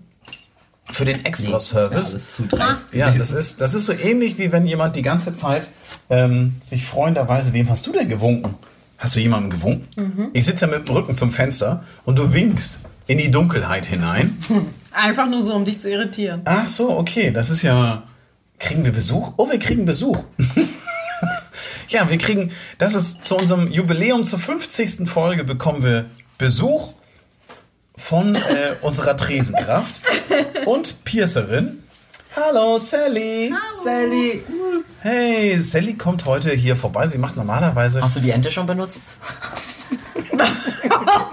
für 0.91 1.05
den 1.05 1.17
das 1.19 1.27
Extra-Service. 1.27 2.33
zu 2.33 2.47
dreist. 2.47 2.95
Ja, 2.95 3.11
das 3.11 3.33
ist, 3.33 3.61
das 3.61 3.75
ist 3.75 3.87
so 3.87 3.93
ähnlich 3.93 4.39
wie 4.39 4.53
wenn 4.53 4.67
jemand 4.67 4.97
die 4.97 5.03
ganze 5.03 5.35
Zeit 5.35 5.69
ähm, 6.11 6.57
sich 6.61 6.87
freunderweise, 6.87 7.53
wem 7.53 7.69
hast 7.69 7.87
du 7.87 7.93
denn 7.93 8.09
gewunken? 8.09 8.55
Hast 8.97 9.15
du 9.15 9.21
jemandem 9.21 9.51
gewunken? 9.51 10.31
Ich 10.33 10.45
sitze 10.45 10.67
ja 10.67 10.77
mit 10.77 10.89
dem 10.89 10.97
Rücken 10.97 11.15
zum 11.15 11.31
Fenster 11.31 11.85
und 12.05 12.19
du 12.19 12.33
winkst 12.33 12.81
in 13.07 13.19
die 13.19 13.31
Dunkelheit 13.31 13.87
hinein. 13.87 14.37
Einfach 14.93 15.29
nur 15.29 15.43
so, 15.43 15.55
um 15.55 15.65
dich 15.65 15.79
zu 15.79 15.89
irritieren. 15.91 16.43
Ach 16.45 16.69
so, 16.69 16.97
okay, 16.97 17.31
das 17.31 17.51
ist 17.51 17.63
ja. 17.63 18.03
Kriegen 18.59 18.85
wir 18.85 18.91
Besuch? 18.91 19.35
Oh, 19.37 19.49
wir 19.49 19.61
kriegen 19.61 19.85
Besuch. 19.85 20.19
ja, 21.89 22.11
wir 22.11 22.19
kriegen, 22.19 22.51
das 22.79 22.95
ist 22.95 23.25
zu 23.25 23.37
unserem 23.37 23.71
Jubiläum 23.71 24.25
zur 24.25 24.41
50. 24.41 25.09
Folge 25.09 25.45
bekommen 25.45 25.85
wir 25.85 26.07
Besuch 26.39 26.93
von 27.97 28.35
äh, 28.35 28.41
unserer 28.83 29.17
Tresenkraft 29.17 30.01
und 30.69 31.05
Piercerin. 31.05 31.83
Hallo, 32.37 32.77
Sally. 32.79 33.53
Sally! 33.83 34.43
Hey, 35.01 35.59
Sally 35.59 35.95
kommt 35.95 36.27
heute 36.27 36.51
hier 36.53 36.77
vorbei. 36.77 37.07
Sie 37.07 37.17
macht 37.19 37.37
normalerweise. 37.37 38.03
Hast 38.03 38.17
du 38.17 38.21
die 38.21 38.31
Ente 38.31 38.51
schon 38.51 38.67
benutzt? 38.67 39.01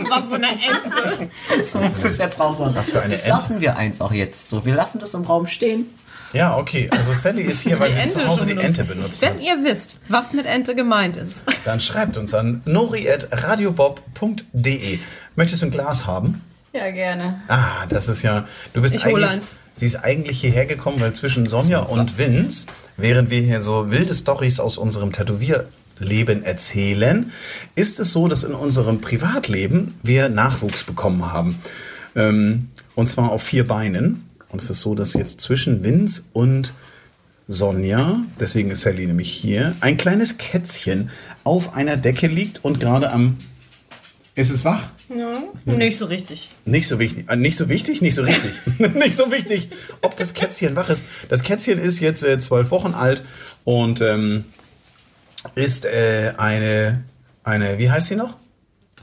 Was 0.10 0.30
für 0.30 0.36
eine 0.36 0.48
Ente. 0.52 1.30
Das 1.50 1.74
muss 1.74 2.12
ich 2.14 2.18
jetzt 2.18 2.40
raus 2.40 2.56
Was 2.60 2.92
für 2.92 3.02
eine 3.02 3.12
Das 3.12 3.26
Ente? 3.26 3.36
lassen 3.38 3.60
wir 3.62 3.78
einfach 3.78 4.12
jetzt 4.14 4.50
so. 4.50 4.66
Wir 4.66 4.74
lassen 4.74 5.00
das 5.00 5.14
im 5.14 5.24
Raum 5.24 5.48
stehen. 5.48 5.86
Ja, 6.32 6.56
okay. 6.58 6.88
Also 6.92 7.12
Sally 7.14 7.42
ist 7.44 7.60
hier, 7.62 7.78
weil 7.80 7.92
sie 7.92 8.06
zu 8.08 8.26
Hause 8.26 8.46
die 8.46 8.54
benutzt. 8.54 8.80
Ente 8.80 8.84
benutzt 8.86 9.22
Wenn 9.22 9.34
hat. 9.34 9.42
ihr 9.42 9.64
wisst, 9.66 10.00
was 10.08 10.32
mit 10.34 10.46
Ente 10.46 10.76
gemeint 10.76 11.18
ist. 11.18 11.44
Dann 11.66 11.80
schreibt 11.82 12.16
uns 12.18 12.34
an 12.34 12.62
nori.radiobob.de. 12.66 15.00
Möchtest 15.36 15.62
du 15.62 15.66
ein 15.68 15.72
Glas 15.72 16.06
haben? 16.06 16.42
Ja, 16.76 16.92
gerne. 16.92 17.42
Ah, 17.48 17.86
das 17.88 18.10
ist 18.10 18.22
ja. 18.22 18.46
Du 18.74 18.82
bist 18.82 18.96
Ich 18.96 19.06
hole 19.06 19.16
eigentlich. 19.28 19.32
eins. 19.32 19.52
Sie 19.72 19.86
ist 19.86 19.96
eigentlich 19.96 20.42
hierher 20.42 20.66
gekommen, 20.66 21.00
weil 21.00 21.14
zwischen 21.14 21.46
Sonja 21.46 21.80
und 21.80 22.18
Vince, 22.18 22.66
während 22.98 23.30
wir 23.30 23.40
hier 23.42 23.62
so 23.62 23.92
wilde 23.92 24.14
Stories 24.14 24.60
aus 24.60 24.78
unserem 24.78 25.14
Tätowierleben 25.14 26.44
erzählen, 26.44 27.32
ist 27.76 28.02
es 28.02 28.12
so, 28.12 28.28
dass 28.28 28.44
in 28.44 28.54
unserem 28.54 29.00
Privatleben 29.00 29.98
wir 30.04 30.28
Nachwuchs 30.28 30.84
bekommen 30.84 31.32
haben. 31.32 31.62
Ähm, 32.14 32.70
und 32.94 33.08
zwar 33.08 33.32
auf 33.32 33.44
vier 33.44 33.66
Beinen. 33.66 34.30
Und 34.50 34.62
es 34.62 34.70
ist 34.70 34.82
so, 34.82 34.96
dass 34.96 35.14
jetzt 35.14 35.40
zwischen 35.40 35.82
Vince 35.82 36.24
und 36.34 36.74
Sonja, 37.48 38.20
deswegen 38.38 38.70
ist 38.72 38.82
Sally 38.82 39.08
nämlich 39.08 39.32
hier, 39.32 39.76
ein 39.80 39.96
kleines 39.96 40.38
Kätzchen 40.38 41.10
auf 41.46 41.74
einer 41.74 41.96
Decke 41.96 42.28
liegt 42.28 42.66
und 42.66 42.82
gerade 42.82 43.12
am. 43.12 43.38
Ist 44.36 44.52
es 44.52 44.66
wach? 44.66 44.90
Nicht 45.66 45.98
so 45.98 46.06
richtig. 46.06 46.50
Nicht 46.66 46.88
so 46.88 47.00
wichtig, 47.00 47.30
äh, 47.30 47.36
nicht 47.36 47.58
so 47.58 47.70
wichtig, 47.70 48.02
nicht 48.02 48.16
so 48.16 48.24
richtig. 48.24 48.52
nicht 48.96 49.14
so 49.14 49.32
wichtig, 49.32 49.70
ob 50.02 50.18
das 50.18 50.34
Kätzchen 50.34 50.76
wach 50.76 50.90
ist. 50.90 51.06
Das 51.30 51.44
Kätzchen 51.44 51.80
ist 51.80 52.00
jetzt 52.00 52.24
äh, 52.24 52.40
zwölf 52.40 52.72
Wochen 52.72 52.94
alt 52.94 53.24
und 53.64 54.02
ähm, 54.02 54.46
ist 55.54 55.86
äh, 55.86 56.34
eine, 56.38 57.04
eine, 57.44 57.78
wie 57.78 57.90
heißt 57.90 58.08
sie 58.08 58.16
noch? 58.16 58.38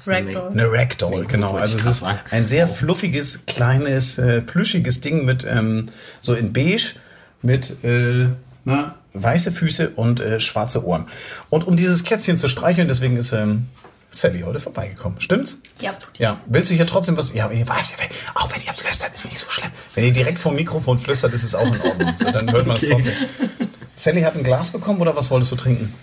Ragdoll. 0.04 0.50
Eine 0.50 0.72
Ragdoll, 0.72 1.24
genau. 1.26 1.54
Also 1.54 1.78
es 1.78 1.86
ist 1.86 2.04
ein 2.30 2.46
sehr 2.46 2.66
fluffiges, 2.66 3.46
kleines, 3.46 4.18
äh, 4.18 4.42
plüschiges 4.42 5.00
Ding 5.00 5.24
mit 5.24 5.46
ähm, 5.48 5.86
so 6.20 6.34
in 6.34 6.52
beige 6.52 6.94
mit 7.42 7.84
äh, 7.84 8.28
na, 8.64 8.96
weiße 9.12 9.52
Füße 9.52 9.90
und 9.90 10.20
äh, 10.20 10.40
schwarze 10.40 10.84
Ohren. 10.84 11.08
Und 11.50 11.66
um 11.66 11.76
dieses 11.76 12.04
Kätzchen 12.04 12.36
zu 12.36 12.48
streicheln, 12.48 12.88
deswegen 12.88 13.16
ist 13.16 13.32
ähm, 13.32 13.66
Sally 14.12 14.42
heute 14.42 14.60
vorbeigekommen. 14.60 15.20
Stimmt's? 15.20 15.58
Ja. 15.80 15.90
Ja. 16.18 16.40
Willst 16.46 16.70
du 16.70 16.74
hier 16.74 16.86
trotzdem 16.86 17.16
was? 17.16 17.32
Ja, 17.34 17.50
ihr- 17.50 17.66
warte, 17.66 17.92
auch 18.34 18.50
wenn 18.54 18.62
ihr 18.62 18.72
flüstert, 18.72 19.12
ist 19.14 19.24
nicht 19.24 19.38
so 19.38 19.50
schlimm. 19.50 19.70
Wenn 19.94 20.04
ihr 20.04 20.12
direkt 20.12 20.38
vom 20.38 20.54
Mikrofon 20.54 20.98
flüstert, 20.98 21.32
ist 21.32 21.42
es 21.44 21.54
auch 21.54 21.66
in 21.74 21.80
Ordnung. 21.80 22.14
So, 22.16 22.30
dann 22.30 22.50
hört 22.52 22.66
man 22.66 22.76
es 22.76 22.84
trotzdem. 22.88 23.14
Sally 23.94 24.22
hat 24.22 24.36
ein 24.36 24.44
Glas 24.44 24.70
bekommen 24.70 25.00
oder 25.00 25.16
was 25.16 25.30
wolltest 25.30 25.52
du 25.52 25.56
trinken? 25.56 25.94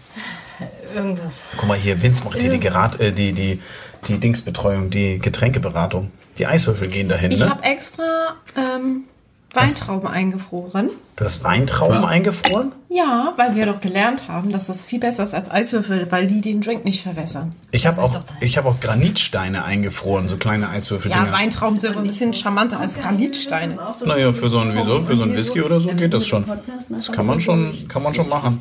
Irgendwas. 0.95 1.50
Guck 1.58 1.67
mal 1.67 1.78
hier, 1.78 2.02
Vince 2.02 2.24
macht 2.24 2.39
hier 2.41 2.50
die, 2.50 2.60
Gerat, 2.60 3.00
äh, 3.00 3.12
die, 3.12 3.32
die, 3.34 3.62
die 4.08 4.19
Dingsbetreuung, 4.19 4.89
die 4.89 5.19
Getränkeberatung. 5.19 6.12
Die 6.38 6.48
Eiswürfel 6.48 6.88
gehen 6.88 7.10
dahin, 7.10 7.32
Ich 7.32 7.39
ne? 7.41 7.50
habe 7.50 7.63
extra 7.63 8.36
ähm, 8.56 9.04
Weintrauben 9.53 10.07
eingefroren. 10.07 10.89
Du 11.15 11.25
hast 11.25 11.43
Weintrauben 11.43 12.05
eingefroren? 12.05 12.71
Ja, 12.88 13.33
weil 13.35 13.55
wir 13.55 13.65
doch 13.65 13.81
gelernt 13.81 14.27
haben, 14.27 14.51
dass 14.51 14.67
das 14.67 14.85
viel 14.85 14.99
besser 14.99 15.23
ist 15.23 15.33
als 15.33 15.49
Eiswürfel, 15.49 16.07
weil 16.12 16.27
die 16.27 16.41
den 16.41 16.62
Drink 16.62 16.85
nicht 16.85 17.01
verwässern. 17.03 17.51
Ich 17.71 17.88
habe 17.88 18.01
auch, 18.01 18.19
ich 18.41 18.57
hab 18.57 18.65
auch 18.65 18.79
Granitsteine 18.79 19.65
eingefroren, 19.65 20.27
so 20.27 20.38
kleine 20.38 20.69
Eiswürfel. 20.69 21.12
Ja, 21.12 21.31
Weintrauben 21.31 21.79
sind 21.79 21.91
aber 21.91 22.01
ein 22.01 22.07
bisschen 22.07 22.33
charmanter 22.33 22.79
als 22.79 22.97
Granitsteine. 22.97 23.77
Naja, 24.05 24.33
für 24.33 24.49
so 24.49 24.59
ein, 24.59 24.75
wieso? 24.75 25.01
Für 25.03 25.17
so 25.17 25.23
ein 25.23 25.35
Whisky 25.35 25.62
oder 25.62 25.79
so 25.79 25.89
geht 25.89 26.13
das 26.13 26.27
schon. 26.27 26.45
Das 26.89 27.12
kann 27.12 27.25
man 27.25 27.41
schon, 27.41 27.73
kann 27.88 28.03
man 28.03 28.13
schon 28.13 28.29
machen. 28.29 28.59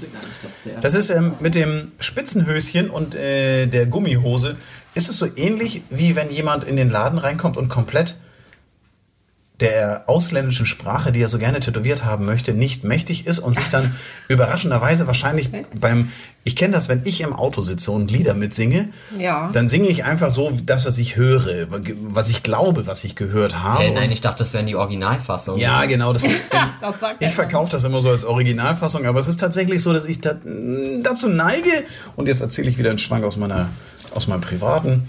Das 0.80 0.94
ist 0.94 1.10
ähm, 1.10 1.34
mit 1.40 1.54
dem 1.54 1.92
Spitzenhöschen 2.00 2.90
und 2.90 3.14
äh, 3.14 3.66
der 3.66 3.86
Gummihose, 3.86 4.56
ist 4.94 5.08
es 5.08 5.18
so 5.18 5.26
ähnlich, 5.36 5.82
wie 5.90 6.16
wenn 6.16 6.30
jemand 6.30 6.64
in 6.64 6.76
den 6.76 6.90
Laden 6.90 7.18
reinkommt 7.18 7.56
und 7.56 7.68
komplett 7.68 8.16
der 9.60 10.04
ausländischen 10.06 10.66
Sprache, 10.66 11.10
die 11.10 11.20
er 11.20 11.28
so 11.28 11.38
gerne 11.38 11.58
tätowiert 11.58 12.04
haben 12.04 12.24
möchte, 12.24 12.54
nicht 12.54 12.84
mächtig 12.84 13.26
ist 13.26 13.40
und 13.40 13.56
sich 13.56 13.68
dann 13.70 13.92
überraschenderweise 14.28 15.08
wahrscheinlich 15.08 15.50
beim, 15.80 16.12
ich 16.44 16.54
kenne 16.54 16.74
das, 16.74 16.88
wenn 16.88 17.02
ich 17.04 17.20
im 17.22 17.32
Auto 17.32 17.60
sitze 17.62 17.90
und 17.90 18.08
Lieder 18.10 18.34
mitsinge, 18.34 18.90
Ja. 19.18 19.50
dann 19.52 19.68
singe 19.68 19.88
ich 19.88 20.04
einfach 20.04 20.30
so 20.30 20.52
das, 20.64 20.86
was 20.86 20.96
ich 20.98 21.16
höre, 21.16 21.66
was 22.02 22.28
ich 22.28 22.44
glaube, 22.44 22.86
was 22.86 23.02
ich 23.02 23.16
gehört 23.16 23.60
habe. 23.60 23.82
Hey, 23.82 23.90
nein, 23.90 24.12
ich 24.12 24.20
dachte, 24.20 24.38
das 24.38 24.52
wären 24.54 24.66
die 24.66 24.76
Originalfassungen. 24.76 25.60
ja, 25.60 25.84
genau. 25.86 26.12
Das, 26.12 26.22
Das 26.80 27.00
sagt 27.00 27.16
ich 27.18 27.26
er 27.26 27.32
verkaufe 27.32 27.72
das 27.72 27.82
immer 27.82 28.00
so 28.00 28.10
als 28.10 28.24
Originalfassung, 28.24 29.04
aber 29.06 29.18
es 29.18 29.26
ist 29.26 29.40
tatsächlich 29.40 29.82
so, 29.82 29.92
dass 29.92 30.04
ich 30.06 30.20
da, 30.20 30.34
dazu 31.02 31.28
neige. 31.28 31.70
Und 32.14 32.28
jetzt 32.28 32.40
erzähle 32.40 32.70
ich 32.70 32.78
wieder 32.78 32.90
einen 32.90 33.00
Schwank 33.00 33.24
aus 33.24 33.36
meiner, 33.36 33.68
aus 34.14 34.28
meinem 34.28 34.40
privaten. 34.40 35.02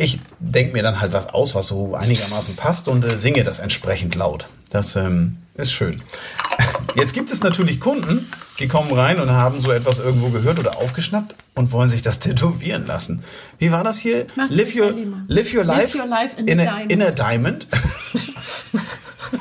Ich 0.00 0.20
denke 0.38 0.74
mir 0.74 0.84
dann 0.84 1.00
halt 1.00 1.12
was 1.12 1.26
aus, 1.28 1.56
was 1.56 1.66
so 1.66 1.96
einigermaßen 1.96 2.54
passt 2.54 2.86
und 2.86 3.04
äh, 3.04 3.16
singe 3.16 3.42
das 3.42 3.58
entsprechend 3.58 4.14
laut. 4.14 4.46
Das 4.70 4.94
ähm, 4.94 5.38
ist 5.56 5.72
schön. 5.72 6.00
Jetzt 6.94 7.14
gibt 7.14 7.32
es 7.32 7.42
natürlich 7.42 7.80
Kunden, 7.80 8.24
die 8.60 8.68
kommen 8.68 8.92
rein 8.92 9.18
und 9.20 9.30
haben 9.30 9.60
so 9.60 9.72
etwas 9.72 9.98
irgendwo 9.98 10.28
gehört 10.28 10.60
oder 10.60 10.78
aufgeschnappt 10.78 11.34
und 11.54 11.72
wollen 11.72 11.90
sich 11.90 12.02
das 12.02 12.18
tätowieren 12.20 12.86
lassen. 12.86 13.24
Wie 13.58 13.72
war 13.72 13.82
das 13.82 13.98
hier? 13.98 14.26
Mach 14.36 14.48
live, 14.48 14.68
das, 14.68 14.78
your, 14.80 14.92
live 15.26 15.54
your 15.54 15.64
Live 15.64 15.94
life, 15.94 15.98
your 15.98 16.06
life 16.06 16.36
in 16.38 16.46
in, 16.46 16.60
a 16.60 16.64
diamond. 16.64 16.92
in 16.92 17.02
a 17.02 17.10
diamond. 17.10 17.66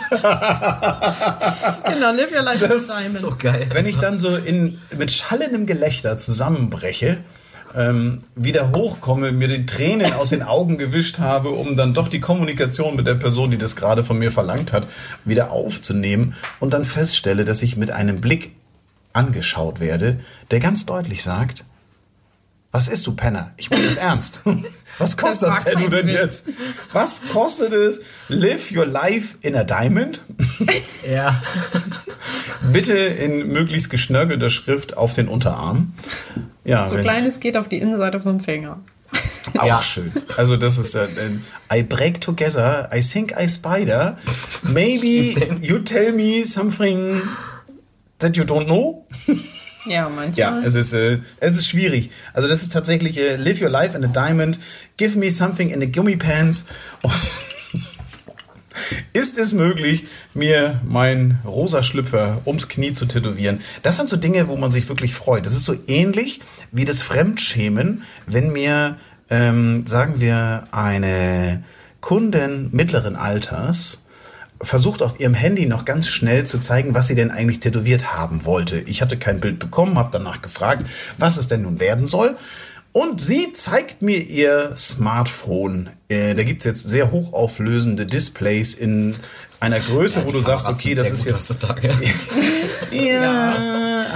Genau, 0.09 2.11
live 2.11 2.31
your 2.31 2.41
life 2.41 2.59
Das 2.59 2.71
as 2.71 2.89
a 2.89 2.99
diamond. 2.99 3.21
So 3.21 3.33
geil. 3.37 3.67
Wenn 3.71 3.85
ich 3.85 3.97
dann 3.97 4.17
so 4.17 4.35
in, 4.35 4.79
mit 4.97 5.11
schallendem 5.11 5.65
Gelächter 5.65 6.17
zusammenbreche, 6.17 7.17
ähm, 7.75 8.19
wieder 8.35 8.71
hochkomme, 8.71 9.31
mir 9.31 9.47
die 9.47 9.65
Tränen 9.65 10.13
aus 10.13 10.29
den 10.29 10.43
Augen 10.43 10.77
gewischt 10.77 11.19
habe, 11.19 11.49
um 11.49 11.75
dann 11.75 11.93
doch 11.93 12.07
die 12.07 12.19
Kommunikation 12.19 12.95
mit 12.95 13.07
der 13.07 13.15
Person, 13.15 13.51
die 13.51 13.57
das 13.57 13.75
gerade 13.75 14.03
von 14.03 14.17
mir 14.17 14.31
verlangt 14.31 14.73
hat, 14.73 14.87
wieder 15.25 15.51
aufzunehmen 15.51 16.35
und 16.59 16.73
dann 16.73 16.85
feststelle, 16.85 17.45
dass 17.45 17.61
ich 17.61 17.77
mit 17.77 17.91
einem 17.91 18.21
Blick 18.21 18.51
angeschaut 19.13 19.79
werde, 19.79 20.19
der 20.51 20.59
ganz 20.59 20.85
deutlich 20.85 21.23
sagt, 21.23 21.65
was 22.71 22.89
ist 22.89 23.07
du 23.07 23.15
Penner? 23.15 23.53
Ich 23.57 23.69
meine 23.71 23.85
das 23.85 23.95
ernst. 23.95 24.41
Was 24.99 25.15
kostet 25.15 25.49
Das 25.49 25.63
das, 25.63 25.73
Tattoo 25.73 25.89
denn 25.89 26.07
Witz. 26.07 26.13
jetzt? 26.15 26.49
Was 26.91 27.21
kostet 27.31 27.71
es? 27.71 28.01
Live 28.29 28.71
your 28.71 28.85
life 28.85 29.37
in 29.41 29.55
a 29.55 29.63
diamond? 29.63 30.23
Ja. 31.09 31.41
Bitte 32.73 32.93
in 32.93 33.47
möglichst 33.47 33.89
geschnörkelter 33.89 34.49
Schrift 34.49 34.97
auf 34.97 35.13
den 35.13 35.27
Unterarm. 35.29 35.93
Ja, 36.67 36.85
So 36.85 36.97
klein 36.97 37.25
es 37.25 37.39
geht 37.39 37.57
auf 37.57 37.67
die 37.67 37.77
Innenseite 37.77 38.19
vom 38.19 38.39
Finger. 38.39 38.79
auch 39.57 39.65
Ja. 39.65 39.81
schön. 39.81 40.11
Also 40.35 40.57
das 40.57 40.77
ist 40.77 40.93
äh, 40.95 41.05
äh, 41.05 41.79
I 41.79 41.83
break 41.83 42.19
together, 42.21 42.89
I 42.93 43.01
think 43.01 43.33
I 43.39 43.47
spider. 43.47 44.17
Maybe 44.63 45.33
you 45.61 45.79
tell 45.79 46.11
me 46.13 46.43
something 46.45 47.21
that 48.19 48.35
you 48.37 48.43
don't 48.43 48.65
know. 48.65 49.07
Ja, 49.85 50.09
manchmal. 50.09 50.33
Ja, 50.35 50.59
es 50.65 50.75
ist, 50.75 50.91
äh, 50.91 51.19
es 51.39 51.55
ist 51.55 51.67
schwierig. 51.69 52.11
Also 52.33 52.49
das 52.49 52.61
ist 52.61 52.73
tatsächlich 52.73 53.17
äh, 53.17 53.37
Live 53.37 53.61
Your 53.61 53.69
Life 53.69 53.97
in 53.97 54.03
a 54.03 54.07
Diamond, 54.07 54.59
Give 54.97 55.17
Me 55.17 55.31
Something 55.31 55.69
in 55.69 55.79
the 55.79 55.89
Gummy 55.89 56.17
Pants. 56.17 56.65
Ist 59.13 59.37
es 59.37 59.53
möglich, 59.53 60.05
mir 60.33 60.81
meinen 60.85 61.39
rosa 61.45 61.83
Schlüpfer 61.83 62.41
ums 62.45 62.67
Knie 62.67 62.93
zu 62.93 63.05
tätowieren? 63.05 63.61
Das 63.83 63.97
sind 63.97 64.09
so 64.09 64.17
Dinge, 64.17 64.47
wo 64.47 64.55
man 64.55 64.71
sich 64.71 64.87
wirklich 64.89 65.13
freut. 65.13 65.45
Das 65.45 65.53
ist 65.53 65.65
so 65.65 65.75
ähnlich 65.87 66.41
wie 66.71 66.85
das 66.85 67.01
Fremdschämen, 67.01 68.03
wenn 68.25 68.51
mir, 68.51 68.97
ähm, 69.29 69.85
sagen 69.87 70.19
wir, 70.19 70.67
eine 70.71 71.63
Kundin 72.01 72.69
mittleren 72.71 73.15
Alters 73.15 74.03
versucht 74.61 75.01
auf 75.01 75.19
ihrem 75.19 75.33
Handy 75.33 75.65
noch 75.65 75.85
ganz 75.85 76.07
schnell 76.07 76.45
zu 76.45 76.59
zeigen, 76.59 76.95
was 76.95 77.07
sie 77.07 77.15
denn 77.15 77.31
eigentlich 77.31 77.59
tätowiert 77.59 78.15
haben 78.15 78.45
wollte. 78.45 78.79
Ich 78.81 79.01
hatte 79.01 79.17
kein 79.17 79.39
Bild 79.39 79.59
bekommen, 79.59 79.97
habe 79.97 80.09
danach 80.11 80.41
gefragt, 80.41 80.85
was 81.17 81.37
es 81.37 81.47
denn 81.47 81.61
nun 81.61 81.79
werden 81.79 82.07
soll. 82.07 82.35
Und 82.97 83.21
sie 83.21 83.53
zeigt 83.53 84.01
mir 84.01 84.17
ihr 84.17 84.75
Smartphone. 84.75 85.91
Äh, 86.09 86.33
da 86.33 86.41
gibt's 86.41 86.65
jetzt 86.65 86.81
sehr 86.81 87.11
hochauflösende 87.11 88.07
Displays 88.07 88.73
in 88.73 89.17
einer 89.59 89.79
Größe, 89.79 90.25
wo 90.25 90.31
du 90.31 90.39
sagst, 90.39 90.67
okay, 90.67 90.95
das 90.95 91.11
ist 91.11 91.25
jetzt 91.25 91.47
Heutzutage. 91.47 91.93
ja, 92.91 93.55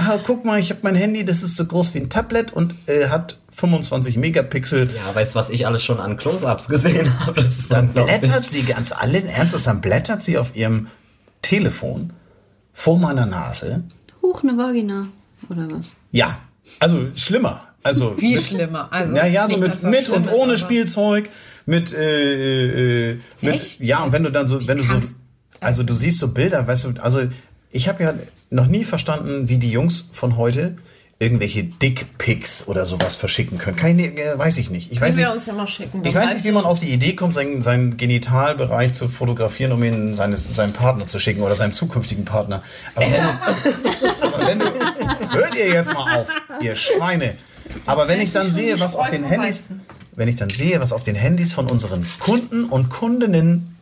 ah, 0.00 0.18
guck 0.24 0.44
mal, 0.44 0.58
ich 0.58 0.70
habe 0.70 0.80
mein 0.82 0.96
Handy, 0.96 1.24
das 1.24 1.44
ist 1.44 1.54
so 1.54 1.64
groß 1.64 1.94
wie 1.94 1.98
ein 1.98 2.10
Tablet 2.10 2.52
und 2.52 2.74
äh, 2.88 3.08
hat 3.08 3.38
25 3.52 4.16
Megapixel. 4.16 4.90
Ja, 4.92 5.14
weißt 5.14 5.36
du, 5.36 5.38
was 5.38 5.50
ich 5.50 5.64
alles 5.64 5.84
schon 5.84 6.00
an 6.00 6.16
Close-Ups 6.16 6.66
gesehen 6.66 7.20
habe? 7.24 7.40
Das 7.40 7.56
ist 7.56 7.72
Dann 7.72 7.92
blättert 7.92 8.42
sie 8.42 8.64
ganz 8.64 8.90
allen 8.90 9.28
Ernstes, 9.28 9.62
dann 9.62 9.80
blättert 9.80 10.24
sie 10.24 10.38
auf 10.38 10.56
ihrem 10.56 10.88
Telefon 11.40 12.14
vor 12.72 12.98
meiner 12.98 13.26
Nase. 13.26 13.84
Huch, 14.22 14.42
eine 14.42 14.58
Vagina. 14.58 15.06
Oder 15.48 15.70
was? 15.70 15.94
Ja, 16.10 16.40
also 16.80 17.06
schlimmer. 17.14 17.68
Also 17.82 18.14
Wie 18.18 18.34
mit, 18.34 18.42
schlimmer. 18.44 18.88
Also 18.92 19.14
Ja, 19.14 19.26
ja, 19.26 19.48
so 19.48 19.56
mit, 19.56 19.82
mit 19.84 20.08
und 20.08 20.26
ist, 20.26 20.32
ohne 20.34 20.58
Spielzeug, 20.58 21.30
mit, 21.66 21.92
äh, 21.92 23.10
äh, 23.10 23.18
mit, 23.40 23.54
Echt? 23.54 23.80
ja, 23.80 24.04
und 24.04 24.12
wenn 24.12 24.22
du 24.22 24.30
dann 24.30 24.48
so, 24.48 24.66
wenn 24.66 24.78
du 24.78 24.84
so, 24.84 24.94
also 25.60 25.82
du 25.82 25.94
siehst 25.94 26.18
so 26.18 26.28
Bilder, 26.28 26.66
weißt 26.66 26.84
du, 26.84 26.94
also 27.00 27.22
ich 27.70 27.88
habe 27.88 28.02
ja 28.02 28.14
noch 28.50 28.66
nie 28.66 28.84
verstanden, 28.84 29.48
wie 29.48 29.58
die 29.58 29.70
Jungs 29.70 30.08
von 30.12 30.36
heute 30.36 30.76
irgendwelche 31.22 31.62
Dickpics 31.62 32.66
oder 32.66 32.84
sowas 32.84 33.14
verschicken 33.14 33.56
können. 33.56 33.76
Keine, 33.76 34.06
äh, 34.06 34.36
weiß 34.36 34.58
ich 34.58 34.70
nicht. 34.70 34.90
Ich 34.90 35.00
weiß 35.00 35.14
Wie 35.14 35.20
wir 35.20 35.26
nicht, 35.26 35.34
uns 35.36 35.46
ja 35.46 35.52
mal 35.52 35.68
schicken. 35.68 36.04
ich 36.04 36.14
weiß 36.14 36.34
nicht, 36.34 36.44
wie 36.44 36.50
man 36.50 36.64
auf 36.64 36.80
die 36.80 36.88
Idee 36.90 37.14
kommt, 37.14 37.32
seinen, 37.32 37.62
seinen 37.62 37.96
Genitalbereich 37.96 38.92
zu 38.92 39.06
fotografieren, 39.06 39.70
um 39.70 39.84
ihn 39.84 40.16
seines, 40.16 40.52
seinem 40.54 40.72
Partner 40.72 41.06
zu 41.06 41.20
schicken 41.20 41.42
oder 41.42 41.54
seinem 41.54 41.74
zukünftigen 41.74 42.24
Partner. 42.24 42.64
Aber 42.96 43.06
wenn, 43.06 43.22
du, 43.22 44.46
wenn 44.46 44.58
du, 44.58 44.64
hört 45.32 45.54
ihr 45.54 45.68
jetzt 45.68 45.94
mal 45.94 46.22
auf, 46.22 46.28
ihr 46.60 46.74
Schweine. 46.74 47.34
Aber 47.86 48.08
wenn 48.08 48.20
ich 48.20 48.32
dann 48.32 48.50
sehe, 48.50 48.78
was 48.80 48.96
auf 48.96 49.08
den 49.10 49.24
Handys, 49.24 49.70
wenn 50.14 50.28
ich 50.28 50.36
dann 50.36 50.50
sehe, 50.50 50.80
was 50.80 50.92
auf 50.92 51.02
den 51.02 51.16
Handys 51.16 51.52
von 51.52 51.70
unseren 51.70 52.06
Kunden 52.18 52.64
und 52.64 52.88
Kundinnen, 52.90 53.76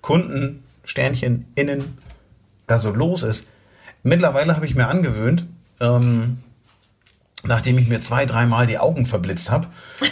Kunden, 0.00 0.62
Sternchen, 0.84 1.46
innen, 1.54 1.98
da 2.66 2.78
so 2.78 2.90
los 2.90 3.22
ist. 3.22 3.48
Mittlerweile 4.02 4.54
habe 4.54 4.66
ich 4.66 4.74
mir 4.74 4.86
angewöhnt, 4.86 5.46
ähm, 5.80 6.38
nachdem 7.44 7.78
ich 7.78 7.88
mir 7.88 8.00
zwei, 8.00 8.26
dreimal 8.26 8.66
die 8.66 8.78
Augen 8.78 9.06
verblitzt 9.06 9.50
habe, 9.50 9.66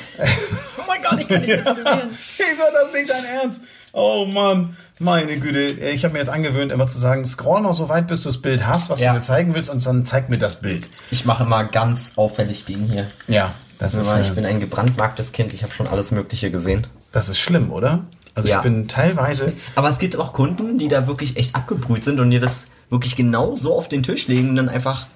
Oh 0.77 0.83
mein 0.87 1.03
Gott, 1.03 1.21
ich 1.21 1.29
kann 1.29 1.41
nicht 1.41 1.49
tätowieren. 1.65 2.11
Ist 2.12 2.41
das 2.41 2.93
nicht 2.93 3.11
dein 3.11 3.25
Ernst? 3.41 3.62
Oh 3.97 4.27
Mann, 4.27 4.77
meine 4.99 5.39
Güte. 5.39 5.61
Ich 5.61 6.05
habe 6.05 6.15
mir 6.15 6.19
jetzt 6.19 6.29
angewöhnt, 6.29 6.73
immer 6.73 6.89
zu 6.89 6.99
sagen, 6.99 7.25
scroll 7.25 7.61
noch 7.63 7.75
so 7.75 7.89
weit, 7.89 8.09
bis 8.09 8.23
du 8.23 8.29
das 8.29 8.43
Bild 8.43 8.67
hast, 8.67 8.91
was 8.91 8.99
Ja. 9.01 9.11
du 9.13 9.19
mir 9.19 9.21
zeigen 9.23 9.55
willst, 9.55 9.71
und 9.71 9.87
dann 9.87 10.05
zeig 10.05 10.29
mir 10.29 10.39
das 10.39 10.61
Bild. 10.61 10.89
Ich 11.13 11.25
mache 11.25 11.45
mal 11.45 11.63
ganz 11.63 12.13
auffällig 12.17 12.65
den 12.65 12.81
hier. 12.91 13.07
Ja, 13.29 13.53
das 13.79 13.95
ist, 13.95 14.13
ich 14.21 14.29
äh, 14.29 14.33
bin 14.33 14.45
ein 14.47 14.59
gebrandmarktes 14.59 15.31
Kind, 15.31 15.53
ich 15.55 15.63
habe 15.63 15.73
schon 15.73 15.87
alles 15.87 16.11
Mögliche 16.11 16.51
gesehen. 16.51 16.87
das 17.13 17.29
ist 17.29 17.39
schlimm, 17.39 17.71
oder? 17.71 18.01
Also 18.35 18.49
Ja. 18.49 18.57
ich 18.57 18.63
bin 18.65 18.89
teilweise, 18.89 19.53
Aber 19.77 19.89
es 19.89 19.99
gibt 19.99 20.17
auch 20.17 20.33
Kunden, 20.33 20.77
die 20.79 20.89
da 20.89 21.07
wirklich 21.07 21.37
echt 21.37 21.55
abgebrüht 21.55 22.03
sind 22.03 22.19
und 22.19 22.33
dir 22.33 22.41
das 22.41 22.67
wirklich 22.91 23.15
genau 23.15 23.55
so 23.55 23.77
auf 23.79 23.89
den 23.89 24.03
Tisch 24.03 24.27
legen 24.27 24.49
und 24.51 24.57
dann 24.57 24.69
einfach 24.69 25.07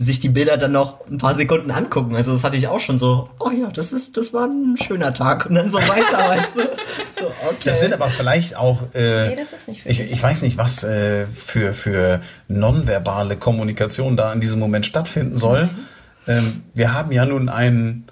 sich 0.00 0.20
die 0.20 0.28
Bilder 0.28 0.56
dann 0.56 0.72
noch 0.72 1.04
ein 1.08 1.18
paar 1.18 1.34
Sekunden 1.34 1.72
angucken. 1.72 2.14
Also 2.14 2.32
das 2.32 2.44
hatte 2.44 2.56
ich 2.56 2.68
auch 2.68 2.78
schon 2.78 3.00
so, 3.00 3.28
oh 3.40 3.50
ja, 3.50 3.68
das 3.70 3.92
ist, 3.92 4.16
das 4.16 4.32
war 4.32 4.46
ein 4.46 4.76
schöner 4.76 5.12
Tag 5.12 5.46
und 5.46 5.56
dann 5.56 5.70
so 5.70 5.78
weiter, 5.78 6.18
weißt 6.28 6.56
du? 6.56 6.60
So, 7.20 7.26
okay. 7.26 7.56
das 7.64 7.80
sind 7.80 7.92
aber 7.92 8.06
vielleicht 8.06 8.56
auch, 8.56 8.82
äh, 8.94 9.30
Nee, 9.30 9.36
das 9.36 9.52
ist 9.52 9.66
nicht 9.66 9.82
für 9.82 9.88
ich, 9.88 10.00
ich 10.00 10.22
weiß 10.22 10.42
nicht, 10.42 10.56
was 10.56 10.84
äh, 10.84 11.26
für, 11.26 11.74
für 11.74 12.20
nonverbale 12.46 13.36
Kommunikation 13.36 14.16
da 14.16 14.32
in 14.32 14.40
diesem 14.40 14.60
Moment 14.60 14.86
stattfinden 14.86 15.36
soll. 15.36 15.64
Mhm. 15.64 15.70
Ähm, 16.28 16.62
wir 16.74 16.94
haben 16.94 17.10
ja 17.10 17.26
nun 17.26 17.48
einen 17.48 18.08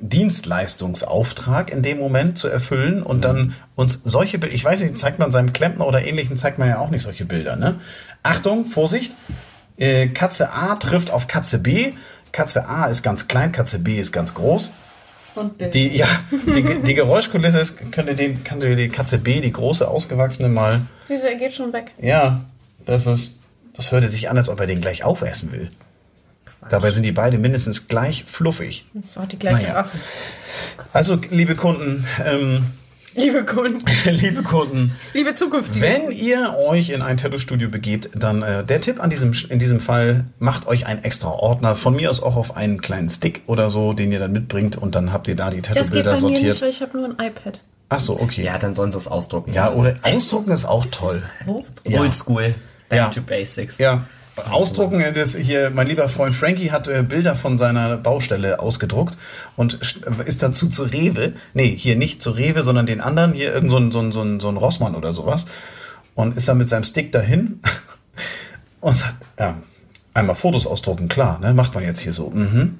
Dienstleistungsauftrag 0.00 1.70
in 1.70 1.82
dem 1.82 1.98
Moment 1.98 2.38
zu 2.38 2.48
erfüllen 2.48 3.02
und 3.02 3.24
dann 3.24 3.54
uns 3.74 4.00
solche 4.04 4.38
Bilder, 4.38 4.54
ich 4.54 4.64
weiß 4.64 4.80
nicht, 4.82 4.96
zeigt 4.96 5.18
man 5.18 5.30
seinem 5.30 5.52
Klempner 5.52 5.86
oder 5.86 6.04
ähnlichen, 6.04 6.36
zeigt 6.36 6.58
man 6.58 6.68
ja 6.68 6.78
auch 6.78 6.90
nicht 6.90 7.02
solche 7.02 7.24
Bilder, 7.24 7.56
ne? 7.56 7.74
Achtung, 8.22 8.64
Vorsicht, 8.64 9.12
äh, 9.78 10.08
Katze 10.08 10.52
A 10.52 10.76
trifft 10.76 11.10
auf 11.10 11.26
Katze 11.26 11.58
B, 11.58 11.92
Katze 12.32 12.68
A 12.68 12.86
ist 12.86 13.02
ganz 13.02 13.28
klein, 13.28 13.52
Katze 13.52 13.78
B 13.78 13.98
ist 13.98 14.12
ganz 14.12 14.34
groß. 14.34 14.70
Und 15.34 15.56
Bild. 15.58 15.74
Die, 15.74 15.96
ja, 15.96 16.06
die, 16.46 16.82
die 16.82 16.94
Geräuschkulisse 16.94 17.60
ist, 17.60 17.92
könnte 17.92 18.14
den, 18.14 18.42
könnte 18.44 18.74
die 18.74 18.88
Katze 18.88 19.18
B, 19.18 19.40
die 19.40 19.52
große, 19.52 19.86
ausgewachsene 19.86 20.48
mal, 20.48 20.82
Wieso, 21.06 21.26
er 21.26 21.36
geht 21.36 21.54
schon 21.54 21.72
weg. 21.72 21.92
ja, 22.00 22.44
das 22.86 23.06
ist, 23.06 23.40
das 23.74 23.92
hörte 23.92 24.08
sich 24.08 24.28
an, 24.28 24.36
als 24.36 24.48
ob 24.48 24.58
er 24.60 24.66
den 24.66 24.80
gleich 24.80 25.04
aufessen 25.04 25.52
will. 25.52 25.70
Dabei 26.70 26.90
sind 26.90 27.04
die 27.04 27.12
beide 27.12 27.38
mindestens 27.38 27.86
gleich 27.88 28.24
fluffig. 28.24 28.84
Das 28.92 29.06
ist 29.06 29.18
auch 29.18 29.26
die 29.26 29.38
gleiche 29.38 29.62
Naja. 29.62 29.74
Rasse. 29.74 29.98
Also, 30.92 31.18
liebe 31.30 31.54
Kunden, 31.54 32.04
ähm, 32.26 32.66
Liebe 33.24 33.44
Kunden, 33.44 33.84
liebe 34.04 34.42
Kunden, 34.42 34.94
liebe 35.12 35.34
Zukünftige. 35.34 35.84
wenn 35.84 36.10
ihr 36.12 36.54
euch 36.68 36.90
in 36.90 37.02
ein 37.02 37.16
Tattoo-Studio 37.16 37.68
begebt, 37.68 38.10
dann 38.14 38.42
äh, 38.42 38.64
der 38.64 38.80
Tipp 38.80 39.02
an 39.02 39.10
diesem, 39.10 39.32
in 39.50 39.58
diesem 39.58 39.80
Fall, 39.80 40.24
macht 40.38 40.66
euch 40.68 40.86
einen 40.86 41.02
extra 41.04 41.28
Ordner, 41.28 41.74
von 41.74 41.96
mir 41.96 42.10
aus 42.10 42.22
auch 42.22 42.36
auf 42.36 42.56
einen 42.56 42.80
kleinen 42.80 43.08
Stick 43.08 43.42
oder 43.46 43.68
so, 43.70 43.92
den 43.92 44.12
ihr 44.12 44.18
dann 44.20 44.32
mitbringt 44.32 44.76
und 44.76 44.94
dann 44.94 45.12
habt 45.12 45.26
ihr 45.28 45.36
da 45.36 45.50
die 45.50 45.60
das 45.62 45.74
geht 45.90 46.04
Tattoo-Bilder 46.04 46.12
bei 46.12 46.20
mir 46.20 46.28
nicht, 46.28 46.38
sortiert. 46.40 46.62
weil 46.62 46.68
ich 46.70 46.80
habe 46.82 46.96
nur 46.98 47.06
ein 47.18 47.26
iPad. 47.26 47.60
Ach 47.90 48.00
so, 48.00 48.20
okay. 48.20 48.44
ja, 48.44 48.58
dann 48.58 48.74
sollen 48.74 48.92
sie 48.92 48.98
es 48.98 49.08
ausdrucken. 49.08 49.52
Ja, 49.52 49.68
Also, 49.70 49.80
oder 49.80 49.94
ausdrucken 50.02 50.50
ist 50.52 50.66
auch 50.66 50.84
toll. 50.86 51.22
Ja. 51.86 52.00
Oldschool. 52.00 52.54
Back 52.88 52.98
Ja. 52.98 53.08
to 53.08 53.20
basics. 53.22 53.78
Ja. 53.78 54.04
Ausdrucken, 54.50 55.02
das 55.14 55.34
hier, 55.34 55.70
mein 55.70 55.86
lieber 55.86 56.08
Freund 56.08 56.34
Frankie 56.34 56.70
hat 56.70 56.88
äh, 56.88 57.02
Bilder 57.02 57.36
von 57.36 57.58
seiner 57.58 57.96
Baustelle 57.96 58.60
ausgedruckt 58.60 59.16
und 59.56 59.78
st- 59.78 60.22
ist 60.24 60.42
dazu 60.42 60.68
zu 60.68 60.84
Rewe, 60.84 61.34
nee, 61.54 61.68
hier 61.76 61.96
nicht 61.96 62.22
zu 62.22 62.30
Rewe, 62.30 62.62
sondern 62.62 62.86
den 62.86 63.00
anderen, 63.00 63.32
hier 63.32 63.52
irgend 63.52 63.70
so 63.70 63.76
ein, 63.78 63.90
so 63.90 64.00
ein, 64.00 64.12
so 64.12 64.22
ein, 64.22 64.40
so 64.40 64.48
ein 64.48 64.56
Rossmann 64.56 64.94
oder 64.94 65.12
sowas 65.12 65.46
und 66.14 66.36
ist 66.36 66.48
dann 66.48 66.58
mit 66.58 66.68
seinem 66.68 66.84
Stick 66.84 67.12
dahin 67.12 67.60
und 68.80 68.94
sagt, 68.94 69.14
ja, 69.38 69.56
einmal 70.14 70.36
Fotos 70.36 70.66
ausdrucken, 70.66 71.08
klar, 71.08 71.38
ne, 71.40 71.54
macht 71.54 71.74
man 71.74 71.84
jetzt 71.84 72.00
hier 72.00 72.12
so, 72.12 72.30
mhm. 72.30 72.78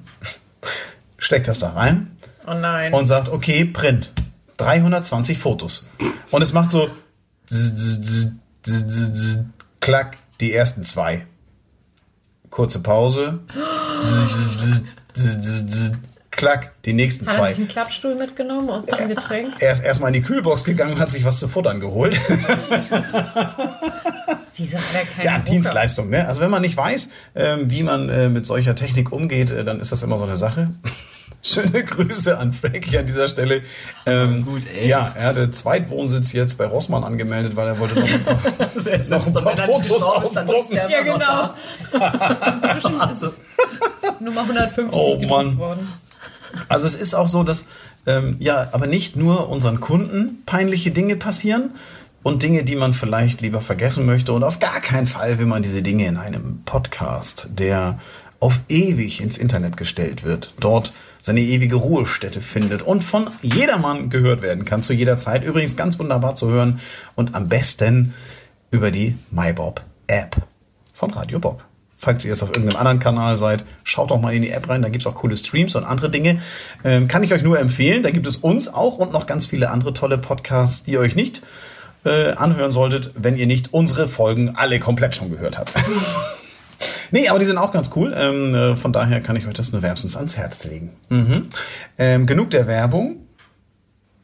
Steckt 1.17 1.47
das 1.49 1.59
da 1.59 1.69
rein 1.71 2.15
Oh 2.47 2.53
nein. 2.53 2.93
und 2.93 3.05
sagt, 3.05 3.27
okay, 3.29 3.65
Print. 3.65 4.11
320 4.57 5.37
Fotos. 5.37 5.87
Und 6.31 6.41
es 6.41 6.51
macht 6.53 6.69
so 6.71 6.89
klack, 9.79 10.17
die 10.39 10.53
ersten 10.53 10.83
zwei. 10.83 11.25
Kurze 12.49 12.79
Pause. 12.81 13.39
Klack, 16.31 16.71
die 16.85 16.93
nächsten 16.93 17.27
hat 17.27 17.35
zwei. 17.35 17.49
sich 17.49 17.57
einen 17.57 17.67
Klappstuhl 17.67 18.15
mitgenommen 18.15 18.69
und 18.69 18.93
ein 18.93 19.09
Getränk? 19.09 19.55
Er 19.59 19.71
ist 19.73 19.83
erstmal 19.83 20.09
in 20.09 20.21
die 20.21 20.21
Kühlbox 20.21 20.63
gegangen 20.63 20.93
und 20.93 20.99
hat 20.99 21.09
sich 21.09 21.25
was 21.25 21.37
zu 21.39 21.47
futtern 21.49 21.79
geholt. 21.81 22.17
Wieso 24.55 24.77
hat 24.77 24.85
er 24.93 25.05
keinen 25.05 25.25
Ja, 25.25 25.31
Drucker? 25.37 25.51
Dienstleistung, 25.51 26.09
ne? 26.09 26.27
Also 26.27 26.41
wenn 26.41 26.49
man 26.51 26.61
nicht 26.61 26.77
weiß, 26.77 27.09
ähm, 27.35 27.69
wie 27.69 27.83
man 27.83 28.09
äh, 28.09 28.29
mit 28.29 28.45
solcher 28.45 28.75
Technik 28.75 29.11
umgeht, 29.11 29.51
äh, 29.51 29.65
dann 29.65 29.79
ist 29.81 29.91
das 29.91 30.01
immer 30.03 30.17
so 30.17 30.23
eine 30.23 30.37
Sache. 30.37 30.69
Schöne 31.41 31.83
Grüße 31.83 32.37
an 32.37 32.51
Frankie 32.51 32.97
an 32.97 33.05
dieser 33.05 33.27
Stelle. 33.27 33.61
Ähm, 34.05 34.45
Gut, 34.45 34.63
ey. 34.73 34.87
Ja, 34.89 35.13
er 35.15 35.27
hatte 35.27 35.51
Zweitwohnsitz 35.51 36.33
jetzt 36.33 36.57
bei 36.57 36.65
Rossmann 36.65 37.03
angemeldet, 37.03 37.55
weil 37.55 37.67
er 37.67 37.79
wollte 37.79 37.99
noch 37.99 38.07
ein 38.13 38.23
paar, 38.23 38.37
sitzt 38.75 39.09
noch 39.09 39.25
ein 39.25 39.33
paar 39.33 39.57
Fotos 39.57 40.03
ausdrucken. 40.03 40.75
der 40.75 40.89
Ja, 40.89 41.03
noch 41.03 41.53
genau. 41.93 42.47
Inzwischen 42.53 42.99
ist 43.11 43.41
Nummer 44.19 44.41
150 44.41 44.91
Oh, 44.91 45.21
worden. 45.57 45.93
Also 46.67 46.87
es 46.87 46.95
ist 46.95 47.13
auch 47.13 47.29
so, 47.29 47.43
dass 47.43 47.67
ähm, 48.05 48.35
ja, 48.39 48.67
aber 48.71 48.87
nicht 48.87 49.15
nur 49.15 49.49
unseren 49.49 49.79
Kunden 49.79 50.43
peinliche 50.45 50.91
Dinge 50.91 51.15
passieren 51.15 51.71
und 52.23 52.43
Dinge, 52.43 52.63
die 52.63 52.75
man 52.75 52.93
vielleicht 52.93 53.41
lieber 53.41 53.61
vergessen 53.61 54.05
möchte. 54.05 54.33
Und 54.33 54.43
auf 54.43 54.59
gar 54.59 54.81
keinen 54.81 55.07
Fall 55.07 55.39
will 55.39 55.45
man 55.45 55.63
diese 55.63 55.81
Dinge 55.81 56.05
in 56.07 56.17
einem 56.17 56.63
Podcast, 56.65 57.49
der 57.51 57.99
auf 58.39 58.59
ewig 58.69 59.21
ins 59.21 59.37
Internet 59.37 59.77
gestellt 59.77 60.23
wird, 60.23 60.53
dort 60.59 60.93
seine 61.21 61.41
ewige 61.41 61.75
Ruhestätte 61.75 62.41
findet 62.41 62.81
und 62.81 63.03
von 63.03 63.29
jedermann 63.41 64.09
gehört 64.09 64.41
werden 64.41 64.65
kann, 64.65 64.83
zu 64.83 64.93
jeder 64.93 65.17
Zeit. 65.17 65.43
Übrigens 65.43 65.75
ganz 65.75 65.99
wunderbar 65.99 66.35
zu 66.35 66.49
hören 66.49 66.79
und 67.15 67.35
am 67.35 67.49
besten 67.49 68.13
über 68.71 68.91
die 68.91 69.15
MyBob-App 69.31 70.37
von 70.93 71.11
Radio 71.11 71.39
Bob. 71.39 71.63
Falls 71.97 72.23
ihr 72.23 72.29
jetzt 72.29 72.43
auf 72.43 72.49
irgendeinem 72.49 72.77
anderen 72.77 72.99
Kanal 72.99 73.35
seid, 73.35 73.65
schaut 73.83 74.11
doch 74.11 74.21
mal 74.21 74.33
in 74.33 74.41
die 74.41 74.51
App 74.51 74.69
rein, 74.69 74.81
da 74.81 74.87
gibt's 74.87 75.05
auch 75.05 75.15
coole 75.15 75.35
Streams 75.35 75.75
und 75.75 75.83
andere 75.83 76.09
Dinge. 76.09 76.41
Ähm, 76.85 77.09
kann 77.09 77.23
ich 77.23 77.33
euch 77.33 77.41
nur 77.41 77.59
empfehlen. 77.59 78.03
Da 78.03 78.11
gibt 78.11 78.25
es 78.25 78.37
uns 78.37 78.73
auch 78.73 78.97
und 78.97 79.11
noch 79.11 79.25
ganz 79.25 79.45
viele 79.45 79.69
andere 79.69 79.93
tolle 79.93 80.17
Podcasts, 80.17 80.85
die 80.85 80.91
ihr 80.91 81.01
euch 81.01 81.15
nicht 81.15 81.41
äh, 82.05 82.31
anhören 82.31 82.71
solltet, 82.71 83.11
wenn 83.15 83.35
ihr 83.35 83.47
nicht 83.47 83.73
unsere 83.73 84.07
Folgen 84.07 84.55
alle 84.55 84.79
komplett 84.79 85.15
schon 85.15 85.29
gehört 85.29 85.57
habt. 85.57 85.73
nee, 87.11 87.27
aber 87.29 87.39
die 87.39 87.45
sind 87.45 87.57
auch 87.57 87.71
ganz 87.71 87.91
cool. 87.95 88.13
Ähm, 88.15 88.53
äh, 88.55 88.75
von 88.75 88.93
daher 88.93 89.21
kann 89.21 89.35
ich 89.35 89.47
euch 89.47 89.53
das 89.53 89.71
nur 89.71 89.81
wärmstens 89.81 90.15
ans 90.15 90.37
Herz 90.37 90.63
legen. 90.65 90.93
Mhm. 91.09 91.47
Ähm, 91.97 92.25
genug 92.25 92.49
der 92.51 92.67
Werbung. 92.67 93.17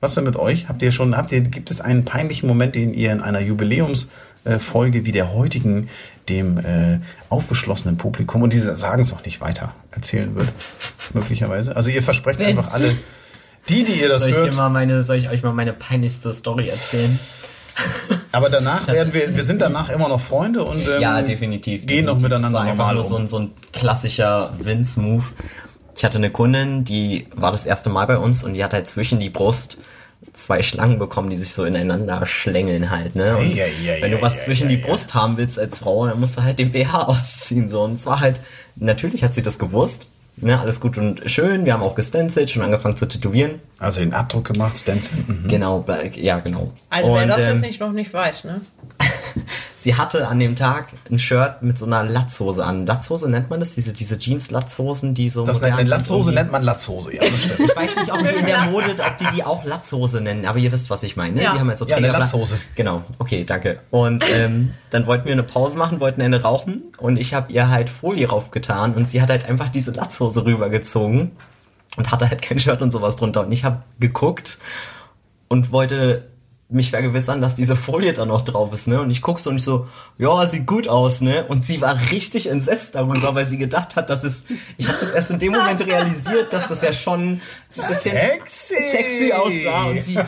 Was 0.01 0.13
denn 0.15 0.23
mit 0.25 0.35
euch? 0.35 0.67
Habt 0.67 0.81
ihr 0.83 0.91
schon, 0.91 1.17
habt 1.17 1.31
ihr, 1.31 1.41
gibt 1.41 1.71
es 1.71 1.81
einen 1.81 2.05
peinlichen 2.05 2.47
Moment, 2.47 2.75
den 2.75 2.93
ihr 2.93 3.11
in 3.11 3.21
einer 3.21 3.39
Jubiläumsfolge 3.39 5.05
wie 5.05 5.11
der 5.11 5.33
heutigen 5.33 5.89
dem 6.29 6.57
äh, 6.57 6.99
aufgeschlossenen 7.29 7.97
Publikum, 7.97 8.41
und 8.43 8.51
diese 8.51 8.75
sagen 8.75 9.01
es 9.01 9.13
auch 9.13 9.23
nicht 9.25 9.41
weiter, 9.41 9.73
erzählen 9.91 10.35
würdet? 10.35 10.53
möglicherweise. 11.13 11.75
Also 11.75 11.89
ihr 11.91 12.03
versprecht 12.03 12.39
Wenn's- 12.39 12.57
einfach 12.57 12.73
alle, 12.73 12.95
die, 13.69 13.83
die 13.83 14.01
ihr 14.01 14.09
das 14.09 14.21
Soll 14.21 14.29
ich, 14.31 14.35
dir 14.35 14.43
hört, 14.43 14.55
mal 14.55 14.69
meine, 14.69 15.01
soll 15.03 15.15
ich 15.17 15.29
euch 15.29 15.41
mal 15.43 15.53
meine 15.53 15.73
peinlichste 15.73 16.33
Story 16.33 16.67
erzählen? 16.67 17.17
Aber 18.35 18.49
danach 18.49 18.87
werden 18.87 19.13
wir, 19.13 19.35
wir 19.35 19.43
sind 19.43 19.61
danach 19.61 19.89
immer 19.89 20.09
noch 20.09 20.19
Freunde 20.19 20.63
und 20.63 20.87
ähm, 20.87 21.01
ja, 21.01 21.21
definitiv. 21.21 21.85
gehen 21.85 22.05
noch 22.05 22.13
definitiv. 22.13 22.23
miteinander 22.23 22.47
das 22.47 22.53
war 22.53 22.61
einfach 22.61 22.77
normal 22.77 22.95
nur 22.95 23.03
um. 23.03 23.09
so 23.09 23.17
ein, 23.17 23.27
so 23.27 23.39
ein 23.39 23.51
klassischer 23.73 24.53
Vince-Move. 24.59 25.23
Ich 25.95 26.03
hatte 26.03 26.17
eine 26.17 26.29
Kundin, 26.29 26.83
die 26.83 27.27
war 27.35 27.51
das 27.51 27.65
erste 27.65 27.89
Mal 27.89 28.05
bei 28.07 28.17
uns 28.17 28.43
und 28.43 28.53
die 28.53 28.63
hat 28.63 28.73
halt 28.73 28.87
zwischen 28.87 29.19
die 29.19 29.29
Brust 29.29 29.77
zwei 30.33 30.61
Schlangen 30.61 30.99
bekommen, 30.99 31.29
die 31.29 31.37
sich 31.37 31.53
so 31.53 31.63
ineinander 31.63 32.25
schlängeln 32.25 32.89
halt, 32.89 33.15
ne? 33.15 33.37
Und 33.37 33.55
Ja, 33.55 33.65
ja, 33.65 34.01
wenn 34.01 34.11
ja, 34.11 34.17
du 34.17 34.21
was 34.21 34.43
zwischen 34.43 34.67
die. 34.69 34.77
Brust 34.77 35.13
haben 35.13 35.37
willst 35.37 35.57
als 35.57 35.79
Frau, 35.79 36.07
dann 36.07 36.19
musst 36.19 36.37
du 36.37 36.43
halt 36.43 36.59
den 36.59 36.71
BH 36.71 37.03
ausziehen, 37.07 37.69
so. 37.69 37.81
Und 37.83 37.93
es 37.93 38.05
war 38.05 38.19
halt, 38.19 38.41
natürlich 38.75 39.23
hat 39.23 39.33
sie 39.33 39.41
das 39.41 39.57
gewusst, 39.59 40.07
ne? 40.37 40.59
Alles 40.59 40.79
gut 40.79 40.97
und 40.97 41.29
schön. 41.29 41.65
Wir 41.65 41.73
haben 41.73 41.83
auch 41.83 41.95
gestencelt, 41.95 42.49
schon 42.49 42.63
angefangen 42.63 42.97
zu 42.97 43.07
tätowieren. 43.07 43.59
Also 43.79 43.99
den 43.99 44.13
Abdruck 44.13 44.53
gemacht, 44.53 44.77
Stencil. 44.77 45.17
Mhm. 45.27 45.47
Genau, 45.47 45.85
ja, 46.13 46.39
genau. 46.39 46.71
Also 46.89 47.13
wer 47.13 47.23
Und, 47.23 47.29
das 47.29 47.41
ähm, 47.41 47.53
jetzt 47.53 47.61
nicht 47.61 47.79
noch 47.79 47.91
nicht 47.91 48.13
weiß, 48.13 48.45
ne? 48.45 48.61
Sie 49.85 49.93
hatte 49.93 50.27
an 50.27 50.39
dem 50.39 50.55
Tag 50.55 50.87
ein 51.11 51.19
Shirt 51.19 51.61
mit 51.61 51.77
so 51.77 51.85
einer 51.85 52.03
Latzhose 52.03 52.65
an. 52.65 52.87
Latzhose 52.87 53.29
nennt 53.29 53.51
man 53.51 53.59
das? 53.59 53.75
Diese, 53.75 53.93
diese 53.93 54.17
Jeans-Latzhosen, 54.17 55.13
die 55.13 55.29
so 55.29 55.45
Das 55.45 55.61
nennt, 55.61 55.87
Latzhose 55.87 56.31
nennt 56.31 56.51
man 56.51 56.63
Latzhose, 56.63 57.13
ja. 57.13 57.21
Ich 57.21 57.75
weiß 57.75 57.95
nicht, 57.97 58.11
ob 58.11 58.17
die 58.17 58.33
in 58.33 58.47
der 58.47 58.61
Mode, 58.63 58.87
ob 59.05 59.17
die 59.19 59.27
die 59.35 59.43
auch 59.43 59.63
Latzhose 59.63 60.21
nennen, 60.21 60.47
aber 60.47 60.57
ihr 60.57 60.71
wisst, 60.71 60.89
was 60.89 61.03
ich 61.03 61.17
meine. 61.17 61.35
Ne? 61.35 61.43
Ja. 61.43 61.53
Die 61.53 61.59
haben 61.59 61.69
halt 61.69 61.77
so 61.77 61.85
Ja, 61.85 61.97
eine 61.97 62.07
Latzhose. 62.07 62.57
Genau, 62.73 63.03
okay, 63.19 63.43
danke. 63.43 63.77
Und 63.91 64.23
ähm, 64.33 64.73
dann 64.89 65.05
wollten 65.05 65.25
wir 65.25 65.33
eine 65.33 65.43
Pause 65.43 65.77
machen, 65.77 65.99
wollten 65.99 66.23
eine 66.23 66.41
rauchen 66.41 66.81
und 66.97 67.17
ich 67.17 67.35
habe 67.35 67.53
ihr 67.53 67.69
halt 67.69 67.91
Folie 67.91 68.27
raufgetan 68.27 68.95
und 68.95 69.07
sie 69.07 69.21
hat 69.21 69.29
halt 69.29 69.47
einfach 69.47 69.69
diese 69.69 69.91
Latzhose 69.91 70.45
rübergezogen 70.45 71.33
und 71.95 72.11
hatte 72.11 72.27
halt 72.27 72.41
kein 72.41 72.57
Shirt 72.57 72.81
und 72.81 72.89
sowas 72.89 73.17
drunter. 73.17 73.41
Und 73.41 73.51
ich 73.51 73.63
habe 73.63 73.83
geguckt 73.99 74.57
und 75.47 75.71
wollte 75.71 76.27
mich 76.75 76.91
vergewissern, 76.91 77.41
dass 77.41 77.55
diese 77.55 77.75
Folie 77.75 78.13
da 78.13 78.25
noch 78.25 78.41
drauf 78.41 78.73
ist, 78.73 78.87
ne? 78.87 79.01
Und 79.01 79.09
ich 79.09 79.21
guck 79.21 79.39
so 79.39 79.49
und 79.49 79.55
ich 79.55 79.63
so, 79.63 79.87
ja, 80.17 80.45
sieht 80.45 80.67
gut 80.67 80.87
aus, 80.87 81.21
ne? 81.21 81.45
Und 81.47 81.65
sie 81.65 81.81
war 81.81 81.97
richtig 82.11 82.47
entsetzt 82.47 82.95
darüber, 82.95 83.33
weil 83.33 83.45
sie 83.45 83.57
gedacht 83.57 83.95
hat, 83.95 84.09
dass 84.09 84.23
es, 84.23 84.45
ich 84.77 84.87
habe 84.87 84.99
das 84.99 85.09
erst 85.11 85.31
in 85.31 85.39
dem 85.39 85.53
Moment 85.53 85.81
realisiert, 85.85 86.53
dass 86.53 86.67
das 86.67 86.81
ja 86.81 86.93
schon 86.93 87.41
Sexy. 87.69 88.75
sexy 88.91 89.33
aussah 89.33 89.85
und 89.85 90.01
sie, 90.01 90.19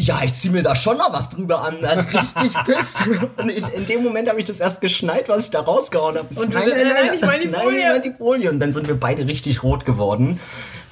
ja, 0.00 0.20
ich 0.24 0.34
zieh 0.34 0.50
mir 0.50 0.62
da 0.62 0.74
schon 0.74 0.96
noch 0.96 1.12
was 1.12 1.28
drüber 1.30 1.62
an, 1.62 1.76
dann 1.82 2.00
richtig 2.00 2.52
pisst. 2.64 3.06
Und 3.36 3.50
in, 3.50 3.64
in 3.68 3.84
dem 3.86 4.02
Moment 4.02 4.28
habe 4.28 4.38
ich 4.38 4.46
das 4.46 4.60
erst 4.60 4.80
geschneit, 4.80 5.28
was 5.28 5.44
ich 5.44 5.50
da 5.50 5.60
rausgehauen 5.60 6.16
habe. 6.16 6.28
Und 6.28 6.54
du 6.54 6.60
so, 6.60 6.68
nein, 6.68 6.70
nein, 6.70 7.14
ich 7.14 7.20
meine 7.20 7.42
die 7.42 7.48
nein, 7.48 7.62
Folie. 7.62 7.78
ich 7.78 7.84
meine 7.84 8.00
die 8.00 8.12
Folie. 8.12 8.50
Und 8.50 8.60
dann 8.60 8.72
sind 8.72 8.88
wir 8.88 8.98
beide 8.98 9.26
richtig 9.26 9.62
rot 9.62 9.84
geworden, 9.84 10.40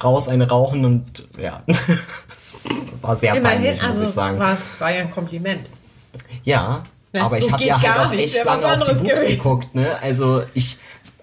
raus 0.03 0.27
eine 0.27 0.47
rauchen 0.47 0.85
und 0.85 1.27
ja, 1.41 1.63
war 3.01 3.15
sehr 3.15 3.35
Immerhin, 3.35 3.61
peinlich, 3.63 3.77
muss 3.81 3.87
also 3.89 4.03
ich 4.03 4.09
sagen. 4.09 4.39
was 4.39 4.79
war 4.81 4.91
ja 4.91 5.01
ein 5.01 5.11
Kompliment. 5.11 5.67
Ja, 6.43 6.83
Ja, 7.13 7.23
aber 7.25 7.37
so 7.37 7.45
ich 7.47 7.51
habe 7.51 7.63
ja 7.63 7.81
halt 7.81 7.97
auch 7.99 8.11
nicht, 8.11 8.35
echt 8.35 8.45
lange 8.45 8.65
auf 8.67 8.83
die 8.83 8.93
Boobs 8.95 9.21
geguckt, 9.25 9.75
ne? 9.75 9.97
Also 10.01 10.43
ich 10.53 10.77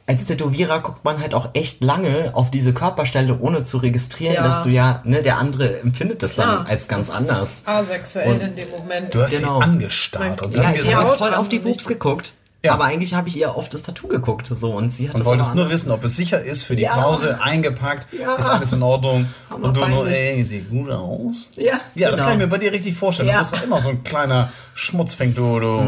als 0.08 0.24
Tätowierer 0.24 0.78
guckt 0.80 1.04
man 1.04 1.20
halt 1.20 1.34
auch 1.34 1.48
echt 1.54 1.82
lange 1.82 2.30
auf 2.32 2.48
diese 2.48 2.72
Körperstelle, 2.72 3.40
ohne 3.40 3.64
zu 3.64 3.78
registrieren, 3.78 4.34
Ja. 4.36 4.44
dass 4.44 4.62
du 4.62 4.68
ja, 4.68 5.00
ne, 5.04 5.20
der 5.20 5.38
andere 5.38 5.80
empfindet 5.80 6.22
das 6.22 6.36
dann 6.36 6.48
Klar, 6.48 6.66
als 6.68 6.86
ganz 6.86 7.08
das 7.08 7.16
anders. 7.16 7.42
ist 7.42 7.68
Asexuell 7.68 8.32
Und 8.34 8.40
in 8.40 8.54
dem 8.54 8.70
Moment. 8.70 9.12
Du 9.12 9.20
hast 9.20 9.32
Genau. 9.36 9.58
sie 9.58 9.64
angestarrt 9.64 10.42
und 10.46 10.56
Ja, 10.56 10.62
dann 10.62 10.74
Ja, 10.76 10.80
ich 10.80 10.94
habe 10.94 11.16
voll 11.18 11.34
auf 11.34 11.48
die 11.48 11.58
Boobs 11.58 11.86
geguckt. 11.86 12.34
Ja. 12.66 12.74
Aber 12.74 12.84
eigentlich 12.84 13.14
habe 13.14 13.28
ich 13.28 13.36
ihr 13.38 13.54
auf 13.54 13.68
das 13.68 13.82
Tattoo 13.82 14.08
geguckt, 14.08 14.46
so 14.46 14.72
und 14.72 14.90
sie 14.90 15.08
hat 15.08 15.14
und 15.14 15.20
das 15.20 15.26
wolltest 15.26 15.54
nur 15.54 15.70
wissen, 15.70 15.90
ob 15.90 16.04
es 16.04 16.14
sicher 16.16 16.42
ist 16.42 16.62
für 16.64 16.76
die 16.76 16.82
Ja. 16.82 16.94
Pause, 16.96 17.40
eingepackt, 17.42 18.06
ist 18.12 18.48
alles 18.48 18.72
in 18.72 18.82
Ordnung. 18.82 19.26
Hammer 19.50 19.68
Und 19.68 19.76
du 19.76 19.86
nur, 19.86 20.08
ey, 20.08 20.44
sieht 20.44 20.68
gut 20.70 20.90
aus. 20.90 21.46
Ja, 21.56 21.80
Ja, 21.94 22.10
das 22.10 22.18
genau. 22.20 22.30
kann 22.30 22.38
ich 22.40 22.44
mir 22.44 22.48
bei 22.50 22.58
dir 22.58 22.72
richtig 22.72 22.94
vorstellen. 22.96 23.28
Ja. 23.28 23.42
Du 23.42 23.50
bist 23.50 23.64
immer 23.64 23.80
so 23.80 23.88
ein 23.88 24.04
kleiner 24.04 24.50
Schmutzfink, 24.74 25.34
du. 25.34 25.60
du. 25.60 25.80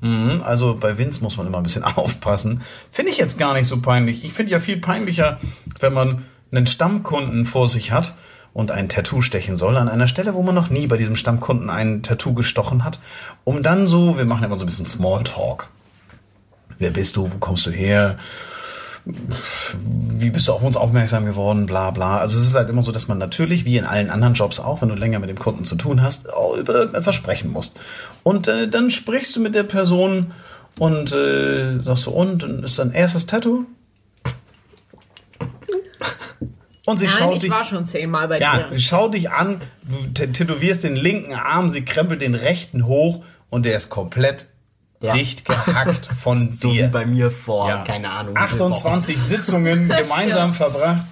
Mhm. 0.00 0.42
Also 0.44 0.76
bei 0.78 0.98
Vince 0.98 1.22
muss 1.22 1.36
man 1.36 1.46
immer 1.46 1.58
ein 1.58 1.62
bisschen 1.64 1.84
aufpassen. 1.96 2.62
Finde 2.90 3.12
ich 3.12 3.18
jetzt 3.18 3.38
gar 3.38 3.54
nicht 3.54 3.66
so 3.66 3.80
peinlich. 3.80 4.24
Ich 4.24 4.32
finde 4.32 4.52
ja 4.52 4.60
viel 4.60 4.78
peinlicher, 4.78 5.38
wenn 5.80 5.92
man 5.92 6.24
einen 6.52 6.66
Stammkunden 6.66 7.44
vor 7.44 7.68
sich 7.68 7.92
hat 7.92 8.14
und 8.52 8.70
ein 8.70 8.90
Tattoo 8.90 9.22
stechen 9.22 9.56
soll 9.56 9.76
an 9.78 9.88
einer 9.88 10.08
Stelle, 10.08 10.34
wo 10.34 10.42
man 10.42 10.54
noch 10.54 10.68
nie 10.68 10.86
bei 10.86 10.98
diesem 10.98 11.16
Stammkunden 11.16 11.70
ein 11.70 12.02
Tattoo 12.02 12.34
gestochen 12.34 12.84
hat, 12.84 13.00
um 13.44 13.62
dann 13.62 13.86
so, 13.86 14.18
wir 14.18 14.26
machen 14.26 14.44
immer 14.44 14.56
so 14.58 14.64
ein 14.64 14.66
bisschen 14.66 14.86
Smalltalk. 14.86 15.68
Wer 16.82 16.90
bist 16.90 17.16
du? 17.16 17.30
Wo 17.32 17.38
kommst 17.38 17.64
du 17.66 17.70
her? 17.70 18.18
wie 19.04 20.30
bist 20.30 20.46
du 20.46 20.52
auf 20.52 20.62
uns 20.62 20.76
aufmerksam 20.76 21.24
geworden, 21.26 21.66
bla 21.66 21.90
bla. 21.90 22.18
Also 22.18 22.38
es 22.38 22.46
ist 22.46 22.54
halt 22.54 22.68
immer 22.70 22.82
so, 22.84 22.92
dass 22.92 23.08
man 23.08 23.18
natürlich, 23.18 23.64
wie 23.64 23.76
in 23.76 23.84
allen 23.84 24.10
anderen 24.10 24.34
Jobs 24.34 24.60
auch, 24.60 24.80
wenn 24.80 24.90
du 24.90 24.94
länger 24.94 25.18
mit 25.18 25.28
dem 25.28 25.38
Kunden 25.40 25.64
zu 25.64 25.74
tun 25.74 26.02
hast, 26.02 26.32
auch 26.32 26.56
über 26.56 26.74
irgendetwas 26.74 27.16
sprechen 27.16 27.50
musst. 27.50 27.80
Und 28.22 28.46
äh, 28.46 28.68
dann 28.68 28.90
sprichst 28.90 29.34
du 29.34 29.40
mit 29.40 29.56
der 29.56 29.64
Person 29.64 30.30
und 30.78 31.12
äh, 31.12 31.80
sagst 31.82 32.04
so, 32.04 32.12
und, 32.12 32.44
und 32.44 32.62
ist 32.64 32.78
dein 32.78 32.92
erstes 32.92 33.26
Tattoo? 33.26 33.64
Und 36.84 36.98
sie 36.98 37.06
Nein, 37.06 37.14
schaut 37.18 37.34
ich 37.34 37.40
dich. 37.40 37.50
war 37.50 37.64
schon 37.64 37.84
zehnmal 37.86 38.28
bei 38.28 38.40
Ja, 38.40 38.58
dir. 38.58 38.74
sie 38.76 38.82
schaut 38.82 39.14
dich 39.14 39.30
an, 39.30 39.60
du 39.82 39.96
tä- 40.14 40.32
tätowierst 40.32 40.82
den 40.84 40.96
linken 40.96 41.34
Arm, 41.34 41.70
sie 41.70 41.84
krempelt 41.84 42.22
den 42.22 42.34
rechten 42.34 42.86
hoch 42.86 43.24
und 43.50 43.66
der 43.66 43.76
ist 43.76 43.88
komplett 43.88 44.46
Ja. 45.02 45.12
dicht 45.12 45.44
gehackt 45.44 46.06
von 46.06 46.52
so 46.52 46.70
wie 46.70 46.76
dir. 46.78 46.88
bei 46.88 47.04
mir 47.06 47.30
vor, 47.30 47.68
Ja. 47.68 47.84
keine 47.84 48.10
Ahnung. 48.10 48.34
wie 48.36 48.38
viele 48.48 48.64
28 48.64 49.18
Sitzungen 49.20 49.88
gemeinsam 49.96 50.54
verbracht. 50.54 51.02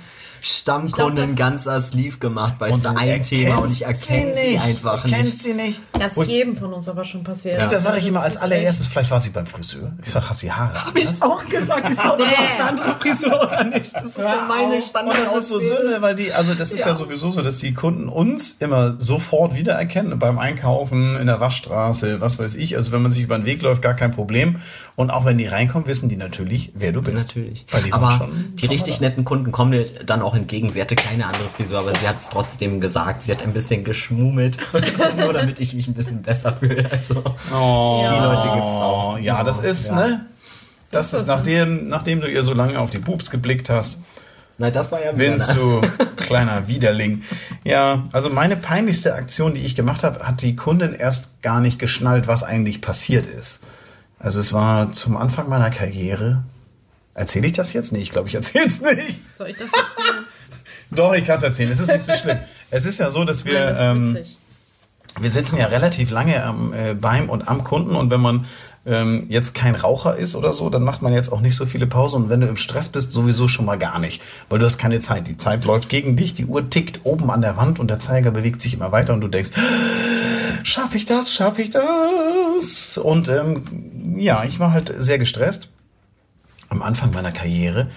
Stammkunden 0.42 1.26
glaub, 1.26 1.36
ganz 1.36 1.66
als 1.66 1.92
lieb 1.94 2.20
gemacht, 2.20 2.54
weißt 2.58 2.74
Und 2.74 2.84
du, 2.84 2.96
ein 2.96 3.22
Thema 3.22 3.56
und 3.58 3.70
ich 3.70 3.84
erkenne 3.84 4.34
sie 4.34 4.50
nicht. 4.52 4.62
einfach 4.62 5.02
Du 5.02 5.08
kennst 5.10 5.24
nicht. 5.32 5.42
sie 5.42 5.54
nicht. 5.54 5.80
Das 5.98 6.16
Und- 6.16 6.24
ist 6.24 6.30
jedem 6.30 6.56
von 6.56 6.72
uns 6.72 6.88
aber 6.88 7.04
schon 7.04 7.24
passiert. 7.24 7.60
Da 7.60 7.78
sage 7.78 7.98
ich 7.98 8.04
Das 8.04 8.10
immer 8.10 8.22
als 8.22 8.36
allererstes, 8.36 8.86
vielleicht 8.86 9.10
war 9.10 9.20
sie 9.20 9.30
beim 9.30 9.46
Friseur. 9.46 9.92
Ich 10.04 10.10
sag, 10.10 10.28
hast 10.28 10.42
du 10.42 10.46
die 10.46 10.52
Haare? 10.52 10.86
Hab 10.86 10.96
Ich 10.96 11.22
auch 11.22 11.44
gesagt, 11.46 11.88
ich 11.90 11.96
sag, 11.96 12.16
du 12.18 12.24
hast 12.24 12.60
eine 12.60 12.68
andere 12.68 12.96
Frisur 13.00 13.40
oder 13.42 13.64
nicht. 13.64 13.94
Das 13.94 14.04
ist 14.04 14.18
ja 14.18 14.44
meine 14.48 14.74
Und 14.76 14.84
Standard. 14.84 15.16
das 15.22 15.34
ist 15.34 15.48
so 15.48 15.60
Sünde, 15.60 15.98
weil 16.00 16.14
die, 16.14 16.32
also 16.32 16.54
das 16.54 16.72
ist 16.72 16.84
ja. 16.86 16.94
sowieso 16.96 17.30
so, 17.30 17.42
dass 17.42 17.58
die 17.58 17.74
Kunden 17.74 18.08
uns 18.08 18.56
immer 18.60 18.98
sofort 18.98 19.54
wiedererkennen 19.54 20.18
beim 20.18 20.38
Einkaufen, 20.38 21.16
in 21.16 21.26
der 21.26 21.40
Waschstraße, 21.40 22.20
was 22.20 22.38
weiß 22.38 22.54
ich. 22.54 22.76
Also 22.76 22.92
wenn 22.92 23.02
man 23.02 23.12
sich 23.12 23.22
über 23.24 23.36
den 23.38 23.44
Weg 23.44 23.62
läuft, 23.62 23.82
gar 23.82 23.94
kein 23.94 24.12
Problem. 24.12 24.60
Und 24.96 25.10
auch 25.10 25.24
wenn 25.24 25.38
die 25.38 25.46
reinkommen, 25.46 25.86
wissen 25.86 26.08
die 26.08 26.16
natürlich, 26.16 26.72
wer 26.74 26.92
du 26.92 27.02
bist. 27.02 27.28
Natürlich. 27.28 27.64
Weil 27.70 27.82
die 27.84 27.92
aber 27.92 28.12
schon 28.12 28.52
die 28.56 28.66
richtig 28.66 29.00
netten 29.00 29.24
Kunden 29.24 29.50
kommen 29.52 29.84
dann 30.06 30.22
auch 30.22 30.29
entgegen. 30.34 30.70
Sie 30.70 30.80
hatte 30.80 30.94
keine 30.96 31.26
andere 31.26 31.48
Frisur, 31.48 31.78
aber 31.80 31.94
sie 31.94 32.06
hat 32.08 32.18
es 32.20 32.28
trotzdem 32.28 32.80
gesagt. 32.80 33.22
Sie 33.22 33.32
hat 33.32 33.42
ein 33.42 33.52
bisschen 33.52 33.84
geschmummelt. 33.84 34.58
Nur, 35.18 35.32
damit 35.32 35.58
ich 35.60 35.74
mich 35.74 35.88
ein 35.88 35.94
bisschen 35.94 36.22
besser 36.22 36.54
fühle. 36.54 36.88
Also, 36.90 37.22
Oh, 37.54 38.06
die 38.08 38.14
Leute 38.14 38.48
gibt's 38.48 38.80
auch. 38.80 39.18
ja, 39.18 39.42
das 39.44 39.58
ist, 39.58 39.88
Ja. 39.88 39.94
ne? 39.96 40.26
Das 40.92 41.12
ist, 41.12 41.26
nachdem, 41.28 41.86
nachdem 41.88 42.20
du 42.20 42.26
ihr 42.28 42.42
so 42.42 42.52
lange 42.52 42.78
auf 42.80 42.90
die 42.90 42.98
Boobs 42.98 43.30
geblickt 43.30 43.70
hast, 43.70 44.00
Na, 44.58 44.70
das 44.70 44.90
war 44.90 45.00
ja 45.02 45.16
wieder, 45.16 45.36
ne? 45.36 45.54
du 45.54 45.80
kleiner 46.16 46.66
Widerling. 46.66 47.22
Ja, 47.62 48.02
also 48.12 48.28
meine 48.28 48.56
peinlichste 48.56 49.14
Aktion, 49.14 49.54
die 49.54 49.60
ich 49.60 49.76
gemacht 49.76 50.02
habe, 50.02 50.26
hat 50.26 50.42
die 50.42 50.56
Kundin 50.56 50.92
erst 50.92 51.42
gar 51.42 51.60
nicht 51.60 51.78
geschnallt, 51.78 52.26
was 52.26 52.42
eigentlich 52.42 52.80
passiert 52.80 53.26
ist. 53.26 53.60
Also 54.18 54.40
es 54.40 54.52
war 54.52 54.90
zum 54.92 55.16
Anfang 55.16 55.48
meiner 55.48 55.70
Karriere. 55.70 56.42
Erzähle 57.14 57.46
ich 57.48 57.52
das 57.52 57.72
jetzt? 57.72 57.92
Nee, 57.92 58.00
ich 58.00 58.10
glaube, 58.10 58.28
ich 58.28 58.34
erzähle 58.34 58.66
es 58.66 58.80
nicht. 58.80 59.20
Soll 59.36 59.48
ich 59.48 59.56
das 59.56 59.70
jetzt 59.76 59.98
sagen? 59.98 60.24
Doch, 60.90 61.12
ich 61.14 61.24
kann 61.24 61.38
es 61.38 61.42
erzählen. 61.42 61.70
Es 61.70 61.80
ist 61.80 61.88
nicht 61.88 62.02
so 62.02 62.12
schlimm. 62.12 62.38
Es 62.70 62.84
ist 62.84 62.98
ja 62.98 63.10
so, 63.10 63.24
dass 63.24 63.44
wir... 63.44 63.72
Nein, 63.72 64.14
das 64.14 64.28
ähm, 64.28 64.36
wir 65.18 65.30
sitzen 65.30 65.56
ja 65.56 65.66
relativ 65.66 66.10
lange 66.10 66.42
am, 66.44 66.72
äh, 66.72 66.94
beim 66.94 67.28
und 67.28 67.48
am 67.48 67.64
Kunden 67.64 67.96
und 67.96 68.10
wenn 68.10 68.20
man 68.20 68.46
ähm, 68.86 69.24
jetzt 69.28 69.54
kein 69.54 69.74
Raucher 69.74 70.16
ist 70.16 70.36
oder 70.36 70.52
so, 70.52 70.70
dann 70.70 70.82
macht 70.82 71.02
man 71.02 71.12
jetzt 71.12 71.32
auch 71.32 71.40
nicht 71.40 71.56
so 71.56 71.66
viele 71.66 71.86
Pausen 71.86 72.24
und 72.24 72.28
wenn 72.28 72.40
du 72.40 72.46
im 72.46 72.56
Stress 72.56 72.88
bist, 72.88 73.12
sowieso 73.12 73.48
schon 73.48 73.66
mal 73.66 73.76
gar 73.76 73.98
nicht, 73.98 74.22
weil 74.48 74.58
du 74.58 74.64
hast 74.64 74.78
keine 74.78 75.00
Zeit. 75.00 75.26
Die 75.26 75.36
Zeit 75.36 75.64
läuft 75.64 75.88
gegen 75.88 76.16
dich, 76.16 76.34
die 76.34 76.46
Uhr 76.46 76.70
tickt 76.70 77.00
oben 77.04 77.30
an 77.30 77.42
der 77.42 77.56
Wand 77.56 77.80
und 77.80 77.88
der 77.88 77.98
Zeiger 77.98 78.30
bewegt 78.30 78.62
sich 78.62 78.74
immer 78.74 78.92
weiter 78.92 79.12
und 79.12 79.20
du 79.20 79.28
denkst, 79.28 79.50
schaffe 80.62 80.96
ich 80.96 81.04
das, 81.04 81.32
schaffe 81.32 81.62
ich 81.62 81.70
das? 81.70 82.96
Und 82.96 83.28
ähm, 83.28 83.62
ja, 84.16 84.44
ich 84.44 84.60
war 84.60 84.72
halt 84.72 84.94
sehr 84.96 85.18
gestresst 85.18 85.69
am 86.70 86.82
Anfang 86.82 87.12
meiner 87.12 87.32
Karriere. 87.32 87.90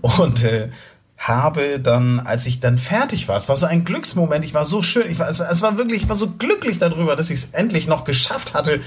Und 0.00 0.44
äh, 0.44 0.70
habe 1.18 1.80
dann, 1.80 2.20
als 2.20 2.46
ich 2.46 2.60
dann 2.60 2.78
fertig 2.78 3.28
war, 3.28 3.36
es 3.36 3.48
war 3.48 3.56
so 3.56 3.66
ein 3.66 3.84
Glücksmoment, 3.84 4.44
ich 4.44 4.54
war 4.54 4.64
so 4.64 4.82
schön, 4.82 5.10
ich 5.10 5.18
war, 5.18 5.28
es, 5.28 5.38
war, 5.38 5.50
es 5.50 5.62
war 5.62 5.76
wirklich, 5.76 6.02
ich 6.02 6.08
war 6.08 6.16
so 6.16 6.30
glücklich 6.30 6.78
darüber, 6.78 7.16
dass 7.16 7.30
ich 7.30 7.40
es 7.40 7.50
endlich 7.52 7.86
noch 7.86 8.04
geschafft 8.04 8.54
hatte. 8.54 8.80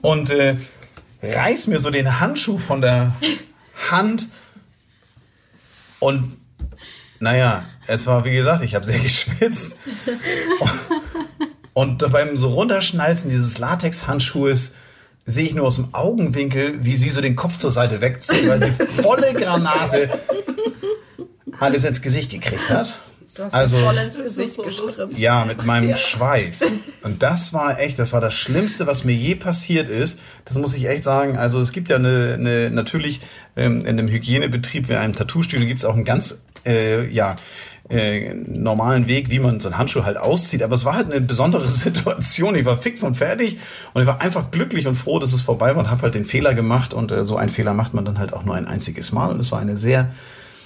Und 0.00 0.30
äh, 0.30 0.56
reiß 1.22 1.68
mir 1.68 1.78
so 1.78 1.90
den 1.90 2.20
Handschuh 2.20 2.58
von 2.58 2.80
der 2.80 3.14
Hand. 3.90 4.28
Und 6.00 6.36
naja, 7.20 7.64
es 7.86 8.06
war 8.06 8.24
wie 8.24 8.32
gesagt, 8.32 8.62
ich 8.62 8.74
habe 8.74 8.84
sehr 8.84 8.98
geschwitzt. 9.00 9.76
Und 11.74 12.10
beim 12.10 12.36
so 12.36 12.48
runterschnalzen 12.48 13.30
dieses 13.30 13.58
Latex-Handschuhes 13.58 14.74
sehe 15.24 15.44
ich 15.46 15.54
nur 15.54 15.66
aus 15.66 15.76
dem 15.76 15.88
Augenwinkel, 15.94 16.84
wie 16.84 16.94
sie 16.96 17.10
so 17.10 17.20
den 17.20 17.36
Kopf 17.36 17.56
zur 17.58 17.70
Seite 17.72 18.00
wegzieht, 18.00 18.48
weil 18.48 18.60
sie 18.62 18.72
volle 18.72 19.32
Granate 19.34 20.08
alles 21.60 21.84
ins 21.84 22.02
Gesicht 22.02 22.30
gekriegt 22.30 22.68
hat. 22.70 22.96
Du 23.34 23.44
hast 23.44 23.54
Also- 23.54 23.78
voll 23.78 23.96
ins 23.96 24.16
Gesicht 24.18 24.62
gespritzt. 24.62 24.98
Ja, 25.18 25.44
mit 25.46 25.64
meinem 25.64 25.96
Schweiß. 25.96 26.74
Und 27.02 27.22
das 27.22 27.54
war 27.54 27.80
echt, 27.80 27.98
das 27.98 28.12
war 28.12 28.20
das 28.20 28.34
Schlimmste, 28.34 28.86
was 28.86 29.04
mir 29.04 29.14
je 29.14 29.34
passiert 29.36 29.88
ist. 29.88 30.18
Das 30.44 30.58
muss 30.58 30.74
ich 30.74 30.86
echt 30.86 31.02
sagen. 31.04 31.38
Also 31.38 31.58
es 31.60 31.72
gibt 31.72 31.88
ja 31.88 31.96
eine, 31.96 32.34
eine 32.34 32.70
natürlich 32.70 33.20
ähm, 33.56 33.80
in 33.80 33.98
einem 33.98 34.08
Hygienebetrieb 34.08 34.88
wie 34.90 34.96
einem 34.96 35.14
Tattoo-Studio 35.14 35.66
gibt 35.66 35.80
es 35.80 35.86
auch 35.86 35.94
einen 35.94 36.04
ganz, 36.04 36.42
äh, 36.66 37.06
ja, 37.08 37.36
äh, 37.92 38.34
normalen 38.34 39.06
Weg, 39.06 39.28
wie 39.30 39.38
man 39.38 39.60
so 39.60 39.68
einen 39.68 39.76
Handschuh 39.76 40.04
halt 40.04 40.16
auszieht. 40.16 40.62
Aber 40.62 40.74
es 40.74 40.84
war 40.84 40.94
halt 40.94 41.12
eine 41.12 41.20
besondere 41.20 41.64
Situation. 41.68 42.54
Ich 42.54 42.64
war 42.64 42.78
fix 42.78 43.02
und 43.02 43.16
fertig 43.16 43.58
und 43.92 44.02
ich 44.02 44.08
war 44.08 44.20
einfach 44.20 44.50
glücklich 44.50 44.86
und 44.86 44.94
froh, 44.94 45.18
dass 45.18 45.32
es 45.32 45.42
vorbei 45.42 45.74
war 45.74 45.84
und 45.84 45.90
habe 45.90 46.02
halt 46.02 46.14
den 46.14 46.24
Fehler 46.24 46.54
gemacht. 46.54 46.94
Und 46.94 47.12
äh, 47.12 47.24
so 47.24 47.36
einen 47.36 47.50
Fehler 47.50 47.74
macht 47.74 47.92
man 47.92 48.04
dann 48.04 48.18
halt 48.18 48.32
auch 48.32 48.44
nur 48.44 48.54
ein 48.54 48.66
einziges 48.66 49.12
Mal. 49.12 49.30
Und 49.30 49.40
es 49.40 49.52
war 49.52 49.60
eine 49.60 49.76
sehr, 49.76 50.10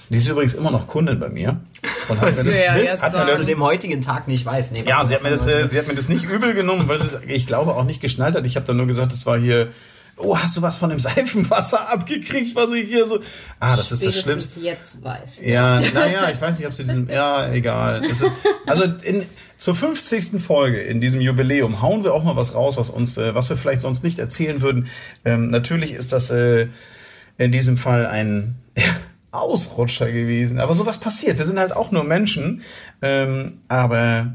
die 0.09 0.17
ist 0.17 0.27
übrigens 0.27 0.53
immer 0.53 0.71
noch 0.71 0.87
Kundin 0.87 1.19
bei 1.19 1.29
mir. 1.29 1.59
Und 2.07 2.21
hat 2.21 2.29
mir 2.29 2.35
das, 2.35 2.47
ja 2.47 3.01
hat 3.01 3.13
mir 3.13 3.25
das 3.25 3.45
dem 3.45 3.61
heutigen 3.61 4.01
Tag 4.01 4.29
nicht 4.29 4.45
weiß. 4.45 4.71
Nee, 4.71 4.85
ja, 4.87 5.03
sie 5.03 5.13
hat, 5.13 5.23
mir 5.23 5.31
das, 5.31 5.45
äh, 5.47 5.67
sie 5.67 5.77
hat 5.77 5.87
mir 5.87 5.95
das 5.95 6.07
nicht 6.07 6.23
übel 6.23 6.53
genommen, 6.53 6.87
weil 6.87 6.97
sie 6.97 7.05
es, 7.05 7.19
ich 7.27 7.45
glaube, 7.45 7.75
auch 7.75 7.83
nicht 7.83 7.99
geschnallt 7.99 8.35
hat. 8.35 8.45
Ich 8.45 8.55
habe 8.55 8.65
dann 8.65 8.77
nur 8.77 8.87
gesagt, 8.87 9.11
es 9.11 9.25
war 9.25 9.37
hier 9.37 9.69
Oh, 10.17 10.35
hast 10.35 10.57
du 10.57 10.61
was 10.63 10.77
von 10.77 10.89
dem 10.89 10.99
Seifenwasser 10.99 11.91
abgekriegt, 11.91 12.55
was 12.55 12.71
ich 12.73 12.89
hier 12.89 13.05
so. 13.05 13.19
Ah, 13.59 13.75
das 13.75 13.91
ist 13.91 14.03
das 14.03 14.15
Spätestens 14.17 14.53
Schlimmste. 14.53 14.59
jetzt 14.61 15.03
weiß. 15.03 15.41
Ja, 15.45 15.79
naja, 15.93 16.29
ich 16.31 16.41
weiß 16.41 16.57
nicht, 16.57 16.67
ob 16.67 16.73
sie 16.73 16.83
diesen. 16.83 17.07
Ja, 17.07 17.51
egal. 17.51 18.03
Ist, 18.03 18.23
also 18.65 18.85
in, 19.03 19.25
zur 19.57 19.75
50. 19.75 20.41
Folge 20.41 20.81
in 20.81 21.01
diesem 21.01 21.21
Jubiläum 21.21 21.81
hauen 21.81 22.03
wir 22.03 22.13
auch 22.13 22.23
mal 22.23 22.35
was 22.35 22.55
raus, 22.55 22.77
was 22.77 22.89
uns, 22.89 23.17
äh, 23.17 23.35
was 23.35 23.49
wir 23.49 23.57
vielleicht 23.57 23.83
sonst 23.83 24.03
nicht 24.03 24.17
erzählen 24.19 24.61
würden. 24.61 24.87
Ähm, 25.23 25.49
natürlich 25.49 25.93
ist 25.93 26.13
das 26.13 26.31
äh, 26.31 26.67
in 27.37 27.51
diesem 27.51 27.77
Fall 27.77 28.07
ein 28.07 28.55
Ausrutscher 29.31 30.11
gewesen. 30.11 30.59
Aber 30.59 30.73
sowas 30.73 30.99
passiert. 30.99 31.37
Wir 31.37 31.45
sind 31.45 31.59
halt 31.59 31.75
auch 31.75 31.91
nur 31.91 32.03
Menschen. 32.03 32.61
Ähm, 33.01 33.59
aber 33.67 34.33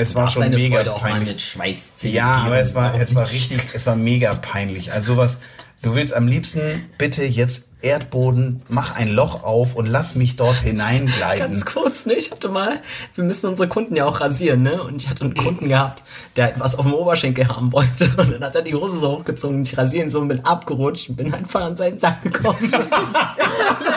es 0.00 0.14
war 0.14 0.28
schon 0.28 0.50
mega 0.50 0.78
Freude 0.78 0.90
peinlich. 0.98 1.56
Ja, 2.02 2.42
aber 2.46 2.58
es 2.58 2.74
war, 2.74 2.94
es 3.00 3.14
war 3.14 3.30
richtig, 3.30 3.60
es 3.72 3.86
war 3.86 3.96
mega 3.96 4.34
peinlich. 4.34 4.92
Also 4.92 5.14
sowas, 5.14 5.40
du 5.82 5.94
willst 5.94 6.14
am 6.14 6.26
liebsten 6.26 6.90
bitte 6.98 7.24
jetzt 7.24 7.68
Erdboden, 7.82 8.62
mach 8.68 8.94
ein 8.94 9.08
Loch 9.08 9.42
auf 9.42 9.74
und 9.74 9.86
lass 9.86 10.14
mich 10.14 10.36
dort 10.36 10.58
hineingleiten. 10.58 11.50
Ganz 11.50 11.64
kurz, 11.64 12.04
ne? 12.04 12.14
Ich 12.14 12.30
hatte 12.30 12.48
mal, 12.48 12.80
wir 13.14 13.24
müssen 13.24 13.46
unsere 13.46 13.68
Kunden 13.68 13.96
ja 13.96 14.04
auch 14.04 14.20
rasieren, 14.20 14.62
ne? 14.62 14.82
Und 14.82 15.00
ich 15.00 15.08
hatte 15.08 15.24
einen 15.24 15.34
Kunden 15.34 15.68
gehabt, 15.68 16.02
der 16.36 16.52
was 16.58 16.74
auf 16.74 16.84
dem 16.84 16.92
Oberschenkel 16.92 17.48
haben 17.48 17.72
wollte. 17.72 18.10
Und 18.18 18.32
dann 18.32 18.44
hat 18.44 18.54
er 18.54 18.62
die 18.62 18.74
Hose 18.74 18.98
so 18.98 19.18
hochgezogen 19.18 19.56
und 19.56 19.66
ich 19.66 19.78
rasiere 19.78 20.04
ihn 20.04 20.10
so 20.10 20.20
und 20.20 20.28
bin 20.28 20.44
abgerutscht 20.44 21.08
und 21.08 21.16
bin 21.16 21.32
einfach 21.32 21.62
an 21.62 21.76
seinen 21.76 21.98
Sack 21.98 22.22
gekommen. 22.22 22.58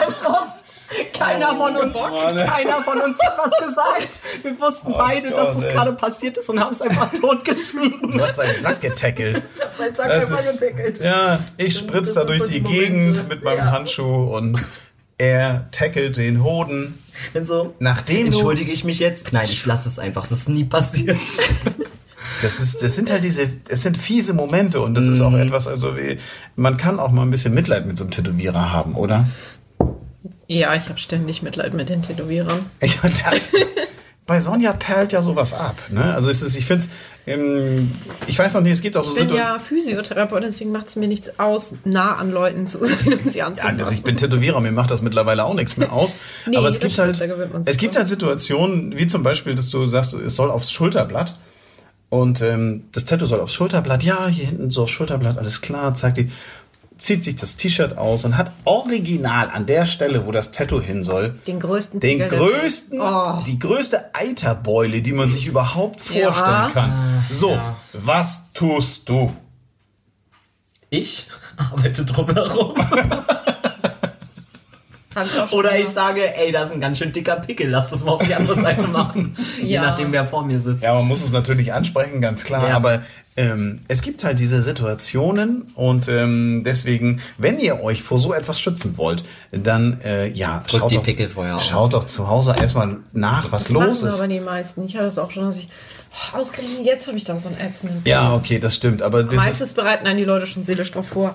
Keiner 1.18 1.48
von 1.56 1.76
uns, 1.76 1.92
keiner 1.94 2.82
von 2.84 3.00
uns 3.00 3.18
hat 3.20 3.38
was 3.38 3.66
gesagt. 3.66 4.08
Wir 4.42 4.60
wussten 4.60 4.92
beide, 4.92 5.30
dass 5.30 5.48
Gott, 5.48 5.56
das 5.56 5.64
ey. 5.64 5.72
gerade 5.72 5.92
passiert 5.94 6.38
ist 6.38 6.48
und 6.48 6.60
haben 6.60 6.72
es 6.72 6.82
einfach 6.82 7.10
totgeschwiegen. 7.20 8.12
Du 8.12 8.20
hast 8.20 8.36
seinen 8.36 8.60
Sack 8.60 8.80
getackelt. 8.80 9.42
Ich 9.56 9.60
hab 9.62 9.72
seinen 9.76 9.94
Sack 9.94 10.08
Das 10.08 10.30
einfach 10.30 10.44
ist, 10.44 10.60
getackelt. 10.60 11.00
ja, 11.00 11.38
ich 11.56 11.74
Das 11.74 11.82
spritz 11.82 12.06
sind 12.08 12.16
da 12.16 12.24
durch 12.24 12.38
so 12.40 12.46
die 12.46 12.60
die 12.60 12.62
Gegend 12.62 13.28
mit 13.28 13.42
meinem 13.44 13.58
Ja. 13.58 13.72
Handschuh 13.72 14.36
und 14.36 14.62
er 15.18 15.68
tackelt 15.70 16.16
den 16.16 16.42
Hoden. 16.42 16.98
Dann 17.32 17.44
so, 17.44 17.74
Nachdem 17.78 18.26
entschuldige 18.26 18.72
ich 18.72 18.84
mich 18.84 18.98
jetzt? 18.98 19.32
Nein, 19.32 19.44
ich 19.44 19.64
lasse 19.66 19.88
es 19.88 19.98
einfach. 20.00 20.24
Es 20.24 20.32
ist 20.32 20.48
nie 20.48 20.64
passiert. 20.64 21.16
das 22.42 22.58
ist, 22.60 22.82
das 22.82 22.96
sind 22.96 23.10
halt 23.10 23.22
diese, 23.22 23.48
es 23.68 23.82
sind 23.82 23.96
fiese 23.96 24.34
Momente 24.34 24.80
und 24.80 24.94
das 24.94 25.06
ist 25.06 25.20
auch 25.20 25.34
etwas, 25.34 25.68
also 25.68 25.96
wie, 25.96 26.18
man 26.56 26.76
kann 26.76 26.98
auch 26.98 27.12
mal 27.12 27.22
ein 27.22 27.30
bisschen 27.30 27.54
Mitleid 27.54 27.86
mit 27.86 27.96
so 27.96 28.04
einem 28.04 28.10
Tätowierer 28.10 28.72
haben, 28.72 28.94
oder? 28.96 29.26
Ja, 30.46 30.74
ich 30.74 30.88
habe 30.88 30.98
ständig 30.98 31.42
Mitleid 31.42 31.74
mit 31.74 31.88
den 31.88 32.02
Tätowierern. 32.02 32.66
Ja, 32.82 32.90
das, 33.30 33.48
bei 34.26 34.40
Sonja 34.40 34.72
perlt 34.72 35.12
ja 35.12 35.20
sowas 35.22 35.52
ab. 35.52 35.76
Ne? 35.90 36.14
Also 36.14 36.30
es 36.30 36.40
ist, 36.42 36.56
ich 36.56 36.64
finde 36.66 36.84
es, 36.84 36.90
ich 38.26 38.38
weiß 38.38 38.54
noch 38.54 38.60
nicht, 38.62 38.72
es 38.72 38.80
gibt 38.82 38.96
auch 38.96 39.02
so 39.04 39.12
Ich 39.12 39.18
bin 39.18 39.28
Situationen. 39.28 39.54
ja 39.54 39.58
Physiotherapeut, 39.58 40.42
deswegen 40.42 40.72
macht 40.72 40.88
es 40.88 40.96
mir 40.96 41.08
nichts 41.08 41.38
aus, 41.38 41.74
nah 41.84 42.16
an 42.16 42.30
Leuten 42.30 42.66
zu 42.66 42.82
sein 42.84 43.12
und 43.22 43.30
sie 43.32 43.38
Ja, 43.38 43.46
anzufassen. 43.46 43.78
das, 43.78 43.92
ich 43.92 44.02
bin 44.02 44.16
Tätowierer, 44.16 44.60
mir 44.60 44.72
macht 44.72 44.90
das 44.90 45.02
mittlerweile 45.02 45.44
auch 45.44 45.54
nichts 45.54 45.76
mehr 45.76 45.92
aus. 45.92 46.16
Nee, 46.46 46.56
Aber 46.56 46.68
es 46.68 46.80
gibt 46.80 46.92
stimmt, 46.92 47.20
halt, 47.20 47.66
es 47.66 47.76
gibt 47.76 47.96
halt 47.96 48.08
Situationen, 48.08 48.96
wie 48.98 49.06
zum 49.06 49.22
Beispiel, 49.22 49.54
dass 49.54 49.68
du 49.70 49.86
sagst, 49.86 50.14
es 50.14 50.36
soll 50.36 50.50
aufs 50.50 50.70
Schulterblatt. 50.72 51.38
Und 52.10 52.42
ähm, 52.42 52.84
das 52.92 53.06
Tattoo 53.06 53.26
soll 53.26 53.40
aufs 53.40 53.54
Schulterblatt. 53.54 54.04
Ja, 54.04 54.28
hier 54.28 54.46
hinten 54.46 54.70
so 54.70 54.82
aufs 54.84 54.92
Schulterblatt, 54.92 55.36
alles 55.38 55.60
klar, 55.62 55.94
zeigt 55.94 56.18
die. 56.18 56.30
Zieht 56.96 57.24
sich 57.24 57.34
das 57.36 57.56
T-Shirt 57.56 57.98
aus 57.98 58.24
und 58.24 58.36
hat 58.36 58.52
original 58.64 59.50
an 59.52 59.66
der 59.66 59.84
Stelle, 59.86 60.26
wo 60.26 60.32
das 60.32 60.52
Tattoo 60.52 60.80
hin 60.80 61.02
soll, 61.02 61.30
Den 61.46 61.58
größten 61.58 61.98
den 62.00 62.18
der 62.20 62.28
größten. 62.28 63.00
Oh. 63.00 63.42
die 63.46 63.58
größte 63.58 64.14
Eiterbeule, 64.14 65.02
die 65.02 65.12
man 65.12 65.28
sich 65.28 65.46
überhaupt 65.46 66.00
Ja. 66.14 66.32
vorstellen 66.32 66.72
kann. 66.72 67.24
So, 67.30 67.50
ja. 67.50 67.76
was 67.92 68.52
tust 68.52 69.08
du? 69.08 69.34
Ich 70.90 71.26
arbeite 71.56 72.04
drumherum. 72.04 72.74
Ich 75.16 75.52
Oder 75.52 75.78
ich 75.78 75.88
sage, 75.88 76.22
ey, 76.38 76.50
da 76.50 76.64
ist 76.64 76.72
ein 76.72 76.80
ganz 76.80 76.98
schön 76.98 77.12
dicker 77.12 77.36
Pickel, 77.36 77.68
lass 77.70 77.88
das 77.88 78.02
mal 78.02 78.12
auf 78.14 78.26
die 78.26 78.34
andere 78.34 78.60
Seite 78.60 78.88
machen. 78.88 79.36
Je 79.62 79.74
Ja. 79.74 79.82
nachdem, 79.82 80.10
wer 80.10 80.26
vor 80.26 80.44
mir 80.44 80.58
sitzt. 80.58 80.82
Ja, 80.82 80.92
man 80.94 81.06
muss 81.06 81.22
es 81.22 81.30
natürlich 81.30 81.72
ansprechen, 81.72 82.20
ganz 82.20 82.42
klar. 82.42 82.68
Ja. 82.68 82.74
Aber 82.74 83.02
ähm, 83.36 83.80
es 83.88 84.00
gibt 84.02 84.22
halt 84.22 84.38
diese 84.38 84.62
Situationen 84.62 85.62
und 85.74 86.08
ähm, 86.08 86.62
deswegen, 86.64 87.20
wenn 87.36 87.58
ihr 87.58 87.82
euch 87.82 88.02
vor 88.02 88.18
so 88.18 88.32
etwas 88.32 88.60
schützen 88.60 88.96
wollt, 88.96 89.24
dann 89.50 90.00
äh, 90.02 90.28
ja, 90.28 90.62
Drückt 90.68 90.90
die 90.92 90.94
doch, 90.96 91.04
Pickel 91.04 91.28
vorher 91.28 91.56
aus. 91.56 91.66
schaut 91.66 91.94
doch 91.94 92.04
zu 92.04 92.28
Hause 92.28 92.54
erstmal 92.60 92.98
nach, 93.12 93.50
was 93.50 93.64
Das 93.64 93.72
los 93.72 93.82
machen 94.02 94.08
ist. 94.08 94.18
aber 94.18 94.28
die 94.28 94.40
meisten. 94.40 94.84
Ich 94.86 94.94
hatte 94.94 95.06
das 95.06 95.18
auch 95.18 95.32
schon, 95.32 95.44
dass 95.46 95.58
ich 95.58 95.68
oh, 96.32 96.38
ausgerechnet 96.38 96.86
jetzt 96.86 97.08
habe 97.08 97.16
ich 97.16 97.24
da 97.24 97.36
so 97.36 97.48
einen 97.48 97.58
ätzenden. 97.58 98.02
Ja, 98.04 98.34
okay, 98.34 98.60
das 98.60 98.76
stimmt. 98.76 99.02
Aber 99.02 99.24
das 99.24 99.32
ist, 99.34 99.38
Meistens 99.40 99.72
bereiten 99.72 100.06
einen 100.06 100.18
die 100.18 100.24
Leute 100.24 100.46
schon 100.46 100.62
seelisch 100.62 100.92
drauf 100.92 101.08
vor. 101.08 101.34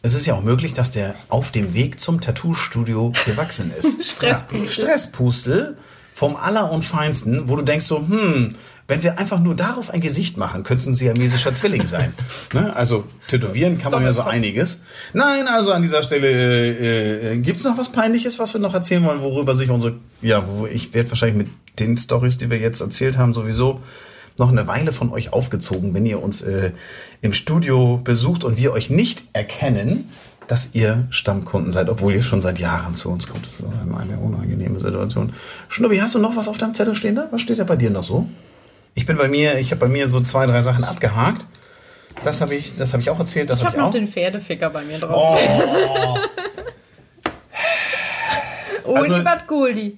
es 0.00 0.14
ist 0.14 0.24
ja 0.24 0.32
auch 0.34 0.42
möglich, 0.42 0.72
dass 0.72 0.90
der 0.92 1.14
auf 1.28 1.50
dem 1.50 1.74
Weg 1.74 2.00
zum 2.00 2.22
Tattoo-Studio 2.22 3.12
gewachsen 3.26 3.70
ist. 3.78 4.02
Stresspustel. 4.12 4.66
Stresspustel 4.66 5.76
vom 6.18 6.34
aller 6.34 6.72
und 6.72 6.84
feinsten, 6.84 7.48
wo 7.48 7.54
du 7.54 7.62
denkst 7.62 7.84
so, 7.84 8.00
hm, 8.00 8.56
wenn 8.88 9.02
wir 9.04 9.20
einfach 9.20 9.38
nur 9.38 9.54
darauf 9.54 9.90
ein 9.90 10.00
Gesicht 10.00 10.36
machen, 10.36 10.64
könnte 10.64 10.82
es 10.82 10.88
ein 10.88 10.94
siamesischer 10.94 11.54
Zwilling 11.54 11.86
sein. 11.86 12.12
ne? 12.52 12.74
Also 12.74 13.04
tätowieren 13.28 13.78
kann 13.78 13.92
man 13.92 14.02
ja 14.02 14.12
so 14.12 14.22
einiges. 14.22 14.82
Nein, 15.12 15.46
also 15.46 15.70
an 15.70 15.80
dieser 15.80 16.02
Stelle 16.02 16.26
äh, 16.28 17.34
äh, 17.34 17.38
gibt 17.38 17.58
es 17.58 17.64
noch 17.64 17.78
was 17.78 17.92
Peinliches, 17.92 18.40
was 18.40 18.52
wir 18.52 18.60
noch 18.60 18.74
erzählen 18.74 19.04
wollen, 19.04 19.22
worüber 19.22 19.54
sich 19.54 19.70
unsere, 19.70 19.94
ja, 20.20 20.42
wo 20.48 20.66
ich 20.66 20.92
werde 20.92 21.08
wahrscheinlich 21.08 21.46
mit 21.46 21.78
den 21.78 21.96
Stories, 21.96 22.36
die 22.36 22.50
wir 22.50 22.58
jetzt 22.58 22.80
erzählt 22.80 23.16
haben, 23.16 23.32
sowieso 23.32 23.80
noch 24.38 24.50
eine 24.50 24.66
Weile 24.66 24.90
von 24.90 25.12
euch 25.12 25.32
aufgezogen, 25.32 25.94
wenn 25.94 26.04
ihr 26.04 26.20
uns 26.20 26.42
äh, 26.42 26.72
im 27.20 27.32
Studio 27.32 28.00
besucht 28.02 28.42
und 28.42 28.58
wir 28.58 28.72
euch 28.72 28.90
nicht 28.90 29.22
erkennen, 29.34 30.10
dass 30.48 30.70
ihr 30.72 31.06
Stammkunden 31.10 31.70
seid, 31.70 31.88
obwohl 31.88 32.14
ihr 32.14 32.22
schon 32.22 32.42
seit 32.42 32.58
Jahren 32.58 32.94
zu 32.94 33.10
uns 33.10 33.28
kommt. 33.28 33.46
Das 33.46 33.60
ist 33.60 33.62
immer 33.84 34.00
eine 34.00 34.18
unangenehme 34.18 34.80
Situation. 34.80 35.32
Schnubbi, 35.68 35.98
hast 35.98 36.14
du 36.14 36.18
noch 36.18 36.34
was 36.36 36.48
auf 36.48 36.58
deinem 36.58 36.74
Zettel 36.74 36.96
stehen 36.96 37.14
da? 37.14 37.28
Was 37.30 37.42
steht 37.42 37.58
da 37.58 37.64
bei 37.64 37.76
dir 37.76 37.90
noch 37.90 38.02
so? 38.02 38.26
Ich 38.94 39.06
bin 39.06 39.16
bei 39.16 39.28
mir, 39.28 39.58
ich 39.58 39.70
habe 39.70 39.80
bei 39.80 39.88
mir 39.88 40.08
so 40.08 40.20
zwei, 40.20 40.46
drei 40.46 40.60
Sachen 40.62 40.84
abgehakt. 40.84 41.46
Das 42.24 42.40
habe 42.40 42.54
ich, 42.56 42.74
das 42.76 42.92
habe 42.94 43.02
ich 43.02 43.10
auch 43.10 43.18
erzählt. 43.20 43.48
Das 43.50 43.60
Ich 43.60 43.64
habe 43.64 43.76
habe 43.76 43.76
ich 43.76 43.80
noch 43.82 43.88
auch. 43.88 43.92
den 43.92 44.08
Pferdeficker 44.08 44.70
bei 44.70 44.82
mir 44.84 44.98
drauf. 44.98 45.38
Oh, 45.40 46.18
Also- 48.96 49.14
Uli 49.14 49.22
Bad 49.22 49.46
Guldi. 49.46 49.96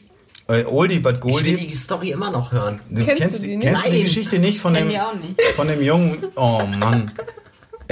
Äh, 0.48 0.64
Oldie 0.64 0.98
but 0.98 1.18
Ich 1.18 1.24
will 1.24 1.30
Goldie. 1.32 1.54
die 1.68 1.74
Story 1.76 2.10
immer 2.10 2.32
noch 2.32 2.50
hören. 2.50 2.80
Du 2.90 3.04
Kennst 3.04 3.22
kennst, 3.22 3.42
du 3.44 3.46
die, 3.46 3.58
kennst 3.60 3.86
du 3.86 3.90
die. 3.90 4.02
Geschichte 4.02 4.38
nicht 4.40 4.58
von 4.58 4.74
Kenn 4.74 4.88
dem, 4.88 5.20
nicht. 5.20 5.40
von 5.54 5.68
dem 5.68 5.80
jungen. 5.80 6.18
Oh 6.34 6.60
Mann. 6.78 7.12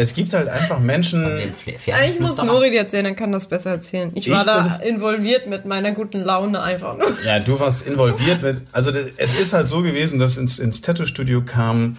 Es 0.01 0.15
gibt 0.15 0.33
halt 0.33 0.49
einfach 0.49 0.79
Menschen. 0.79 1.25
Eigentlich 1.25 2.21
muss 2.21 2.37
die 2.71 2.77
erzählen, 2.77 3.03
dann 3.03 3.17
kann 3.17 3.33
das 3.33 3.47
besser 3.47 3.71
erzählen. 3.71 4.13
Ich 4.15 4.29
Ich 4.29 4.33
war 4.33 4.45
da 4.45 4.77
involviert 4.77 5.49
mit 5.49 5.65
meiner 5.65 5.91
guten 5.91 6.21
Laune 6.21 6.63
einfach. 6.63 6.97
nur. 6.97 7.05
Ja, 7.25 7.41
du 7.41 7.59
warst 7.59 7.85
involviert 7.85 8.41
mit. 8.41 8.63
Also 8.71 8.93
das, 8.93 9.07
es 9.17 9.35
ist 9.35 9.53
halt 9.53 9.67
so 9.69 9.83
gewesen, 9.83 10.21
dass 10.21 10.37
ins, 10.37 10.61
ins 10.61 10.83
Tattoo-Studio 10.83 11.43
kam. 11.45 11.97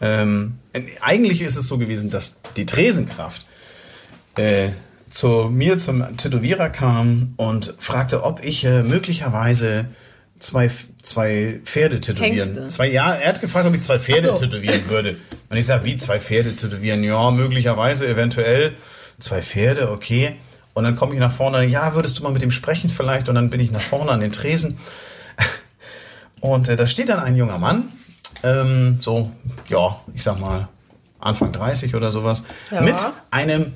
Ähm, 0.00 0.60
eigentlich 1.02 1.42
ist 1.42 1.56
es 1.56 1.66
so 1.66 1.76
gewesen, 1.76 2.08
dass 2.08 2.40
die 2.56 2.64
Tresenkraft 2.64 3.44
äh, 4.38 4.70
zu 5.10 5.50
mir 5.52 5.76
zum 5.76 6.16
Tätowierer 6.16 6.70
kam 6.70 7.34
und 7.36 7.74
fragte, 7.78 8.24
ob 8.24 8.42
ich 8.42 8.64
äh, 8.64 8.82
möglicherweise 8.82 9.84
zwei, 10.38 10.70
zwei 11.02 11.60
Pferde 11.64 12.00
tätowieren. 12.00 12.36
Hengste. 12.38 12.68
Zwei, 12.68 12.88
ja, 12.90 13.12
er 13.14 13.28
hat 13.30 13.40
gefragt, 13.40 13.66
ob 13.66 13.74
ich 13.74 13.82
zwei 13.82 13.98
Pferde 13.98 14.28
so. 14.28 14.34
tätowieren 14.34 14.88
würde. 14.88 15.16
Und 15.50 15.56
ich 15.56 15.66
sage, 15.66 15.84
wie 15.84 15.96
zwei 15.96 16.20
Pferde 16.20 16.56
tätowieren? 16.56 17.02
Ja, 17.04 17.30
möglicherweise, 17.30 18.06
eventuell. 18.08 18.74
Zwei 19.18 19.42
Pferde, 19.42 19.90
okay. 19.90 20.36
Und 20.74 20.84
dann 20.84 20.96
komme 20.96 21.12
ich 21.14 21.20
nach 21.20 21.32
vorne, 21.32 21.64
ja, 21.66 21.94
würdest 21.94 22.18
du 22.18 22.22
mal 22.22 22.32
mit 22.32 22.42
ihm 22.42 22.50
sprechen 22.50 22.88
vielleicht? 22.88 23.28
Und 23.28 23.34
dann 23.34 23.50
bin 23.50 23.60
ich 23.60 23.70
nach 23.70 23.80
vorne 23.80 24.10
an 24.10 24.20
den 24.20 24.32
Tresen. 24.32 24.78
Und 26.40 26.68
äh, 26.68 26.76
da 26.76 26.86
steht 26.86 27.08
dann 27.08 27.20
ein 27.20 27.36
junger 27.36 27.58
Mann, 27.58 27.84
ähm, 28.42 28.96
so, 28.98 29.30
ja, 29.68 30.00
ich 30.14 30.22
sag 30.22 30.40
mal, 30.40 30.68
Anfang 31.20 31.52
30 31.52 31.94
oder 31.94 32.10
sowas, 32.10 32.42
Ja. 32.70 32.80
mit 32.80 32.96
einem 33.30 33.72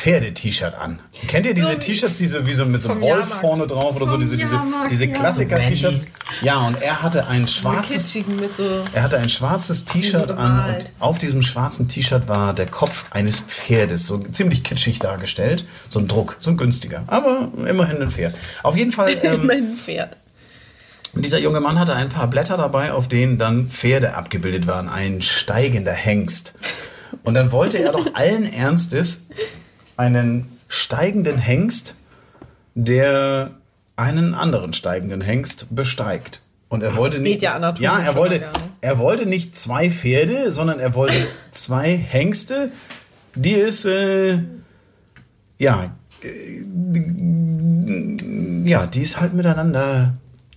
Pferde-T-Shirt 0.00 0.74
an. 0.74 0.98
Kennt 1.28 1.44
ihr 1.44 1.52
diese 1.52 1.72
So 1.72 1.74
T-Shirts, 1.74 2.16
diese 2.16 2.46
wie 2.46 2.54
so 2.54 2.64
mit 2.64 2.82
so 2.82 2.88
einem 2.88 3.02
Wolf 3.02 3.18
Jahrmarkt. 3.18 3.40
vorne 3.42 3.66
drauf 3.66 3.96
oder 3.96 4.06
so, 4.06 4.16
diese, 4.16 4.38
diese, 4.38 4.58
diese 4.88 5.04
ja. 5.04 5.12
Klassiker-T-Shirts? 5.14 6.06
Ja, 6.40 6.66
und 6.66 6.80
er 6.80 7.02
hatte 7.02 7.28
ein 7.28 7.46
So 7.46 7.52
schwarzes 7.60 8.10
so. 8.56 8.64
er 8.94 9.02
hatte 9.02 9.18
ein 9.18 9.28
schwarzes 9.28 9.84
T-Shirt 9.84 10.28
so 10.28 10.34
an 10.34 10.74
und 10.74 10.92
auf 11.00 11.18
diesem 11.18 11.42
schwarzen 11.42 11.86
T-Shirt 11.88 12.28
war 12.28 12.54
der 12.54 12.64
Kopf 12.66 13.04
eines 13.10 13.40
Pferdes, 13.40 14.06
so 14.06 14.16
ziemlich 14.18 14.64
kitschig 14.64 15.00
dargestellt, 15.00 15.66
so 15.90 15.98
ein 15.98 16.08
Druck, 16.08 16.36
so 16.38 16.48
ein 16.50 16.56
günstiger, 16.56 17.04
aber 17.06 17.50
immerhin 17.68 18.00
ein 18.00 18.10
Pferd. 18.10 18.34
Auf 18.62 18.76
jeden 18.76 18.92
Fall, 18.92 19.14
ähm, 19.22 19.46
mein 19.46 19.76
Pferd. 19.76 20.16
dieser 21.14 21.40
junge 21.40 21.60
Mann 21.60 21.78
hatte 21.78 21.94
ein 21.94 22.08
paar 22.08 22.28
Blätter 22.28 22.56
dabei, 22.56 22.94
auf 22.94 23.08
denen 23.08 23.36
dann 23.36 23.68
Pferde 23.68 24.14
abgebildet 24.14 24.66
waren, 24.66 24.88
ein 24.88 25.20
steigender 25.20 25.92
Hengst. 25.92 26.54
Und 27.22 27.34
dann 27.34 27.52
wollte 27.52 27.76
er 27.78 27.92
doch 27.92 28.14
allen 28.14 28.50
Ernstes 28.50 29.26
einen 30.00 30.46
steigenden 30.68 31.36
Hengst, 31.38 31.94
der 32.74 33.50
einen 33.96 34.34
anderen 34.34 34.72
steigenden 34.72 35.20
Hengst 35.20 35.66
besteigt. 35.70 36.40
Und 36.70 36.82
er 36.82 36.96
wollte 36.96 37.16
das 37.16 37.22
nicht, 37.22 37.42
ja 37.42 37.58
ja, 37.80 37.98
er 37.98 38.14
wollte, 38.14 38.38
nicht. 38.38 38.50
er 38.80 38.98
wollte 38.98 39.26
nicht 39.26 39.58
zwei 39.58 39.90
Pferde, 39.90 40.52
sondern 40.52 40.78
er 40.78 40.94
wollte 40.94 41.14
zwei 41.50 41.96
Hengste, 41.96 42.70
die 43.34 43.52
ist, 43.52 43.84
äh, 43.84 44.38
ja, 45.58 45.90
ja, 48.64 48.86
die 48.86 49.02
ist 49.02 49.20
halt 49.20 49.34
miteinander, 49.34 50.14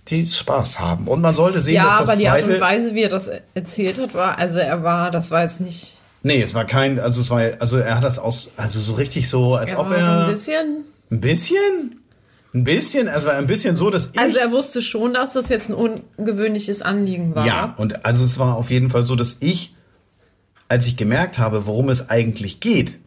die 0.08 0.24
Spaß 0.26 0.80
haben. 0.80 1.08
Und 1.08 1.20
man 1.20 1.34
sollte 1.34 1.60
sehen, 1.60 1.74
Ja, 1.74 1.84
dass 1.84 1.98
das 2.00 2.08
aber 2.10 2.18
die 2.18 2.28
Art 2.28 2.40
zweite. 2.46 2.54
und 2.54 2.60
Weise, 2.60 2.94
wie 2.94 3.02
er 3.02 3.08
das 3.08 3.30
erzählt 3.54 4.00
hat, 4.00 4.14
war, 4.14 4.38
also 4.38 4.58
er 4.58 4.82
war, 4.82 5.10
das 5.10 5.30
war 5.30 5.42
jetzt 5.42 5.60
nicht, 5.60 5.96
Nee, 6.26 6.40
es 6.42 6.54
war 6.54 6.64
kein, 6.64 6.98
also 6.98 7.20
es 7.20 7.28
war, 7.28 7.42
also 7.60 7.76
er 7.76 7.96
hat 7.96 8.02
das 8.02 8.18
aus, 8.18 8.52
also 8.56 8.80
so 8.80 8.94
richtig 8.94 9.28
so, 9.28 9.56
als 9.56 9.72
er 9.72 9.80
ob 9.80 9.90
war 9.90 9.96
er. 9.98 10.02
so 10.04 10.10
ein 10.10 10.30
bisschen, 10.32 10.84
Ein 11.10 11.20
bisschen? 11.20 12.00
Ein 12.54 12.64
bisschen? 12.64 13.08
Also 13.08 13.28
ein 13.28 13.46
bisschen 13.46 13.76
so, 13.76 13.90
dass 13.90 14.10
ich. 14.14 14.18
also 14.18 14.38
er 14.38 14.50
wusste 14.50 14.80
schon, 14.80 15.12
dass 15.12 15.34
das 15.34 15.50
jetzt 15.50 15.68
ein 15.68 15.74
ungewöhnliches 15.74 16.80
Anliegen 16.80 17.34
war. 17.34 17.46
ja, 17.46 17.74
und 17.76 18.06
also 18.06 18.24
es 18.24 18.38
war 18.38 18.56
auf 18.56 18.70
jeden 18.70 18.88
Fall 18.88 19.02
so, 19.02 19.16
dass 19.16 19.36
ich, 19.40 19.74
als 20.66 20.86
ich 20.86 20.96
gemerkt 20.96 21.38
habe, 21.38 21.66
worum 21.66 21.90
es 21.90 22.08
eigentlich 22.08 22.60
geht, 22.60 22.98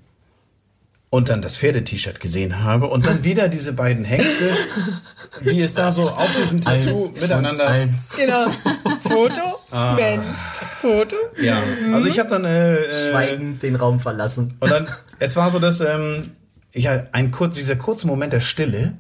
und 1.10 1.30
dann 1.30 1.42
das 1.42 1.58
Pferde-T-Shirt 1.58 2.20
gesehen 2.20 2.64
habe 2.64 2.88
und 2.88 3.08
dann 3.08 3.24
wieder 3.24 3.48
diese 3.48 3.72
beiden 3.74 4.04
Hengste, 4.04 4.52
die 5.50 5.62
es 5.62 5.74
da 5.74 5.92
so 5.92 6.10
auf 6.10 6.30
diesem 6.40 6.62
Tattoo 6.62 7.12
miteinander. 7.20 7.68
Eins. 7.68 8.16
Genau. 8.18 8.48
Foto, 9.02 9.42
Ah. 9.72 9.96
Mensch, 9.96 10.26
Foto. 10.82 11.16
Ja, 11.42 11.58
also 11.94 12.08
ich 12.08 12.20
habe 12.20 12.30
dann 12.30 12.46
äh, 12.46 12.76
äh, 12.78 13.10
Schweigend 13.12 13.64
den 13.64 13.76
Raum 13.76 14.00
verlassen. 14.00 14.54
Und 14.60 14.72
dann, 14.72 14.88
es 15.20 15.36
war 15.36 15.52
so, 15.52 15.60
dass 15.60 15.82
ähm, 15.82 16.22
ja, 16.74 17.04
ein 17.12 17.32
kurz, 17.32 17.56
dieser 17.56 17.76
kurze 17.76 18.08
Moment 18.08 18.34
der 18.34 18.42
Stille, 18.42 18.94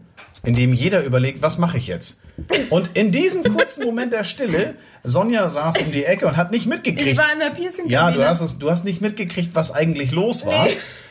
in 0.43 0.55
dem 0.55 0.73
jeder 0.73 1.03
überlegt, 1.03 1.41
was 1.41 1.57
mache 1.57 1.77
ich 1.77 1.87
jetzt? 1.87 2.21
Und 2.69 2.91
in 2.93 3.11
diesem 3.11 3.43
kurzen 3.43 3.85
Moment 3.85 4.13
der 4.13 4.23
Stille, 4.23 4.75
Sonja 5.03 5.49
saß 5.49 5.77
um 5.79 5.91
die 5.91 6.05
Ecke 6.05 6.27
und 6.27 6.37
hat 6.37 6.51
nicht 6.51 6.67
mitgekriegt. 6.67 7.07
Ich 7.11 7.17
war 7.17 7.31
in 7.33 7.39
der 7.39 7.49
piercing 7.49 7.89
ja, 7.89 8.11
du 8.11 8.23
hast 8.23 8.41
es, 8.41 8.59
du 8.59 8.69
hast 8.69 8.85
nicht 8.85 9.01
mitgekriegt, 9.01 9.51
was 9.53 9.71
eigentlich 9.71 10.11
los 10.11 10.45
war. 10.45 10.67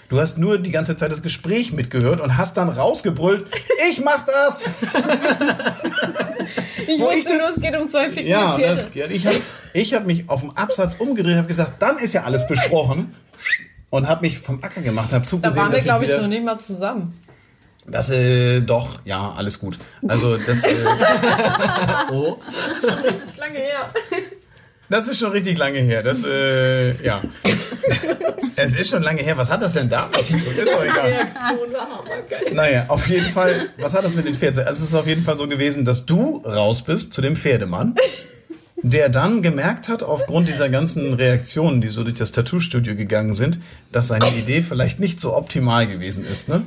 Du 0.09 0.20
hast 0.20 0.39
nur 0.39 0.59
die 0.59 0.70
ganze 0.70 0.97
Zeit 0.97 1.11
das 1.11 1.22
Gespräch 1.22 1.72
mitgehört 1.72 2.20
und 2.20 2.37
hast 2.37 2.57
dann 2.57 2.68
rausgebrüllt, 2.68 3.47
ich 3.91 4.05
mach 4.05 4.24
das! 4.24 4.62
Ich 6.86 7.01
wo 7.01 7.11
ich 7.11 7.18
wusste 7.18 7.36
nur, 7.36 7.49
es 7.49 7.61
geht 7.61 7.80
um 7.80 7.88
zwei 7.88 8.07
fickende 8.11 8.30
Ja, 8.30 8.57
das, 8.59 8.90
ja 8.94 9.07
ich 9.07 9.26
habe 9.26 9.40
ich 9.72 9.94
hab 9.94 10.07
mich 10.07 10.28
auf 10.28 10.40
dem 10.40 10.51
Absatz 10.57 10.97
umgedreht 10.97 11.32
und 11.32 11.38
habe 11.38 11.49
gesagt, 11.49 11.80
dann 11.82 11.99
ist 11.99 12.12
ja 12.14 12.24
alles 12.24 12.47
besprochen. 12.47 13.14
Und 13.88 14.09
habe 14.09 14.22
mich 14.22 14.40
vom 14.40 14.62
Acker 14.62 14.82
gemacht, 14.82 15.12
habe 15.12 15.24
da 15.24 15.28
zugesehen, 15.28 15.62
waren 15.62 15.70
wir, 15.70 15.78
ich 15.78 15.84
glaube 15.84 16.05
ich, 16.05 16.16
noch 16.16 16.26
nicht 16.26 16.44
mal 16.44 16.59
zusammen. 16.59 17.14
Das, 17.86 18.11
äh, 18.11 18.62
doch, 18.62 18.99
ja, 19.05 19.32
alles 19.36 19.61
gut. 19.61 19.78
Also, 20.09 20.36
das, 20.38 20.64
äh, 20.64 20.74
Oh. 22.11 22.36
Das 22.82 23.16
ist 23.24 23.38
lange 23.38 23.59
her. 23.59 23.90
Das 24.89 25.09
ist 25.09 25.18
schon 25.18 25.32
richtig 25.32 25.59
lange 25.59 25.78
her. 25.78 26.03
Das, 26.03 26.24
äh, 26.24 26.93
ja. 27.05 27.22
Es 28.59 28.74
ist 28.74 28.89
schon 28.89 29.03
lange 29.03 29.22
her. 29.22 29.37
Was 29.37 29.51
hat 29.51 29.62
das 29.62 29.74
denn 29.74 29.89
da? 29.91 30.09
Ist 30.18 30.32
doch 30.32 30.82
egal. 30.82 31.09
Reaktion 31.09 31.72
war 31.72 31.89
hammergeil. 31.99 32.55
Naja, 32.55 32.87
auf 32.89 33.07
jeden 33.07 33.26
Fall, 33.26 33.68
was 33.76 33.95
hat 33.95 34.03
das 34.03 34.16
mit 34.16 34.26
den 34.26 34.34
Pferden? 34.34 34.66
Also, 34.66 34.82
es 34.82 34.89
ist 34.89 34.95
auf 34.95 35.07
jeden 35.07 35.24
Fall 35.24 35.37
so 35.37 35.47
gewesen, 35.47 35.84
dass 35.84 36.07
du 36.07 36.39
raus 36.39 36.82
bist 36.82 37.12
zu 37.12 37.20
dem 37.20 37.37
Pferdemann, 37.37 37.95
der 38.82 39.11
dann 39.11 39.43
gemerkt 39.43 39.91
hat, 39.91 40.03
aufgrund 40.03 40.49
dieser 40.49 40.70
ganzen 40.70 41.12
Reaktionen, 41.12 41.82
die 41.82 41.89
so 41.89 42.03
durch 42.03 42.16
das 42.16 42.32
Tattoo-Studio 42.32 42.97
gegangen 42.97 43.34
sind, 43.34 43.61
dass 43.93 44.09
seine 44.09 44.28
Idee 44.28 44.62
vielleicht 44.62 45.01
nicht 45.01 45.20
so 45.20 45.37
optimal 45.37 45.87
gewesen 45.87 46.24
ist, 46.24 46.49
ne? 46.49 46.62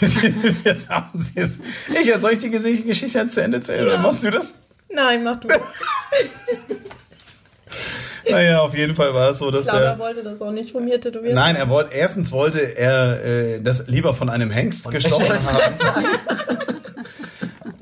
Jetzt 0.64 0.88
haben 0.88 1.20
sie 1.20 1.38
es. 1.38 1.60
Ich, 2.00 2.06
jetzt 2.06 2.22
soll 2.22 2.32
ich 2.32 2.40
die 2.40 2.50
Geschichte 2.50 3.24
zu 3.28 3.40
Ende 3.40 3.58
erzählen? 3.58 3.86
Oder 3.86 3.98
Machst 3.98 4.24
du 4.24 4.32
das? 4.32 4.56
Nein, 4.88 5.24
mach 5.24 5.40
du. 5.40 5.48
Naja, 8.28 8.60
auf 8.60 8.76
jeden 8.76 8.96
Fall 8.96 9.14
war 9.14 9.30
es 9.30 9.38
so, 9.38 9.50
dass 9.52 9.62
Ich 9.66 9.68
glaube, 9.70 9.84
er 9.84 9.90
der. 9.92 9.98
wollte 10.00 10.22
das 10.24 10.42
auch 10.42 10.50
nicht 10.50 10.72
von 10.72 10.84
mir 10.84 11.00
tätowieren. 11.00 11.36
Nein, 11.36 11.54
er 11.54 11.68
wollte, 11.68 11.94
erstens 11.94 12.32
wollte 12.32 12.58
er 12.76 13.24
äh, 13.24 13.60
das 13.60 13.86
lieber 13.86 14.14
von 14.14 14.28
einem 14.30 14.50
Hengst 14.50 14.90
gestochen 14.90 15.28
haben. 15.28 15.74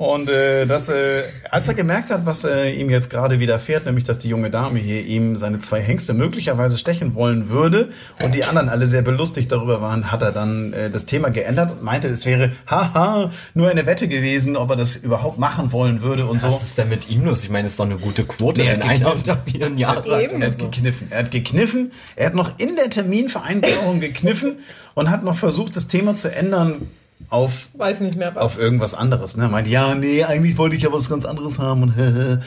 Und 0.05 0.29
äh, 0.29 0.67
das, 0.67 0.91
äh, 0.91 1.23
als 1.51 1.67
er 1.67 1.73
gemerkt 1.73 2.11
hat, 2.11 2.27
was 2.27 2.45
äh, 2.45 2.71
ihm 2.71 2.91
jetzt 2.91 3.09
gerade 3.09 3.41
widerfährt, 3.41 3.87
nämlich 3.87 4.05
dass 4.05 4.19
die 4.19 4.29
junge 4.29 4.51
Dame 4.51 4.79
hier 4.79 5.03
ihm 5.03 5.37
seine 5.37 5.61
zwei 5.61 5.81
Hengste 5.81 6.13
möglicherweise 6.13 6.77
stechen 6.77 7.15
wollen 7.15 7.49
würde 7.49 7.89
und 8.23 8.35
die 8.35 8.45
anderen 8.45 8.69
alle 8.69 8.87
sehr 8.87 9.01
belustigt 9.01 9.51
darüber 9.51 9.81
waren, 9.81 10.13
hat 10.13 10.21
er 10.21 10.31
dann 10.31 10.75
äh, 10.75 10.91
das 10.91 11.07
Thema 11.07 11.31
geändert 11.31 11.73
und 11.73 11.83
meinte, 11.83 12.09
es 12.09 12.27
wäre 12.27 12.53
haha 12.67 13.31
nur 13.55 13.71
eine 13.71 13.87
Wette 13.87 14.07
gewesen, 14.07 14.57
ob 14.59 14.69
er 14.71 14.77
das 14.77 14.97
überhaupt 14.97 15.39
machen 15.39 15.73
wollen 15.73 16.03
würde 16.03 16.27
und 16.27 16.39
so. 16.39 16.49
Was 16.49 16.63
ist 16.63 16.77
denn 16.77 16.91
mit 16.91 17.09
ihm 17.09 17.25
los? 17.25 17.43
Ich 17.43 17.49
meine, 17.49 17.65
es 17.65 17.73
ist 17.73 17.81
doch 17.81 17.87
eine 17.87 17.97
gute 17.97 18.27
Quote, 18.27 18.61
Nee, 18.61 18.73
wenn 18.73 18.83
er 18.83 18.89
hat 18.89 18.97
einer 18.97 19.13
unter 19.15 19.43
mir 19.47 19.67
ein 19.67 19.79
Ja 19.79 19.95
sagt. 19.95 20.07
Er 20.07 20.47
hat 20.49 20.59
gekniffen. 20.59 21.07
Er 21.09 21.19
hat 21.21 21.31
gekniffen. 21.31 21.93
Er 22.15 22.27
hat 22.27 22.35
noch 22.35 22.59
in 22.59 22.77
der 22.77 22.91
Terminvereinbarung 22.91 24.01
gekniffen 24.01 24.59
und 24.93 25.11
hat 25.11 25.25
noch 25.25 25.37
versucht, 25.37 25.77
das 25.77 25.89
Thema 25.89 26.15
zu 26.15 26.31
ändern 26.31 26.89
auf, 27.31 27.69
Weiß 27.75 28.01
nicht 28.01 28.17
mehr 28.17 28.35
was. 28.35 28.43
auf 28.43 28.59
irgendwas 28.59 28.95
anderes. 28.95 29.37
Ne? 29.37 29.45
Er 29.45 29.49
meinte, 29.49 29.71
ja, 29.71 29.95
nee, 29.95 30.25
eigentlich 30.25 30.57
wollte 30.59 30.77
ich 30.77 30.83
ja 30.83 30.93
was 30.93 31.09
ganz 31.09 31.25
anderes 31.25 31.59
haben. 31.59 31.83
Und, 31.83 31.95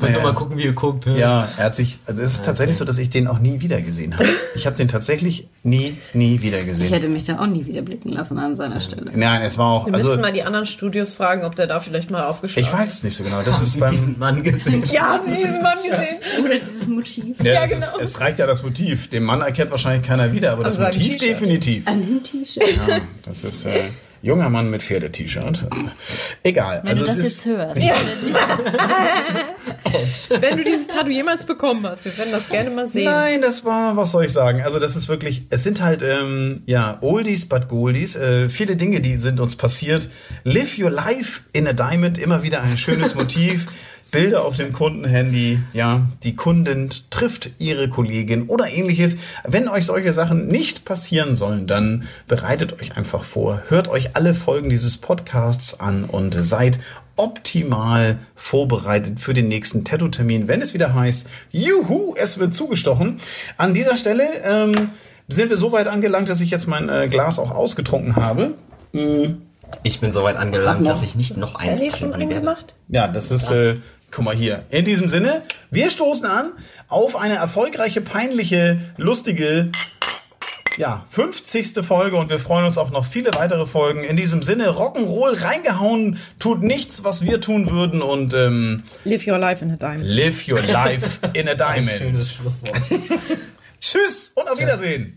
Wollt 0.00 0.22
mal 0.22 0.32
gucken, 0.32 0.56
wie 0.56 0.62
ihr 0.62 0.74
guckt. 0.74 1.06
Ja, 1.06 1.48
er 1.56 1.64
hat 1.64 1.74
sich, 1.74 1.98
also 2.06 2.22
es 2.22 2.34
ist 2.34 2.44
tatsächlich 2.44 2.76
so, 2.76 2.84
dass 2.84 2.98
ich 2.98 3.10
den 3.10 3.26
auch 3.26 3.40
nie 3.40 3.60
wieder 3.60 3.82
gesehen 3.82 4.14
habe. 4.14 4.28
Ich 4.54 4.64
habe 4.64 4.76
den 4.76 4.86
tatsächlich 4.86 5.48
nie, 5.64 5.96
nie 6.12 6.40
wieder 6.40 6.60
Ich 6.60 6.66
gesehen. 6.66 6.92
hätte 6.92 7.08
mich 7.08 7.24
da 7.24 7.40
auch 7.40 7.48
nie 7.48 7.66
wieder 7.66 7.82
blicken 7.82 8.10
lassen 8.10 8.38
an 8.38 8.54
seiner 8.54 8.78
Stelle. 8.78 9.10
Nein, 9.12 9.42
es 9.42 9.58
war 9.58 9.72
auch, 9.72 9.86
Wir 9.86 9.94
also 9.94 10.10
müssten 10.10 10.22
mal 10.22 10.32
die 10.32 10.44
anderen 10.44 10.66
Studios 10.66 11.14
fragen, 11.14 11.42
ob 11.44 11.56
der 11.56 11.66
da 11.66 11.80
vielleicht 11.80 12.12
mal 12.12 12.22
aufgeschlagen 12.26 12.64
ich 12.64 12.72
weiß 12.72 12.92
es 12.94 13.02
nicht 13.02 13.16
so 13.16 13.24
genau. 13.24 13.42
Das 13.42 13.60
ist 13.60 13.72
Sie 13.72 13.80
beim, 13.80 13.90
diesen 13.90 14.18
Mann 14.20 14.40
gesehen. 14.44 14.84
Ja, 14.86 15.14
haben 15.14 15.24
Sie 15.24 15.34
diesen 15.34 15.62
Mann 15.62 15.78
gesehen? 15.82 16.44
Oder 16.44 16.54
dieses 16.54 16.86
Motiv. 16.86 17.36
ja, 17.42 17.52
Ja, 17.54 17.64
es, 17.64 17.72
ist, 17.72 17.92
genau. 17.92 18.04
es 18.04 18.20
reicht 18.20 18.38
ja 18.38 18.46
das 18.46 18.62
Motiv. 18.62 19.10
Den 19.10 19.24
Mann 19.24 19.40
erkennt 19.40 19.72
wahrscheinlich 19.72 20.06
keiner 20.06 20.32
wieder, 20.32 20.52
aber 20.52 20.62
das 20.62 20.76
An 20.76 20.92
seinem 20.92 21.02
Motiv 21.02 21.16
definitiv. 21.20 21.88
An 21.88 22.02
dem 22.02 22.22
T-Shirt. 22.22 22.62
Ja, 22.86 22.98
das 23.24 23.42
ist 23.42 23.64
äh, 23.64 23.80
junger 24.22 24.50
Mann 24.50 24.70
mit 24.70 24.82
Pferde-T-Shirt. 24.82 25.66
Egal. 26.42 26.80
Wenn 26.82 26.90
also 26.90 27.04
du 27.04 27.08
das 27.08 27.18
jetzt 27.18 27.26
ist, 27.26 27.46
hörst. 27.46 27.80
Wenn 30.40 30.58
du 30.58 30.64
dieses 30.64 30.88
Tattoo 30.88 31.10
jemals 31.10 31.44
bekommen 31.44 31.86
hast, 31.86 32.04
wir 32.04 32.16
werden 32.18 32.32
das 32.32 32.48
gerne 32.48 32.70
mal 32.70 32.88
sehen. 32.88 33.04
Nein, 33.04 33.42
das 33.42 33.64
war, 33.64 33.96
was 33.96 34.10
soll 34.10 34.24
ich 34.24 34.32
sagen? 34.32 34.62
Also 34.62 34.78
das 34.78 34.96
ist 34.96 35.08
wirklich, 35.08 35.44
es 35.50 35.62
sind 35.62 35.82
halt, 35.82 36.02
ähm, 36.02 36.62
ja, 36.66 36.98
Oldies 37.00 37.48
but 37.48 37.68
Goldies. 37.68 38.16
Äh, 38.16 38.50
viele 38.50 38.76
Dinge, 38.76 39.00
die 39.00 39.18
sind 39.18 39.40
uns 39.40 39.56
passiert. 39.56 40.08
Live 40.44 40.78
your 40.78 40.90
life 40.90 41.40
in 41.52 41.66
a 41.66 41.72
diamond, 41.72 42.18
immer 42.18 42.42
wieder 42.42 42.62
ein 42.62 42.76
schönes 42.76 43.14
Motiv. 43.14 43.66
Bilder 44.10 44.44
auf 44.44 44.56
dem 44.56 44.72
Kundenhandy, 44.72 45.60
ja, 45.72 46.08
die 46.22 46.34
Kundin 46.34 46.88
trifft 47.10 47.50
ihre 47.58 47.88
Kollegin 47.88 48.44
oder 48.44 48.70
ähnliches. 48.70 49.16
Wenn 49.46 49.68
euch 49.68 49.86
solche 49.86 50.12
Sachen 50.12 50.46
nicht 50.46 50.84
passieren 50.84 51.34
sollen, 51.34 51.66
dann 51.66 52.08
bereitet 52.26 52.80
euch 52.80 52.96
einfach 52.96 53.24
vor, 53.24 53.62
hört 53.68 53.88
euch 53.88 54.16
alle 54.16 54.34
Folgen 54.34 54.70
dieses 54.70 54.96
Podcasts 54.96 55.80
an 55.80 56.04
und 56.04 56.34
seid 56.34 56.80
optimal 57.16 58.18
vorbereitet 58.34 59.20
für 59.20 59.34
den 59.34 59.48
nächsten 59.48 59.84
Tattoo-Termin, 59.84 60.48
wenn 60.48 60.62
es 60.62 60.72
wieder 60.72 60.94
heißt, 60.94 61.28
juhu, 61.50 62.14
es 62.16 62.38
wird 62.38 62.54
zugestochen. 62.54 63.20
An 63.56 63.74
dieser 63.74 63.96
Stelle 63.96 64.24
ähm, 64.44 64.90
sind 65.28 65.50
wir 65.50 65.56
so 65.56 65.72
weit 65.72 65.88
angelangt, 65.88 66.28
dass 66.28 66.40
ich 66.40 66.50
jetzt 66.50 66.66
mein 66.66 66.88
äh, 66.88 67.08
Glas 67.08 67.38
auch 67.38 67.50
ausgetrunken 67.50 68.16
habe. 68.16 68.54
Ich 69.82 70.00
bin 70.00 70.12
so 70.12 70.22
weit 70.22 70.36
angelangt, 70.36 70.88
dass 70.88 71.02
ich 71.02 71.14
nicht 71.14 71.36
noch 71.36 71.56
eins 71.56 71.80
trinken 71.80 72.18
werde. 72.18 72.36
angemacht? 72.36 72.74
Ja, 72.88 73.08
das 73.08 73.30
ist, 73.30 73.50
äh, 73.50 73.76
guck 74.10 74.24
mal 74.24 74.34
hier. 74.34 74.64
In 74.70 74.84
diesem 74.84 75.08
Sinne, 75.08 75.42
wir 75.70 75.90
stoßen 75.90 76.26
an 76.26 76.52
auf 76.88 77.16
eine 77.16 77.36
erfolgreiche, 77.36 78.00
peinliche, 78.00 78.78
lustige, 78.96 79.70
ja, 80.76 81.04
50. 81.10 81.84
Folge 81.84 82.16
und 82.16 82.30
wir 82.30 82.38
freuen 82.38 82.64
uns 82.64 82.78
auf 82.78 82.90
noch 82.92 83.04
viele 83.04 83.34
weitere 83.34 83.66
Folgen. 83.66 84.04
In 84.04 84.16
diesem 84.16 84.44
Sinne, 84.44 84.68
Rock'n'Roll 84.70 85.42
reingehauen, 85.42 86.18
tut 86.38 86.62
nichts, 86.62 87.02
was 87.02 87.22
wir 87.24 87.40
tun 87.40 87.70
würden 87.70 88.00
und 88.00 88.32
ähm, 88.32 88.84
Live 89.04 89.26
your 89.26 89.38
life 89.38 89.64
in 89.64 89.72
a 89.72 89.76
diamond. 89.76 90.04
live 90.04 90.46
your 90.48 90.62
life 90.62 91.18
in 91.32 91.48
a 91.48 91.54
diamond. 91.56 91.90
Schönes 91.98 92.32
Schlusswort. 92.32 92.80
Tschüss 93.80 94.32
und 94.36 94.48
auf 94.48 94.58
Wiedersehen. 94.58 95.16